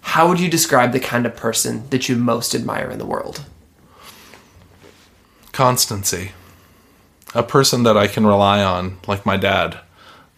How 0.00 0.28
would 0.28 0.38
you 0.38 0.48
describe 0.48 0.92
the 0.92 1.00
kind 1.00 1.26
of 1.26 1.34
person 1.34 1.88
that 1.90 2.08
you 2.08 2.14
most 2.14 2.54
admire 2.54 2.88
in 2.88 2.98
the 2.98 3.04
world? 3.04 3.44
Constancy. 5.50 6.32
A 7.34 7.42
person 7.42 7.82
that 7.82 7.96
I 7.96 8.06
can 8.06 8.24
rely 8.24 8.62
on, 8.62 8.98
like 9.08 9.26
my 9.26 9.36
dad. 9.36 9.80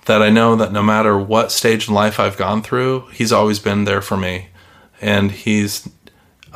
That 0.06 0.22
I 0.22 0.30
know 0.30 0.56
that 0.56 0.72
no 0.72 0.82
matter 0.82 1.18
what 1.18 1.52
stage 1.52 1.88
in 1.88 1.94
life 1.94 2.18
I've 2.18 2.38
gone 2.38 2.62
through, 2.62 3.08
he's 3.08 3.32
always 3.32 3.58
been 3.58 3.84
there 3.84 4.00
for 4.00 4.16
me. 4.16 4.48
And 4.98 5.30
he's 5.30 5.86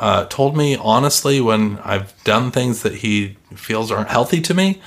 uh, 0.01 0.25
told 0.25 0.57
me 0.57 0.75
honestly 0.75 1.39
when 1.39 1.77
I've 1.83 2.11
done 2.23 2.51
things 2.51 2.81
that 2.81 2.95
he 2.95 3.37
feels 3.55 3.91
aren't 3.91 4.09
healthy 4.09 4.41
to 4.41 4.53
me. 4.53 4.81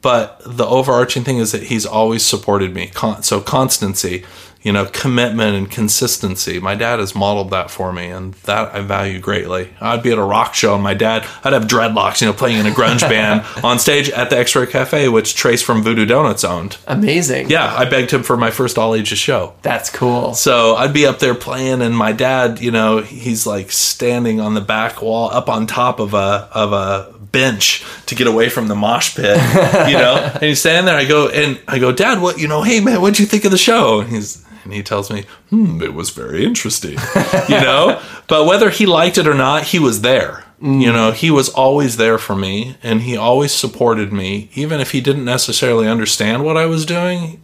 But 0.00 0.40
the 0.44 0.66
overarching 0.66 1.24
thing 1.24 1.38
is 1.38 1.52
that 1.52 1.64
he's 1.64 1.86
always 1.86 2.24
supported 2.24 2.74
me. 2.74 2.88
Con- 2.88 3.22
so 3.22 3.40
constancy, 3.40 4.24
you 4.64 4.72
know, 4.72 4.86
commitment 4.86 5.54
and 5.54 5.70
consistency. 5.70 6.58
My 6.58 6.74
dad 6.74 6.98
has 6.98 7.14
modeled 7.14 7.50
that 7.50 7.70
for 7.70 7.92
me, 7.92 8.06
and 8.06 8.32
that 8.44 8.74
I 8.74 8.80
value 8.80 9.20
greatly. 9.20 9.68
I'd 9.78 10.02
be 10.02 10.10
at 10.10 10.16
a 10.16 10.24
rock 10.24 10.54
show, 10.54 10.74
and 10.74 10.82
my 10.82 10.94
dad, 10.94 11.26
I'd 11.44 11.52
have 11.52 11.64
dreadlocks, 11.64 12.22
you 12.22 12.26
know, 12.26 12.32
playing 12.32 12.58
in 12.58 12.66
a 12.66 12.70
grunge 12.70 13.00
band 13.08 13.44
on 13.62 13.78
stage 13.78 14.08
at 14.08 14.30
the 14.30 14.38
X-Ray 14.38 14.66
Cafe, 14.66 15.08
which 15.10 15.34
Tres 15.34 15.62
from 15.62 15.82
Voodoo 15.82 16.06
Donuts 16.06 16.44
owned. 16.44 16.78
Amazing. 16.86 17.50
Yeah, 17.50 17.72
I 17.76 17.84
begged 17.84 18.10
him 18.10 18.22
for 18.22 18.38
my 18.38 18.50
first 18.50 18.78
all 18.78 18.94
ages 18.94 19.18
show. 19.18 19.52
That's 19.60 19.90
cool. 19.90 20.32
So 20.32 20.76
I'd 20.76 20.94
be 20.94 21.06
up 21.06 21.18
there 21.18 21.34
playing, 21.34 21.82
and 21.82 21.94
my 21.94 22.12
dad, 22.12 22.58
you 22.58 22.70
know, 22.70 23.02
he's 23.02 23.46
like 23.46 23.70
standing 23.70 24.40
on 24.40 24.54
the 24.54 24.62
back 24.62 25.02
wall, 25.02 25.30
up 25.30 25.50
on 25.50 25.66
top 25.66 26.00
of 26.00 26.14
a 26.14 26.48
of 26.52 26.72
a 26.72 27.12
bench 27.32 27.84
to 28.06 28.14
get 28.14 28.26
away 28.26 28.48
from 28.48 28.68
the 28.68 28.74
mosh 28.74 29.14
pit, 29.14 29.36
you 29.88 29.98
know. 29.98 30.30
and 30.32 30.42
he's 30.42 30.60
standing 30.60 30.86
there. 30.86 30.96
I 30.96 31.04
go 31.04 31.28
and 31.28 31.60
I 31.68 31.78
go, 31.78 31.92
Dad, 31.92 32.22
what 32.22 32.38
you 32.38 32.48
know? 32.48 32.62
Hey 32.62 32.80
man, 32.80 33.02
what'd 33.02 33.18
you 33.18 33.26
think 33.26 33.44
of 33.44 33.50
the 33.50 33.58
show? 33.58 34.00
And 34.00 34.08
he's 34.08 34.42
and 34.64 34.72
he 34.72 34.82
tells 34.82 35.10
me, 35.10 35.24
hmm, 35.50 35.80
it 35.82 35.94
was 35.94 36.10
very 36.10 36.44
interesting, 36.44 36.92
you 37.48 37.60
know. 37.60 38.00
But 38.26 38.46
whether 38.46 38.70
he 38.70 38.86
liked 38.86 39.18
it 39.18 39.26
or 39.26 39.34
not, 39.34 39.64
he 39.64 39.78
was 39.78 40.00
there. 40.00 40.44
You 40.60 40.92
know, 40.92 41.10
he 41.12 41.30
was 41.30 41.50
always 41.50 41.98
there 41.98 42.16
for 42.16 42.34
me, 42.34 42.76
and 42.82 43.02
he 43.02 43.16
always 43.16 43.52
supported 43.52 44.12
me, 44.12 44.48
even 44.54 44.80
if 44.80 44.92
he 44.92 45.00
didn't 45.00 45.24
necessarily 45.24 45.86
understand 45.86 46.42
what 46.42 46.56
I 46.56 46.64
was 46.66 46.86
doing. 46.86 47.42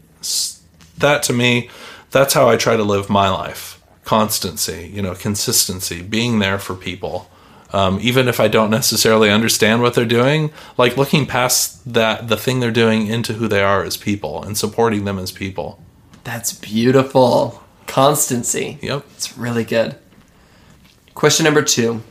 That 0.96 1.22
to 1.24 1.33
me, 1.33 1.68
that's 2.11 2.35
how 2.35 2.48
I 2.48 2.56
try 2.56 2.76
to 2.76 2.83
live 2.83 3.11
my 3.11 3.28
life 3.28 3.80
constancy, 4.11 4.90
you 4.92 5.00
know, 5.00 5.14
consistency, 5.14 6.02
being 6.02 6.40
there 6.40 6.59
for 6.59 6.74
people. 6.74 7.30
Um, 7.72 7.98
even 8.02 8.26
if 8.26 8.40
I 8.40 8.48
don't 8.48 8.70
necessarily 8.70 9.30
understand 9.30 9.83
what 9.83 9.94
they're 9.94 10.04
doing, 10.04 10.50
like 10.76 10.96
looking 10.96 11.26
past 11.26 11.92
that, 11.92 12.26
the 12.26 12.37
thing 12.37 12.59
they're 12.59 12.72
doing 12.72 13.06
into 13.06 13.35
who 13.35 13.46
they 13.46 13.62
are 13.62 13.85
as 13.85 13.96
people 13.96 14.42
and 14.42 14.59
supporting 14.59 15.04
them 15.04 15.18
as 15.20 15.30
people. 15.30 15.80
That's 16.30 16.52
beautiful. 16.52 17.61
Constancy. 17.88 18.78
Yep. 18.82 19.05
It's 19.16 19.36
really 19.36 19.64
good. 19.64 19.96
Question 21.12 21.42
number 21.42 21.61
two 21.61 22.05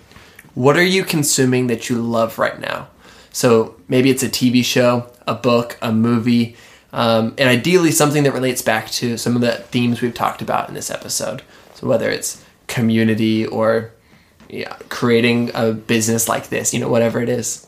What 0.56 0.76
are 0.76 0.84
you 0.84 1.06
consuming 1.06 1.68
that 1.68 1.89
you 1.89 2.02
love 2.02 2.38
right 2.38 2.60
now? 2.60 2.89
So 3.32 3.78
maybe 3.88 4.10
it's 4.10 4.22
a 4.22 4.28
TV 4.28 4.62
show, 4.62 5.10
a 5.26 5.36
book, 5.36 5.78
a 5.82 5.94
movie, 5.94 6.58
um, 6.91 7.34
and 7.38 7.48
ideally 7.48 7.91
something 7.91 8.24
that 8.24 8.34
relates 8.34 8.62
back 8.62 8.89
to 8.89 9.16
some 9.16 9.38
of 9.38 9.41
the 9.41 9.54
themes 9.54 10.02
we've 10.02 10.14
talked 10.14 10.41
about 10.41 10.68
in 10.68 10.76
this 10.76 10.91
episode. 10.91 11.41
So 11.76 11.88
whether 11.88 12.10
it's 12.10 12.44
community 12.68 13.46
or 13.46 13.94
yeah, 14.50 14.76
creating 14.89 15.52
a 15.54 15.72
business 15.72 16.28
like 16.28 16.50
this, 16.50 16.74
you 16.74 16.82
know, 16.82 16.89
whatever 16.89 17.22
it 17.22 17.30
is. 17.30 17.66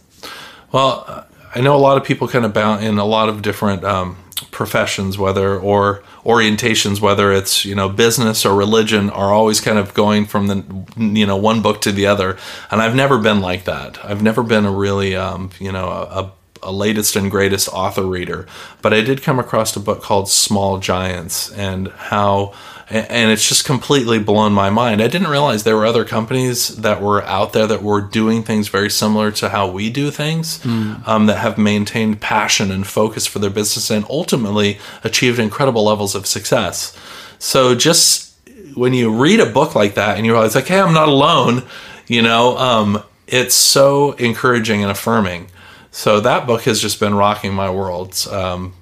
Well, 0.74 1.26
I 1.56 1.62
know 1.62 1.78
a 1.78 1.80
lot 1.80 1.96
of 1.96 2.04
people 2.04 2.28
kind 2.28 2.44
of 2.44 2.54
bound 2.54 2.84
in 2.84 2.98
a 2.98 3.06
lot 3.06 3.30
of 3.30 3.42
different 3.42 3.86
um, 3.86 4.18
professions, 4.44 5.18
whether 5.18 5.58
or 5.60 6.04
orientations, 6.24 7.00
whether 7.00 7.32
it's 7.32 7.66
you 7.66 7.76
know 7.76 7.90
business 7.90 8.46
or 8.46 8.56
religion, 8.56 9.10
are 9.10 9.34
always 9.34 9.62
kind 9.62 9.78
of 9.78 9.94
going 9.94 10.26
from 10.26 10.48
the 10.48 10.86
you 10.98 11.26
know 11.26 11.38
one 11.38 11.62
book 11.62 11.82
to 11.82 11.92
the 11.92 12.06
other. 12.06 12.38
And 12.70 12.82
I've 12.82 12.96
never 12.96 13.18
been 13.18 13.42
like 13.42 13.66
that. 13.66 14.04
I've 14.04 14.22
never 14.22 14.44
been 14.44 14.66
a 14.66 14.72
really 14.72 15.16
um, 15.16 15.52
you 15.60 15.72
know 15.72 15.88
a, 15.88 16.24
a 16.24 16.32
latest 16.70 17.16
and 17.16 17.32
greatest 17.32 17.70
author 17.70 18.04
reader, 18.04 18.46
but 18.82 18.94
I 18.94 19.02
did 19.02 19.24
come 19.24 19.40
across 19.40 19.76
a 19.76 19.80
book 19.80 20.02
called 20.02 20.30
Small 20.30 20.78
Giants 20.78 21.52
and 21.52 21.88
how 21.88 22.54
and 22.92 23.32
it's 23.32 23.48
just 23.48 23.64
completely 23.64 24.20
blown 24.20 24.52
my 24.52 24.70
mind. 24.70 25.02
I 25.02 25.08
didn't 25.08 25.30
realize 25.30 25.64
there 25.64 25.78
were 25.78 25.86
other 25.86 26.04
companies 26.04 26.76
that 26.78 27.02
were 27.02 27.24
out 27.24 27.54
there 27.54 27.66
that 27.66 27.82
were 27.82 28.02
doing 28.02 28.44
things 28.44 28.68
very 28.68 28.90
similar 28.90 29.32
to 29.32 29.48
how 29.48 29.70
we 29.70 29.90
do 29.90 30.12
things, 30.12 30.60
mm. 30.60 31.08
um, 31.08 31.26
that 31.28 31.38
have 31.38 31.58
maintained 31.58 32.20
passion 32.20 32.70
and 32.70 32.86
focus 32.86 33.26
for 33.26 33.40
their 33.40 33.50
business 33.50 33.90
and 33.90 34.06
ultimately 34.10 34.78
achieved 35.06 35.40
incredible 35.40 35.86
levels 35.86 36.16
of 36.16 36.28
success. 36.28 36.98
So 37.40 37.76
just 37.76 38.38
when 38.76 38.94
you 38.94 39.10
read 39.10 39.40
a 39.40 39.46
book 39.46 39.74
like 39.74 39.96
that 39.96 40.18
and 40.18 40.26
you 40.26 40.34
realize, 40.34 40.56
like, 40.56 40.68
hey, 40.68 40.82
I'm 40.82 40.94
not 40.94 41.08
alone, 41.08 41.64
you 42.08 42.22
know, 42.22 42.58
um, 42.58 43.04
it's 43.26 43.56
so 43.56 44.12
encouraging 44.14 44.82
and 44.82 44.92
affirming. 44.92 45.48
So 45.92 46.22
that 46.22 46.48
book 46.48 46.64
has 46.64 46.82
just 46.82 47.00
been 47.00 47.14
rocking 47.14 47.54
my 47.54 47.70
world. 47.70 48.28
Um, 48.32 48.74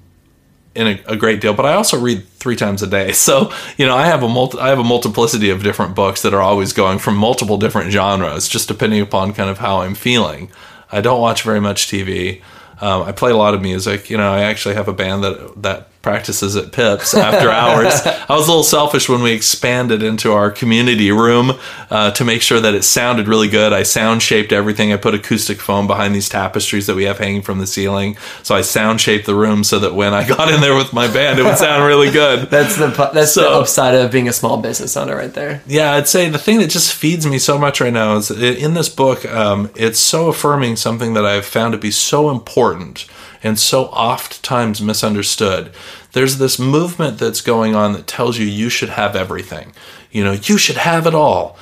in 0.72 0.86
a, 0.86 1.02
a, 1.08 1.16
great 1.16 1.40
deal, 1.40 1.52
but 1.52 1.66
I 1.66 1.74
also 1.74 1.98
read 1.98 2.28
three 2.28 2.54
times 2.54 2.80
a 2.82 2.86
day. 2.86 3.12
So 3.20 3.52
you 3.76 3.86
know, 3.86 3.96
I 3.96 4.06
have 4.06 4.22
a 4.22 4.28
multi- 4.28 4.58
I 4.58 4.68
have 4.68 4.78
a 4.78 4.84
multiplicity 4.84 5.50
of 5.50 5.62
different 5.62 5.94
books 5.94 6.22
that 6.22 6.32
are 6.32 6.40
always 6.40 6.72
going 6.72 6.98
from 6.98 7.16
multiple 7.16 7.58
different 7.58 7.90
genres, 7.90 8.48
just 8.48 8.68
depending 8.68 9.00
upon 9.00 9.32
kind 9.32 9.50
of 9.50 9.58
how 9.58 9.80
I'm 9.80 9.94
feeling. 9.94 10.50
I 10.92 11.00
don't 11.00 11.20
watch 11.20 11.42
very 11.42 11.60
much 11.60 11.88
TV. 11.88 12.42
Um, 12.80 13.02
I 13.02 13.12
play 13.12 13.30
a 13.30 13.36
lot 13.36 13.54
of 13.54 13.60
music. 13.60 14.08
You 14.10 14.16
know, 14.16 14.32
I 14.32 14.40
actually 14.40 14.74
have 14.74 14.88
a 14.88 14.92
band 14.92 15.22
that 15.24 15.62
that 15.62 15.89
practices 16.02 16.56
at 16.56 16.72
Pips 16.72 17.14
after 17.14 17.50
hours. 17.50 18.00
I 18.04 18.34
was 18.34 18.46
a 18.46 18.50
little 18.50 18.62
selfish 18.62 19.08
when 19.08 19.22
we 19.22 19.32
expanded 19.32 20.02
into 20.02 20.32
our 20.32 20.50
community 20.50 21.10
room 21.10 21.52
uh, 21.90 22.10
to 22.12 22.24
make 22.24 22.42
sure 22.42 22.60
that 22.60 22.74
it 22.74 22.84
sounded 22.84 23.28
really 23.28 23.48
good. 23.48 23.72
I 23.72 23.82
sound 23.82 24.22
shaped 24.22 24.52
everything. 24.52 24.92
I 24.92 24.96
put 24.96 25.14
acoustic 25.14 25.60
foam 25.60 25.86
behind 25.86 26.14
these 26.14 26.28
tapestries 26.28 26.86
that 26.86 26.96
we 26.96 27.04
have 27.04 27.18
hanging 27.18 27.42
from 27.42 27.58
the 27.58 27.66
ceiling. 27.66 28.16
So 28.42 28.54
I 28.54 28.62
sound 28.62 29.00
shaped 29.00 29.26
the 29.26 29.34
room 29.34 29.62
so 29.62 29.78
that 29.80 29.94
when 29.94 30.14
I 30.14 30.26
got 30.26 30.50
in 30.50 30.60
there 30.60 30.74
with 30.74 30.92
my 30.92 31.06
band, 31.12 31.38
it 31.38 31.44
would 31.44 31.58
sound 31.58 31.84
really 31.84 32.10
good. 32.10 32.40
that's 32.50 32.76
the 32.76 32.88
that's 33.12 33.34
so, 33.34 33.42
the 33.42 33.50
upside 33.50 33.94
of 33.94 34.10
being 34.10 34.28
a 34.28 34.32
small 34.32 34.56
business 34.56 34.96
owner, 34.96 35.16
right 35.16 35.32
there. 35.32 35.62
Yeah, 35.66 35.92
I'd 35.92 36.08
say 36.08 36.28
the 36.28 36.38
thing 36.38 36.58
that 36.60 36.70
just 36.70 36.94
feeds 36.94 37.26
me 37.26 37.38
so 37.38 37.58
much 37.58 37.80
right 37.80 37.92
now 37.92 38.16
is 38.16 38.30
in 38.30 38.74
this 38.74 38.88
book. 38.88 39.24
Um, 39.26 39.70
it's 39.74 39.98
so 39.98 40.28
affirming 40.28 40.76
something 40.76 41.14
that 41.14 41.26
I've 41.26 41.44
found 41.44 41.72
to 41.72 41.78
be 41.78 41.90
so 41.90 42.30
important 42.30 43.06
and 43.42 43.58
so 43.58 43.86
oft 43.86 44.42
times 44.42 44.82
misunderstood. 44.82 45.72
There's 46.12 46.38
this 46.38 46.58
movement 46.58 47.18
that's 47.18 47.40
going 47.40 47.74
on 47.74 47.92
that 47.92 48.06
tells 48.06 48.38
you 48.38 48.46
you 48.46 48.68
should 48.68 48.90
have 48.90 49.16
everything. 49.16 49.72
You 50.10 50.24
know, 50.24 50.32
you 50.32 50.58
should 50.58 50.76
have 50.76 51.06
it 51.06 51.14
all. 51.14 51.56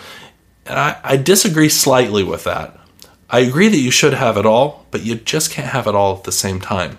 And 0.67 0.79
I, 0.79 1.01
I 1.03 1.17
disagree 1.17 1.69
slightly 1.69 2.23
with 2.23 2.45
that. 2.45 2.79
I 3.31 3.41
agree 3.41 3.69
that 3.69 3.79
you 3.79 3.91
should 3.91 4.15
have 4.15 4.37
it 4.37 4.47
all, 4.47 4.87
but 4.91 5.03
you 5.03 5.15
just 5.15 5.51
can't 5.51 5.69
have 5.69 5.87
it 5.87 5.95
all 5.95 6.17
at 6.17 6.25
the 6.25 6.33
same 6.33 6.61
time. 6.61 6.99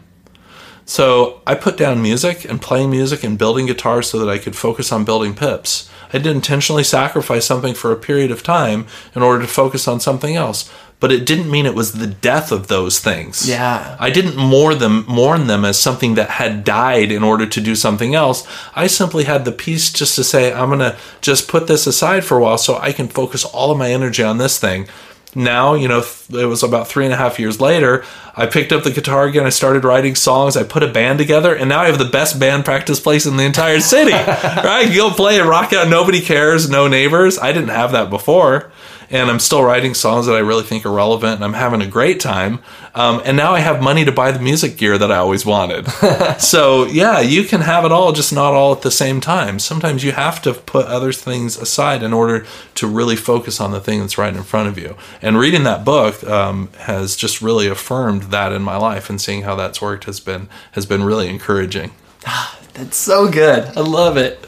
So 0.86 1.41
I 1.45 1.53
put 1.53 1.77
down 1.77 2.01
music 2.01 2.45
and 2.45 2.61
playing 2.61 2.89
music 2.89 3.23
and 3.23 3.38
building 3.38 3.67
guitars 3.67 4.09
so 4.09 4.17
that 4.19 4.30
I 4.30 4.39
could 4.39 4.55
focus 4.55 4.91
on 4.91 5.05
building 5.05 5.36
pips. 5.36 5.89
I 6.11 6.17
did 6.17 6.36
intentionally 6.36 6.84
sacrifice 6.84 7.45
something 7.45 7.75
for 7.75 7.91
a 7.91 7.95
period 7.95 8.32
of 8.32 8.41
time 8.41 8.88
in 9.13 9.21
order 9.21 9.41
to 9.43 9.47
focus 9.47 9.88
on 9.88 9.99
something 9.99 10.36
else 10.36 10.71
but 10.99 11.11
it 11.11 11.25
didn't 11.25 11.49
mean 11.49 11.65
it 11.65 11.75
was 11.75 11.93
the 11.93 12.07
death 12.07 12.51
of 12.51 12.67
those 12.67 12.99
things. 12.99 13.47
Yeah. 13.47 13.95
I 13.99 14.09
didn't 14.09 14.35
mourn 14.35 14.79
them 14.79 15.05
mourn 15.07 15.47
them 15.47 15.63
as 15.63 15.79
something 15.79 16.15
that 16.15 16.29
had 16.31 16.63
died 16.63 17.11
in 17.11 17.23
order 17.23 17.45
to 17.45 17.61
do 17.61 17.75
something 17.75 18.15
else. 18.15 18.45
I 18.75 18.87
simply 18.87 19.23
had 19.23 19.45
the 19.45 19.51
peace 19.51 19.91
just 19.91 20.15
to 20.15 20.23
say, 20.23 20.51
I'm 20.51 20.69
gonna 20.69 20.97
just 21.21 21.47
put 21.47 21.67
this 21.67 21.87
aside 21.87 22.25
for 22.25 22.37
a 22.37 22.41
while 22.41 22.57
so 22.57 22.77
I 22.77 22.91
can 22.91 23.07
focus 23.07 23.45
all 23.45 23.71
of 23.71 23.77
my 23.77 23.91
energy 23.91 24.23
on 24.23 24.37
this 24.37 24.59
thing. 24.59 24.87
Now, 25.35 25.75
you 25.75 25.87
know, 25.87 26.03
it 26.31 26.45
was 26.45 26.63
about 26.63 26.87
three 26.87 27.05
and 27.05 27.13
a 27.13 27.17
half 27.17 27.37
years 27.39 27.61
later, 27.61 28.03
I 28.35 28.47
picked 28.47 28.71
up 28.71 28.83
the 28.83 28.89
guitar 28.89 29.27
again, 29.27 29.45
I 29.45 29.49
started 29.49 29.83
writing 29.83 30.15
songs, 30.15 30.57
I 30.57 30.63
put 30.63 30.81
a 30.81 30.87
band 30.87 31.19
together, 31.19 31.55
and 31.55 31.69
now 31.69 31.81
I 31.81 31.85
have 31.85 31.99
the 31.99 32.05
best 32.05 32.39
band 32.39 32.65
practice 32.65 32.99
place 32.99 33.27
in 33.27 33.37
the 33.37 33.43
entire 33.43 33.79
city. 33.79 34.11
right? 34.13 34.89
You 34.89 35.01
go 35.01 35.11
play 35.11 35.39
and 35.39 35.47
rock 35.47 35.71
out, 35.71 35.87
nobody 35.87 36.21
cares, 36.21 36.67
no 36.67 36.87
neighbors. 36.87 37.37
I 37.37 37.51
didn't 37.51 37.69
have 37.69 37.91
that 37.91 38.09
before 38.09 38.71
and 39.10 39.30
I'm 39.30 39.39
still 39.39 39.64
writing 39.64 39.93
songs 39.93 40.28
that 40.28 40.36
I 40.36 40.39
really 40.39 40.64
think 40.64 40.86
are 40.86 40.91
relevant, 40.91 41.36
and 41.36 41.43
I'm 41.43 41.53
having 41.53 41.82
a 41.82 41.88
great 41.88 42.20
time. 42.20 42.60
Um, 42.93 43.22
and 43.26 43.36
now 43.36 43.53
I 43.53 43.60
have 43.60 43.82
money 43.82 44.05
to 44.05 44.12
buy 44.12 44.32
the 44.32 44.39
music 44.39 44.78
gear 44.78 44.97
that 44.97 45.12
I 45.12 45.18
always 45.18 45.45
wanted. 45.45 45.88
so 46.39 46.86
yeah, 46.86 47.20
you 47.20 47.43
can 47.43 47.62
have 47.62 47.86
it 47.86 47.91
all, 47.91 48.12
just 48.12 48.32
not 48.32 48.53
all 48.53 48.72
at 48.74 48.82
the 48.82 48.91
same 48.91 49.20
time. 49.20 49.60
Sometimes 49.60 50.03
you 50.03 50.12
have 50.12 50.41
to 50.43 50.53
put 50.53 50.86
other 50.88 51.12
things 51.12 51.57
aside 51.57 52.03
in 52.03 52.14
order 52.14 52.45
to 52.76 52.88
really 52.88 53.16
focus 53.16 53.60
on 53.60 53.72
the 53.72 53.80
thing 53.80 53.99
that's 53.99 54.18
right 54.18 54.36
in 54.36 54.43
front 54.43 54.70
of 54.70 54.78
you. 54.78 54.95
And 55.22 55.38
reading 55.38 55.64
that 55.64 55.84
book 55.84 56.24
um, 56.24 56.70
has 56.80 57.16
just 57.16 57.41
really 57.41 57.68
affirmed 57.68 58.24
that 58.24 58.51
in 58.51 58.62
my 58.62 58.78
life, 58.78 59.10
and 59.10 59.20
seeing 59.20 59.41
how 59.41 59.55
that's 59.55 59.82
worked 59.82 60.03
has 60.05 60.20
been 60.20 60.49
has 60.74 60.86
been 60.86 61.03
really 61.03 61.30
encouraging. 61.30 61.91
that's 62.74 62.97
so 62.97 63.30
good. 63.30 63.76
I 63.76 63.82
love 63.82 64.18
it. 64.18 64.45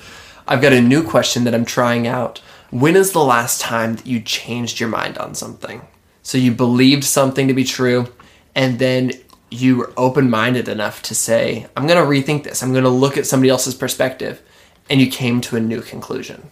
I've 0.48 0.62
got 0.62 0.74
a 0.74 0.82
new 0.82 1.04
question 1.04 1.46
that 1.46 1.56
I'm 1.56 1.66
trying 1.66 2.08
out. 2.08 2.42
When 2.72 2.96
is 2.96 3.12
the 3.12 3.24
last 3.24 3.60
time 3.60 3.98
that 3.98 4.08
you 4.08 4.22
changed 4.22 4.80
your 4.80 4.88
mind 4.90 5.18
on 5.18 5.36
something? 5.36 5.82
So 6.24 6.38
you 6.38 6.52
believed 6.52 7.04
something 7.04 7.50
to 7.50 7.54
be 7.54 7.66
true, 7.66 8.08
and 8.56 8.80
then 8.80 9.12
you 9.50 9.76
were 9.76 9.92
open 9.98 10.30
minded 10.30 10.70
enough 10.70 11.02
to 11.04 11.14
say, 11.14 11.68
I'm 11.76 11.86
going 11.86 12.00
to 12.02 12.10
rethink 12.10 12.44
this. 12.44 12.64
I'm 12.64 12.72
going 12.72 12.86
to 12.86 12.90
look 12.90 13.18
at 13.18 13.26
somebody 13.26 13.50
else's 13.50 13.76
perspective. 13.76 14.42
And 14.90 15.02
you 15.02 15.12
came 15.12 15.42
to 15.42 15.58
a 15.58 15.60
new 15.60 15.82
conclusion. 15.82 16.48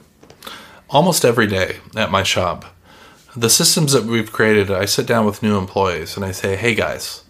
Almost 0.89 1.24
every 1.24 1.47
day 1.47 1.78
at 1.95 2.11
my 2.11 2.24
shop, 2.24 2.65
the 3.36 3.49
systems 3.49 3.93
that 3.93 4.03
we've 4.03 4.32
created, 4.32 4.70
I 4.70 4.86
sit 4.86 5.07
down 5.07 5.26
with 5.26 5.41
new 5.41 5.57
employees 5.57 6.17
and 6.17 6.26
I 6.26 6.32
say, 6.32 6.57
hey 6.57 6.76
guys, 6.76 7.24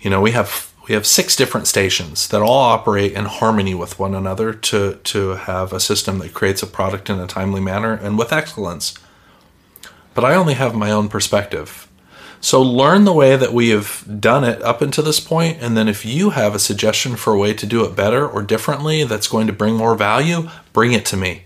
you 0.00 0.10
know, 0.10 0.20
we 0.20 0.32
have 0.32 0.73
we 0.86 0.94
have 0.94 1.06
six 1.06 1.34
different 1.34 1.66
stations 1.66 2.28
that 2.28 2.42
all 2.42 2.58
operate 2.58 3.12
in 3.12 3.24
harmony 3.24 3.74
with 3.74 3.98
one 3.98 4.14
another 4.14 4.52
to, 4.52 4.96
to 5.04 5.30
have 5.30 5.72
a 5.72 5.80
system 5.80 6.18
that 6.18 6.34
creates 6.34 6.62
a 6.62 6.66
product 6.66 7.08
in 7.08 7.18
a 7.18 7.26
timely 7.26 7.60
manner 7.60 7.94
and 7.94 8.18
with 8.18 8.32
excellence. 8.32 8.94
But 10.12 10.24
I 10.24 10.34
only 10.34 10.54
have 10.54 10.74
my 10.74 10.90
own 10.90 11.08
perspective. 11.08 11.88
So 12.40 12.60
learn 12.60 13.04
the 13.04 13.14
way 13.14 13.36
that 13.36 13.54
we 13.54 13.70
have 13.70 14.20
done 14.20 14.44
it 14.44 14.60
up 14.60 14.82
until 14.82 15.04
this 15.04 15.20
point, 15.20 15.56
and 15.62 15.74
then 15.74 15.88
if 15.88 16.04
you 16.04 16.30
have 16.30 16.54
a 16.54 16.58
suggestion 16.58 17.16
for 17.16 17.32
a 17.32 17.38
way 17.38 17.54
to 17.54 17.66
do 17.66 17.86
it 17.86 17.96
better 17.96 18.28
or 18.28 18.42
differently 18.42 19.04
that's 19.04 19.28
going 19.28 19.46
to 19.46 19.52
bring 19.54 19.76
more 19.76 19.94
value, 19.94 20.50
bring 20.74 20.92
it 20.92 21.06
to 21.06 21.16
me. 21.16 21.44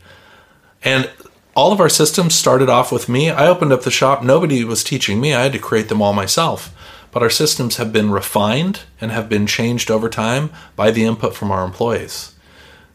And 0.83 1.09
all 1.55 1.71
of 1.71 1.81
our 1.81 1.89
systems 1.89 2.35
started 2.35 2.69
off 2.69 2.91
with 2.91 3.09
me. 3.09 3.31
I 3.31 3.47
opened 3.47 3.73
up 3.73 3.83
the 3.83 3.93
shop, 3.93 4.25
nobody 4.25 4.65
was 4.65 4.83
teaching 4.83 5.21
me, 5.21 5.33
I 5.33 5.45
had 5.45 5.53
to 5.53 5.61
create 5.61 5.89
them 5.89 6.03
all 6.03 6.13
myself 6.13 6.75
but 7.11 7.23
our 7.23 7.31
systems 7.31 7.77
have 7.77 7.93
been 7.93 8.11
refined 8.11 8.81
and 9.01 9.11
have 9.11 9.29
been 9.29 9.47
changed 9.47 9.91
over 9.91 10.09
time 10.09 10.51
by 10.77 10.91
the 10.91 11.05
input 11.05 11.35
from 11.35 11.51
our 11.51 11.65
employees. 11.65 12.35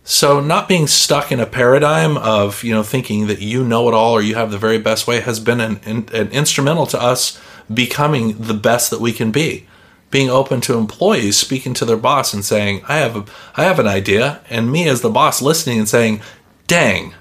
So 0.03 0.41
not 0.41 0.67
being 0.67 0.87
stuck 0.87 1.31
in 1.31 1.39
a 1.39 1.45
paradigm 1.45 2.17
of 2.17 2.63
you 2.63 2.73
know 2.73 2.83
thinking 2.83 3.27
that 3.27 3.41
you 3.41 3.63
know 3.63 3.87
it 3.87 3.93
all 3.93 4.13
or 4.13 4.21
you 4.21 4.35
have 4.35 4.51
the 4.51 4.57
very 4.57 4.77
best 4.77 5.07
way 5.07 5.21
has 5.21 5.39
been 5.39 5.61
an, 5.61 5.79
an, 5.85 6.29
instrumental 6.31 6.85
to 6.87 7.01
us 7.01 7.39
becoming 7.73 8.37
the 8.37 8.53
best 8.53 8.89
that 8.91 8.99
we 8.99 9.13
can 9.13 9.31
be. 9.31 9.65
Being 10.11 10.29
open 10.29 10.61
to 10.61 10.77
employees 10.77 11.37
speaking 11.37 11.73
to 11.75 11.85
their 11.85 11.97
boss 11.97 12.33
and 12.33 12.43
saying, 12.43 12.83
"I 12.87 12.97
have 12.97 13.15
a, 13.15 13.25
I 13.55 13.63
have 13.63 13.79
an 13.79 13.87
idea," 13.87 14.41
and 14.49 14.71
me 14.71 14.87
as 14.89 15.01
the 15.01 15.09
boss 15.09 15.41
listening 15.41 15.79
and 15.79 15.89
saying, 15.89 16.21
"Dang, 16.67 17.13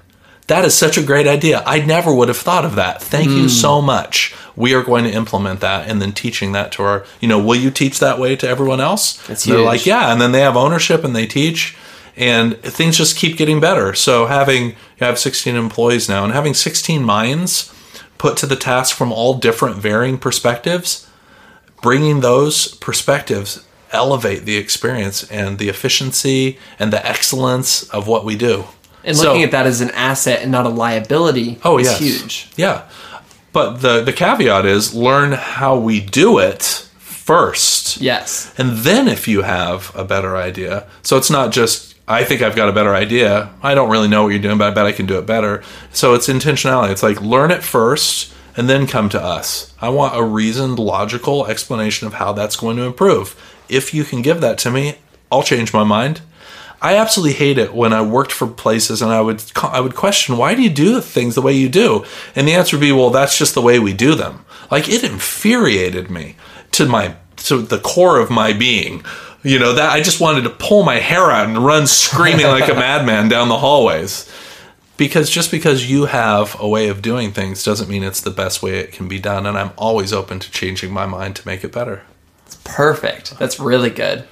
that 0.47 0.65
is 0.65 0.75
such 0.75 0.97
a 0.97 1.03
great 1.03 1.27
idea. 1.27 1.63
I 1.65 1.79
never 1.79 2.13
would 2.13 2.27
have 2.27 2.37
thought 2.37 2.65
of 2.65 2.75
that. 2.75 3.01
Thank 3.01 3.29
mm. 3.29 3.43
you 3.43 3.49
so 3.49 3.81
much. 3.81 4.35
We 4.55 4.73
are 4.73 4.83
going 4.83 5.05
to 5.05 5.11
implement 5.11 5.61
that 5.61 5.89
and 5.89 6.01
then 6.01 6.11
teaching 6.11 6.51
that 6.51 6.71
to 6.73 6.83
our, 6.83 7.05
you 7.21 7.27
know, 7.27 7.39
will 7.39 7.55
you 7.55 7.71
teach 7.71 7.99
that 7.99 8.19
way 8.19 8.35
to 8.35 8.47
everyone 8.47 8.81
else? 8.81 9.27
It's 9.29 9.45
They're 9.45 9.61
like, 9.61 9.85
yeah. 9.85 10.11
And 10.11 10.19
then 10.19 10.31
they 10.31 10.41
have 10.41 10.57
ownership 10.57 11.03
and 11.03 11.15
they 11.15 11.25
teach. 11.25 11.77
and 12.15 12.57
things 12.61 12.97
just 12.97 13.17
keep 13.17 13.37
getting 13.37 13.59
better. 13.59 13.93
So 13.93 14.27
having 14.27 14.69
you 14.69 14.75
have 14.99 15.17
16 15.17 15.55
employees 15.55 16.07
now 16.07 16.23
and 16.23 16.33
having 16.33 16.53
16 16.53 17.03
minds 17.03 17.73
put 18.17 18.37
to 18.37 18.45
the 18.45 18.55
task 18.55 18.95
from 18.95 19.11
all 19.11 19.33
different 19.33 19.77
varying 19.77 20.17
perspectives, 20.17 21.09
bringing 21.81 22.19
those 22.19 22.75
perspectives 22.75 23.65
elevate 23.91 24.45
the 24.45 24.57
experience 24.57 25.29
and 25.31 25.57
the 25.57 25.69
efficiency 25.69 26.57
and 26.79 26.91
the 26.91 27.05
excellence 27.05 27.83
of 27.89 28.07
what 28.07 28.25
we 28.25 28.35
do. 28.35 28.65
And 29.03 29.17
So- 29.17 29.25
looking 29.27 29.43
at 29.43 29.51
that 29.51 29.65
as 29.65 29.81
an 29.81 29.91
asset 29.91 30.41
and 30.41 30.51
not 30.51 30.65
a 30.65 30.69
liability 30.69 31.59
Oh, 31.63 31.77
is 31.77 31.87
yes. 31.87 31.99
huge. 31.99 32.47
Yeah. 32.55 32.81
But 33.51 33.81
the 33.81 34.01
the 34.03 34.13
caveat 34.13 34.65
is 34.65 34.93
learn 34.93 35.33
how 35.33 35.75
we 35.75 35.99
do 35.99 36.39
it 36.39 36.85
first. 36.99 38.01
Yes. 38.01 38.51
And 38.57 38.77
then 38.79 39.07
if 39.07 39.27
you 39.27 39.43
have 39.43 39.91
a 39.95 40.03
better 40.03 40.35
idea. 40.35 40.85
So 41.03 41.17
it's 41.17 41.29
not 41.29 41.51
just 41.51 41.93
I 42.05 42.25
think 42.25 42.41
I've 42.41 42.55
got 42.55 42.67
a 42.67 42.73
better 42.73 42.93
idea. 42.93 43.49
I 43.61 43.75
don't 43.75 43.89
really 43.89 44.09
know 44.09 44.23
what 44.23 44.29
you're 44.29 44.39
doing, 44.39 44.57
but 44.57 44.67
I 44.67 44.71
bet 44.71 44.85
I 44.85 44.91
can 44.91 45.05
do 45.05 45.17
it 45.19 45.25
better. 45.25 45.63
So 45.93 46.13
it's 46.15 46.27
intentionality. 46.27 46.89
It's 46.91 47.03
like 47.03 47.21
learn 47.21 47.49
it 47.51 47.63
first 47.63 48.33
and 48.57 48.67
then 48.69 48.87
come 48.87 49.07
to 49.09 49.21
us. 49.23 49.71
I 49.81 49.87
want 49.89 50.15
a 50.15 50.21
reasoned, 50.23 50.79
logical 50.79 51.45
explanation 51.47 52.05
of 52.07 52.15
how 52.15 52.33
that's 52.33 52.55
going 52.57 52.75
to 52.77 52.83
improve. 52.83 53.35
If 53.69 53.93
you 53.93 54.03
can 54.03 54.21
give 54.21 54.41
that 54.41 54.57
to 54.59 54.69
me, 54.71 54.95
I'll 55.31 55.43
change 55.43 55.73
my 55.73 55.83
mind. 55.85 56.21
I 56.83 56.97
absolutely 56.97 57.35
hate 57.35 57.57
it 57.57 57.73
when 57.73 57.93
I 57.93 58.01
worked 58.01 58.33
for 58.33 58.45
places 58.45 59.01
and 59.01 59.09
I 59.09 59.21
would 59.21 59.41
I 59.63 59.79
would 59.79 59.95
question 59.95 60.35
why 60.37 60.53
do 60.53 60.61
you 60.61 60.69
do 60.69 60.99
things 60.99 61.33
the 61.33 61.41
way 61.41 61.53
you 61.53 61.69
do, 61.69 62.03
and 62.35 62.45
the 62.45 62.53
answer 62.53 62.75
would 62.75 62.81
be 62.81 62.91
well 62.91 63.09
that's 63.09 63.37
just 63.37 63.55
the 63.55 63.61
way 63.61 63.79
we 63.79 63.93
do 63.93 64.15
them. 64.15 64.45
Like 64.69 64.89
it 64.89 65.01
infuriated 65.01 66.11
me 66.11 66.35
to 66.73 66.85
my 66.85 67.15
to 67.37 67.61
the 67.61 67.79
core 67.79 68.19
of 68.19 68.29
my 68.29 68.51
being. 68.51 69.05
You 69.43 69.59
know 69.59 69.73
that 69.73 69.93
I 69.93 70.01
just 70.01 70.19
wanted 70.19 70.41
to 70.41 70.49
pull 70.49 70.83
my 70.83 70.95
hair 70.95 71.31
out 71.31 71.47
and 71.47 71.57
run 71.57 71.87
screaming 71.87 72.47
like 72.47 72.69
a 72.69 72.73
madman 72.75 73.29
down 73.29 73.47
the 73.47 73.59
hallways. 73.59 74.29
Because 74.95 75.29
just 75.29 75.51
because 75.51 75.89
you 75.89 76.05
have 76.05 76.55
a 76.59 76.67
way 76.67 76.87
of 76.87 77.01
doing 77.01 77.31
things 77.31 77.63
doesn't 77.63 77.89
mean 77.89 78.03
it's 78.03 78.21
the 78.21 78.29
best 78.29 78.61
way 78.61 78.77
it 78.77 78.91
can 78.91 79.07
be 79.07 79.19
done, 79.19 79.45
and 79.45 79.57
I'm 79.57 79.71
always 79.75 80.13
open 80.13 80.39
to 80.39 80.51
changing 80.51 80.93
my 80.93 81.05
mind 81.05 81.35
to 81.37 81.47
make 81.47 81.63
it 81.63 81.71
better. 81.71 82.03
It's 82.45 82.57
perfect. 82.63 83.39
That's 83.39 83.59
really 83.59 83.89
good. 83.89 84.27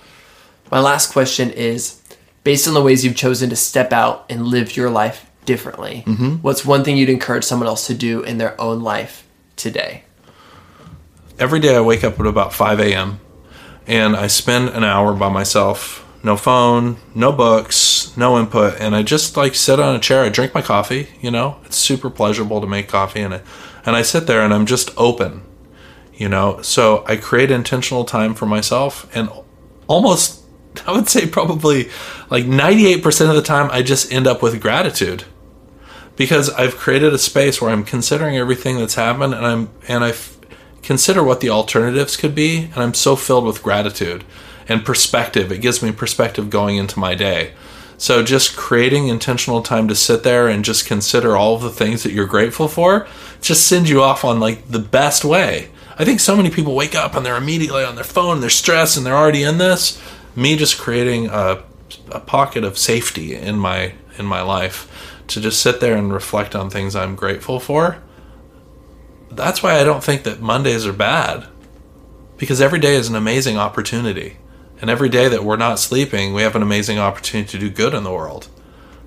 My 0.70 0.80
last 0.80 1.12
question 1.12 1.49
is 1.49 2.01
based 2.44 2.68
on 2.68 2.74
the 2.74 2.82
ways 2.82 3.04
you've 3.06 3.16
chosen 3.16 3.50
to 3.50 3.56
step 3.56 3.92
out 3.94 4.26
and 4.30 4.48
live 4.48 4.76
your 4.76 4.89
life 4.89 5.30
differently, 5.46 6.04
Mm-hmm. 6.08 6.36
what's 6.38 6.66
one 6.66 6.84
thing 6.84 6.98
you'd 6.98 7.10
encourage 7.10 7.44
someone 7.44 7.68
else 7.68 7.88
to 7.88 7.94
do 7.94 8.22
in 8.24 8.38
their 8.38 8.60
own 8.60 8.82
life 8.82 9.26
today? 9.56 10.04
every 11.39 11.60
day 11.60 11.76
I 11.76 11.82
wake 11.82 12.04
up 12.04 12.20
at 12.20 12.26
about 12.28 12.54
5 12.54 12.80
a.m. 12.80 13.20
and 13.88 14.16
I 14.16 14.28
spend 14.28 14.70
an 14.70 14.84
hour 14.84 15.14
by 15.14 15.30
myself. 15.30 16.06
No 16.24 16.38
phone, 16.38 16.98
no 17.16 17.32
books, 17.32 18.16
no 18.16 18.38
input, 18.39 18.80
and 18.80 18.96
I 18.96 19.02
just 19.02 19.36
like 19.36 19.56
sit 19.56 19.80
on 19.80 19.96
a 19.96 20.00
chair. 20.00 20.24
I 20.24 20.30
drink 20.30 20.54
my 20.54 20.62
coffee. 20.62 21.08
You 21.20 21.32
know, 21.32 21.58
it's 21.66 21.78
super 21.78 22.12
pleasurable 22.12 22.62
to 22.62 22.68
make 22.68 22.88
coffee, 22.88 23.22
and 23.22 23.34
I, 23.34 23.42
and 23.88 23.96
I 23.96 24.04
sit 24.04 24.28
there 24.28 24.42
and 24.42 24.54
I'm 24.54 24.68
just 24.68 24.92
open. 24.98 25.42
You 26.14 26.30
know, 26.30 26.62
so 26.62 27.04
I 27.08 27.16
create 27.16 27.50
intentional 27.50 28.06
time 28.06 28.36
for 28.36 28.46
myself, 28.46 29.10
and 29.16 29.30
almost 29.88 30.44
I 30.88 30.92
would 30.92 31.10
say 31.10 31.26
probably 31.26 31.89
like 32.32 32.45
98% 32.45 33.29
of 33.29 33.36
the 33.36 33.41
time 33.41 33.69
I 33.71 33.84
just 33.84 34.11
end 34.11 34.25
up 34.25 34.41
with 34.41 34.61
gratitude 34.61 35.25
because 36.15 36.49
I've 36.49 36.77
created 36.77 37.13
a 37.13 37.17
space 37.17 37.61
where 37.61 37.69
I'm 37.69 37.84
considering 37.84 38.38
everything 38.38 38.77
that's 38.77 38.95
happened 38.95 39.34
and 39.34 39.45
I'm 39.45 39.69
and 39.88 40.03
I 40.03 40.09
f- 40.09 40.38
consider 40.82 41.23
what 41.23 41.41
the 41.41 41.49
alternatives 41.49 42.15
could 42.17 42.34
be 42.34 42.69
and 42.73 42.77
I'm 42.77 42.93
so 42.93 43.15
filled 43.15 43.45
with 43.45 43.61
gratitude 43.61 44.23
and 44.67 44.86
perspective. 44.86 45.51
It 45.51 45.59
gives 45.59 45.84
me 45.84 45.91
perspective 45.91 46.49
going 46.49 46.77
into 46.77 46.99
my 46.99 47.15
day. 47.15 47.51
So 47.97 48.23
just 48.23 48.55
creating 48.55 49.09
intentional 49.09 49.61
time 49.61 49.88
to 49.89 49.95
sit 49.95 50.23
there 50.23 50.47
and 50.47 50.65
just 50.65 50.88
consider 50.88 51.36
all 51.36 51.55
of 51.55 51.61
the 51.61 51.69
things 51.69 52.01
that 52.03 52.13
you're 52.13 52.25
grateful 52.25 52.67
for 52.67 53.07
just 53.41 53.67
sends 53.67 53.89
you 53.89 54.01
off 54.01 54.23
on 54.23 54.39
like 54.39 54.69
the 54.69 54.79
best 54.79 55.25
way. 55.25 55.69
I 55.99 56.05
think 56.05 56.19
so 56.19 56.36
many 56.36 56.49
people 56.49 56.73
wake 56.73 56.95
up 56.95 57.13
and 57.13 57.25
they're 57.25 57.36
immediately 57.36 57.84
on 57.84 57.95
their 57.95 58.03
phone, 58.03 58.39
they're 58.39 58.49
stressed 58.49 58.95
and 58.95 59.05
they're 59.05 59.15
already 59.15 59.43
in 59.43 59.57
this. 59.57 60.01
Me 60.36 60.55
just 60.55 60.79
creating 60.79 61.27
a, 61.27 61.61
a 62.12 62.20
pocket 62.20 62.64
of 62.64 62.78
safety 62.78 63.36
in 63.36 63.58
my 63.58 63.94
in 64.18 64.26
my 64.26 64.42
life 64.42 65.18
to 65.28 65.42
just 65.42 65.62
sit 65.62 65.80
there 65.80 65.96
and 65.96 66.14
reflect 66.14 66.56
on 66.56 66.70
things 66.70 66.96
I'm 66.96 67.16
grateful 67.16 67.60
for. 67.60 68.02
That's 69.30 69.64
why 69.64 69.80
I 69.80 69.84
don't 69.84 70.04
think 70.04 70.24
that 70.24 70.42
Mondays 70.42 70.86
are 70.86 70.94
bad. 70.94 71.48
Because 72.38 72.60
every 72.60 72.80
day 72.80 72.96
is 72.96 73.08
an 73.08 73.16
amazing 73.16 73.58
opportunity. 73.58 74.38
And 74.82 74.89
every 74.89 75.10
day 75.10 75.28
that 75.30 75.44
we're 75.44 75.58
not 75.58 75.80
sleeping, 75.80 76.34
we 76.34 76.42
have 76.42 76.56
an 76.56 76.64
amazing 76.64 76.98
opportunity 76.98 77.50
to 77.52 77.60
do 77.60 77.70
good 77.70 77.94
in 77.94 78.04
the 78.04 78.12
world. 78.12 78.50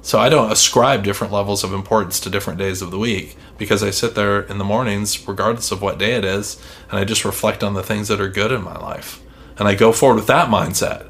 So 0.03 0.19
I 0.19 0.29
don't 0.29 0.53
ascribe 0.53 1.03
different 1.03 1.33
levels 1.33 1.65
of 1.65 1.73
importance 1.73 2.21
to 2.21 2.31
different 2.31 2.59
days 2.59 2.81
of 2.81 2.91
the 2.91 2.99
week 2.99 3.37
because 3.59 3.83
I 3.83 3.91
sit 3.91 4.15
there 4.15 4.43
in 4.43 4.59
the 4.59 4.65
mornings, 4.65 5.27
regardless 5.27 5.73
of 5.73 5.83
what 5.83 5.99
day 5.99 6.13
it 6.13 6.25
is, 6.25 6.63
and 6.91 6.99
I 6.99 7.05
just 7.05 7.25
reflect 7.25 7.65
on 7.65 7.75
the 7.75 7.83
things 7.83 8.09
that 8.09 8.21
are 8.21 8.29
good 8.29 8.53
in 8.53 8.63
my 8.63 8.77
life. 8.77 9.21
And 9.59 9.67
I 9.67 9.75
go 9.75 9.93
forward 9.93 10.17
with 10.17 10.27
that 10.27 10.49
mindset 10.49 11.09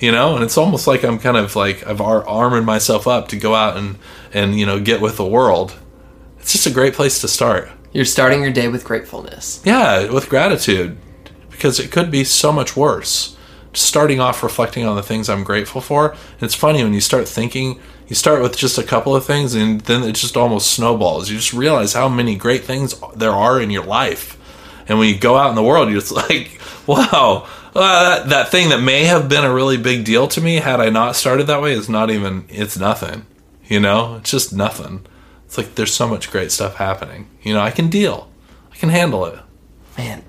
you 0.00 0.10
know? 0.10 0.34
And 0.34 0.42
it's 0.44 0.58
almost 0.58 0.86
like 0.86 1.04
i'm 1.04 1.18
kind 1.18 1.36
of 1.36 1.54
like 1.56 1.86
i've 1.86 2.00
ar- 2.00 2.26
armored 2.26 2.64
myself 2.64 3.06
up 3.06 3.28
to 3.28 3.36
go 3.36 3.54
out 3.54 3.76
and 3.76 3.98
and 4.32 4.58
you 4.58 4.66
know 4.66 4.80
get 4.80 5.00
with 5.00 5.16
the 5.16 5.26
world. 5.26 5.78
It's 6.38 6.52
just 6.52 6.66
a 6.66 6.70
great 6.70 6.94
place 6.94 7.20
to 7.20 7.28
start. 7.28 7.70
You're 7.92 8.04
starting 8.04 8.42
your 8.42 8.52
day 8.52 8.68
with 8.68 8.84
gratefulness. 8.84 9.60
yeah 9.64 10.10
with 10.10 10.28
gratitude. 10.28 10.96
Because 11.50 11.78
it 11.78 11.92
could 11.92 12.10
be 12.10 12.24
so 12.24 12.52
much 12.52 12.74
worse. 12.76 13.36
Just 13.72 13.86
starting 13.86 14.18
off 14.18 14.42
reflecting 14.42 14.86
on 14.86 14.96
the 14.96 15.02
things 15.02 15.28
i'm 15.28 15.44
grateful 15.44 15.80
for. 15.80 16.12
And 16.12 16.42
it's 16.42 16.54
funny 16.54 16.82
when 16.82 16.94
you 16.94 17.00
start 17.00 17.28
thinking 17.28 17.78
you 18.08 18.16
start 18.16 18.42
with 18.42 18.56
just 18.56 18.76
a 18.78 18.82
couple 18.82 19.14
of 19.14 19.24
things 19.24 19.54
and 19.54 19.82
then 19.82 20.02
it 20.02 20.16
just 20.16 20.36
almost 20.36 20.72
snowballs. 20.72 21.30
You 21.30 21.36
just 21.36 21.52
realize 21.52 21.92
how 21.92 22.08
many 22.08 22.34
great 22.34 22.64
things 22.64 22.94
there 23.14 23.30
are 23.32 23.60
in 23.60 23.70
your 23.70 23.84
life. 23.84 24.36
And 24.88 24.98
when 24.98 25.08
you 25.08 25.16
go 25.16 25.36
out 25.36 25.50
in 25.50 25.54
the 25.56 25.62
world 25.62 25.90
you're 25.90 26.00
just 26.00 26.12
like 26.30 26.60
wow 26.86 27.46
uh, 27.74 28.18
that, 28.18 28.28
that 28.28 28.48
thing 28.50 28.68
that 28.70 28.80
may 28.80 29.04
have 29.04 29.28
been 29.28 29.44
a 29.44 29.52
really 29.54 29.76
big 29.76 30.04
deal 30.04 30.26
to 30.28 30.40
me 30.40 30.56
had 30.56 30.80
i 30.80 30.88
not 30.90 31.16
started 31.16 31.46
that 31.46 31.62
way 31.62 31.72
is 31.72 31.88
not 31.88 32.10
even 32.10 32.44
it's 32.48 32.78
nothing 32.78 33.26
you 33.66 33.80
know 33.80 34.16
it's 34.16 34.30
just 34.30 34.52
nothing 34.52 35.04
it's 35.44 35.56
like 35.58 35.74
there's 35.74 35.92
so 35.92 36.08
much 36.08 36.30
great 36.30 36.50
stuff 36.50 36.76
happening 36.76 37.28
you 37.42 37.52
know 37.52 37.60
i 37.60 37.70
can 37.70 37.88
deal 37.88 38.28
i 38.72 38.76
can 38.76 38.88
handle 38.88 39.24
it 39.24 39.38
Man, 40.00 40.22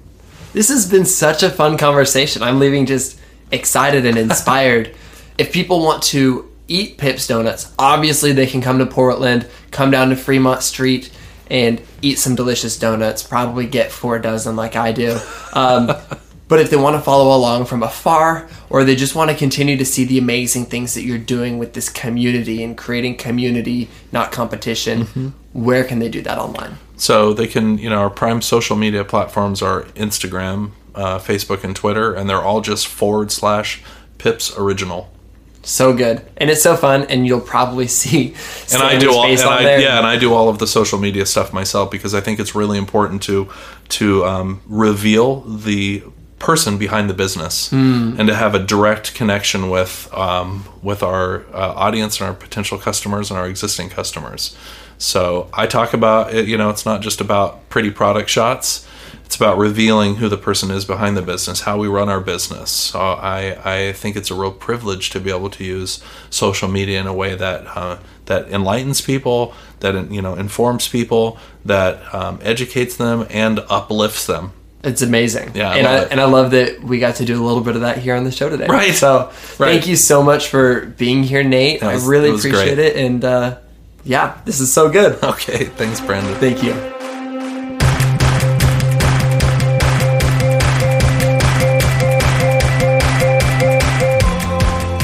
this 0.51 0.67
has 0.67 0.89
been 0.89 1.05
such 1.05 1.43
a 1.43 1.49
fun 1.49 1.77
conversation. 1.77 2.43
I'm 2.43 2.59
leaving 2.59 2.85
just 2.85 3.17
excited 3.51 4.05
and 4.05 4.17
inspired. 4.17 4.93
if 5.37 5.53
people 5.53 5.79
want 5.79 6.03
to 6.03 6.51
eat 6.67 6.97
Pips 6.97 7.27
Donuts, 7.27 7.73
obviously 7.79 8.33
they 8.33 8.47
can 8.47 8.59
come 8.61 8.79
to 8.79 8.85
Portland, 8.85 9.47
come 9.71 9.91
down 9.91 10.09
to 10.09 10.17
Fremont 10.17 10.61
Street, 10.61 11.11
and 11.49 11.81
eat 12.01 12.17
some 12.17 12.35
delicious 12.35 12.77
donuts. 12.77 13.23
Probably 13.23 13.65
get 13.65 13.91
four 13.91 14.19
dozen 14.19 14.55
like 14.55 14.75
I 14.75 14.91
do. 14.91 15.17
Um, 15.53 15.90
but 16.51 16.59
if 16.59 16.69
they 16.69 16.75
want 16.75 16.97
to 16.97 17.01
follow 17.01 17.33
along 17.33 17.63
from 17.63 17.81
afar, 17.81 18.45
or 18.69 18.83
they 18.83 18.93
just 18.93 19.15
want 19.15 19.31
to 19.31 19.37
continue 19.37 19.77
to 19.77 19.85
see 19.85 20.03
the 20.03 20.17
amazing 20.17 20.65
things 20.65 20.95
that 20.95 21.03
you're 21.03 21.17
doing 21.17 21.57
with 21.57 21.71
this 21.71 21.87
community 21.87 22.61
and 22.61 22.77
creating 22.77 23.15
community, 23.15 23.87
not 24.11 24.33
competition, 24.33 25.33
where 25.53 25.85
can 25.85 25.99
they 25.99 26.09
do 26.09 26.21
that 26.21 26.37
online? 26.37 26.75
So 26.97 27.31
they 27.31 27.47
can, 27.47 27.77
you 27.77 27.89
know, 27.89 27.99
our 27.99 28.09
prime 28.09 28.41
social 28.41 28.75
media 28.75 29.05
platforms 29.05 29.61
are 29.61 29.83
Instagram, 29.95 30.71
uh, 30.93 31.19
Facebook, 31.19 31.63
and 31.63 31.73
Twitter, 31.73 32.13
and 32.13 32.29
they're 32.29 32.41
all 32.41 32.59
just 32.59 32.85
forward 32.85 33.31
slash 33.31 33.81
Pips 34.17 34.53
Original. 34.57 35.09
So 35.63 35.95
good, 35.95 36.21
and 36.35 36.49
it's 36.49 36.63
so 36.63 36.75
fun, 36.75 37.03
and 37.03 37.25
you'll 37.25 37.39
probably 37.39 37.87
see. 38.01 38.35
And 38.73 38.83
I 38.83 38.99
do 38.99 39.13
all, 39.13 39.25
and 39.25 39.39
I, 39.39 39.77
yeah, 39.77 39.99
and 39.99 40.05
I 40.05 40.17
do 40.17 40.33
all 40.33 40.49
of 40.49 40.59
the 40.59 40.67
social 40.67 40.99
media 40.99 41.25
stuff 41.25 41.53
myself 41.53 41.89
because 41.91 42.13
I 42.13 42.19
think 42.19 42.41
it's 42.41 42.53
really 42.55 42.77
important 42.77 43.23
to 43.23 43.47
to 43.89 44.25
um, 44.25 44.61
reveal 44.67 45.41
the 45.41 46.03
person 46.41 46.77
behind 46.77 47.09
the 47.09 47.13
business 47.13 47.69
Hmm. 47.69 48.15
and 48.17 48.27
to 48.27 48.35
have 48.35 48.53
a 48.55 48.59
direct 48.59 49.13
connection 49.19 49.69
with 49.69 50.09
um, 50.13 50.65
with 50.81 51.01
our 51.03 51.43
uh, 51.53 51.85
audience 51.85 52.19
and 52.19 52.27
our 52.29 52.35
potential 52.35 52.77
customers 52.77 53.29
and 53.31 53.39
our 53.39 53.47
existing 53.47 53.89
customers. 53.89 54.55
So 54.97 55.49
I 55.53 55.65
talk 55.67 55.93
about 55.93 56.33
it. 56.33 56.47
You 56.47 56.57
know, 56.57 56.69
it's 56.69 56.85
not 56.85 57.01
just 57.01 57.21
about 57.21 57.49
pretty 57.69 57.91
product 57.91 58.29
shots. 58.29 58.87
It's 59.25 59.35
about 59.37 59.57
revealing 59.57 60.17
who 60.17 60.27
the 60.27 60.37
person 60.37 60.71
is 60.71 60.83
behind 60.83 61.15
the 61.15 61.21
business, 61.21 61.61
how 61.61 61.77
we 61.77 61.87
run 61.87 62.09
our 62.09 62.19
business. 62.19 62.69
So 62.69 62.99
I, 62.99 63.39
I 63.63 63.93
think 63.93 64.17
it's 64.17 64.29
a 64.29 64.35
real 64.35 64.51
privilege 64.51 65.09
to 65.11 65.19
be 65.21 65.29
able 65.29 65.49
to 65.51 65.63
use 65.63 66.03
social 66.29 66.67
media 66.67 66.99
in 66.99 67.07
a 67.07 67.13
way 67.13 67.35
that 67.35 67.65
uh, 67.77 67.97
that 68.25 68.49
enlightens 68.51 68.99
people, 69.01 69.53
that 69.79 69.93
you 70.11 70.21
know 70.21 70.35
informs 70.35 70.87
people, 70.89 71.37
that 71.65 71.93
um, 72.13 72.39
educates 72.41 72.95
them, 72.97 73.25
and 73.29 73.59
uplifts 73.69 74.25
them. 74.25 74.51
It's 74.83 75.01
amazing. 75.03 75.51
Yeah, 75.53 75.69
I 75.71 75.77
and 75.77 75.87
I 75.87 75.97
it. 75.99 76.07
and 76.11 76.19
I 76.19 76.25
love 76.25 76.51
that 76.51 76.83
we 76.83 76.97
got 76.99 77.15
to 77.17 77.25
do 77.25 77.41
a 77.41 77.45
little 77.45 77.61
bit 77.63 77.75
of 77.75 77.81
that 77.81 77.99
here 77.99 78.15
on 78.15 78.23
the 78.23 78.31
show 78.31 78.49
today. 78.49 78.65
Right. 78.67 78.93
So 78.95 79.25
Right. 79.59 79.73
thank 79.73 79.87
you 79.87 79.95
so 79.95 80.23
much 80.23 80.47
for 80.47 80.87
being 80.97 81.23
here, 81.23 81.43
Nate. 81.43 81.83
Was- 81.83 82.03
I 82.03 82.09
really 82.09 82.29
it 82.29 82.39
appreciate 82.39 82.75
great. 82.75 82.79
it, 82.79 82.95
and 82.95 83.23
uh, 83.23 83.57
yeah, 84.03 84.37
this 84.45 84.59
is 84.59 84.73
so 84.73 84.89
good. 84.89 85.19
Okay, 85.23 85.65
thanks, 85.65 85.99
Branden. 86.01 86.35
Thank 86.37 86.63
you. 86.63 86.73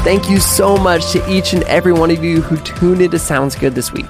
Thank 0.04 0.30
you 0.30 0.40
so 0.40 0.78
much 0.78 1.12
to 1.12 1.30
each 1.30 1.52
and 1.52 1.64
every 1.64 1.92
one 1.92 2.12
of 2.12 2.24
you 2.24 2.42
who 2.42 2.56
tuned 2.58 3.02
into 3.02 3.20
Sounds 3.20 3.56
Good 3.56 3.76
this 3.76 3.92
week. 3.92 4.06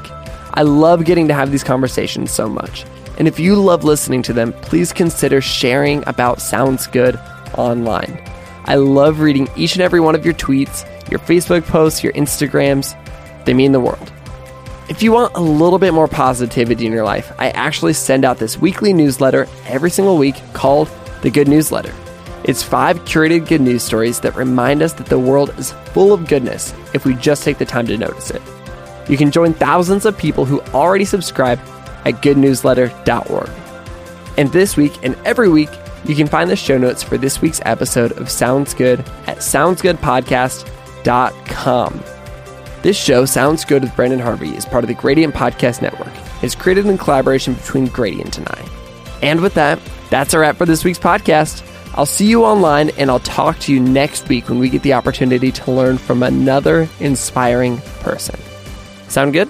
I 0.54 0.62
love 0.62 1.06
getting 1.06 1.28
to 1.28 1.34
have 1.34 1.50
these 1.50 1.64
conversations 1.64 2.30
so 2.32 2.48
much. 2.48 2.86
And 3.18 3.28
if 3.28 3.40
you 3.40 3.56
love 3.56 3.84
listening 3.84 4.22
to 4.24 4.34
them, 4.34 4.54
please 4.54 4.94
consider 4.94 5.42
sharing 5.42 6.04
about 6.08 6.42
Sounds 6.42 6.88
Good 6.88 7.20
online. 7.58 8.22
I 8.66 8.76
love 8.76 9.20
reading 9.22 9.48
each 9.56 9.74
and 9.74 9.82
every 9.82 10.00
one 10.00 10.14
of 10.14 10.26
your 10.26 10.34
tweets, 10.36 10.86
your 11.10 11.20
Facebook 11.20 11.66
posts, 11.66 12.04
your 12.04 12.14
Instagrams. 12.14 12.96
They 13.46 13.54
mean 13.54 13.72
the 13.72 13.80
world. 13.80 14.12
If 14.90 15.02
you 15.02 15.12
want 15.12 15.36
a 15.36 15.42
little 15.42 15.80
bit 15.80 15.94
more 15.94 16.08
positivity 16.08 16.86
in 16.86 16.94
your 16.94 17.04
life, 17.04 17.34
I 17.40 17.50
actually 17.50 17.94
send 17.94 18.24
out 18.24 18.38
this 18.38 18.58
weekly 18.58 18.94
newsletter 18.94 19.48
every 19.66 19.90
single 19.90 20.18
week 20.18 20.36
called 20.54 20.90
The 21.24 21.32
Good 21.32 21.48
Newsletter. 21.48 21.94
It's 22.44 22.64
five 22.64 23.00
curated 23.00 23.48
good 23.48 23.62
news 23.62 23.84
stories 23.84 24.22
that 24.22 24.36
remind 24.36 24.82
us 24.82 24.94
that 24.94 25.08
the 25.08 25.20
world 25.20 25.58
is 25.58 25.74
full 25.94 26.14
of 26.14 26.28
goodness 26.28 26.74
if 26.94 27.06
we 27.06 27.16
just 27.16 27.44
take 27.44 27.58
the 27.58 27.66
time 27.66 27.88
to 27.88 27.98
notice 27.98 28.32
it. 28.32 28.42
You 29.10 29.18
can 29.18 29.32
join 29.32 29.54
thousands 29.54 30.06
of 30.06 30.18
people 30.18 30.46
who 30.46 30.62
already 30.74 31.04
subscribe 31.04 31.60
at 32.06 32.22
goodnewsletter.org. 32.22 33.50
And 34.38 34.52
this 34.52 34.78
week 34.78 34.94
and 35.04 35.16
every 35.26 35.50
week, 35.50 35.70
you 36.06 36.16
can 36.16 36.28
find 36.28 36.50
the 36.50 36.56
show 36.56 36.78
notes 36.78 37.04
for 37.04 37.18
this 37.18 37.42
week's 37.42 37.60
episode 37.66 38.14
of 38.14 38.30
Sounds 38.30 38.74
Good 38.74 39.00
at 39.26 39.38
soundsgoodpodcast.com. 39.38 42.04
This 42.84 42.98
show, 42.98 43.26
Sounds 43.26 43.66
Good 43.66 43.82
with 43.82 43.92
Branden 43.92 44.22
Harvey, 44.22 44.56
is 44.56 44.66
part 44.66 44.84
of 44.84 44.88
the 44.88 44.94
Gradient 44.94 45.34
Podcast 45.34 45.82
Network. 45.82 46.14
It's 46.44 46.56
created 46.56 46.86
in 46.86 46.98
collaboration 46.98 47.56
between 47.56 47.88
Gradient 47.88 48.38
and 48.38 48.48
I. 48.50 48.64
And 49.22 49.42
with 49.42 49.56
that, 49.56 49.80
that's 50.10 50.34
a 50.34 50.40
wrap 50.40 50.58
for 50.58 50.66
this 50.66 50.86
week's 50.86 51.00
podcast. 51.00 51.64
I'll 51.96 52.06
see 52.06 52.28
you 52.28 52.46
online 52.46 52.92
and 52.92 53.10
I'll 53.10 53.20
talk 53.20 53.58
to 53.62 53.74
you 53.74 53.80
next 53.80 54.30
week 54.30 54.50
when 54.50 54.60
we 54.60 54.70
get 54.70 54.84
the 54.84 54.94
opportunity 54.94 55.52
to 55.52 55.72
learn 55.72 55.98
from 55.98 56.22
another 56.22 56.88
inspiring 57.00 57.80
person. 58.02 58.40
Sound 59.08 59.34
good? 59.34 59.50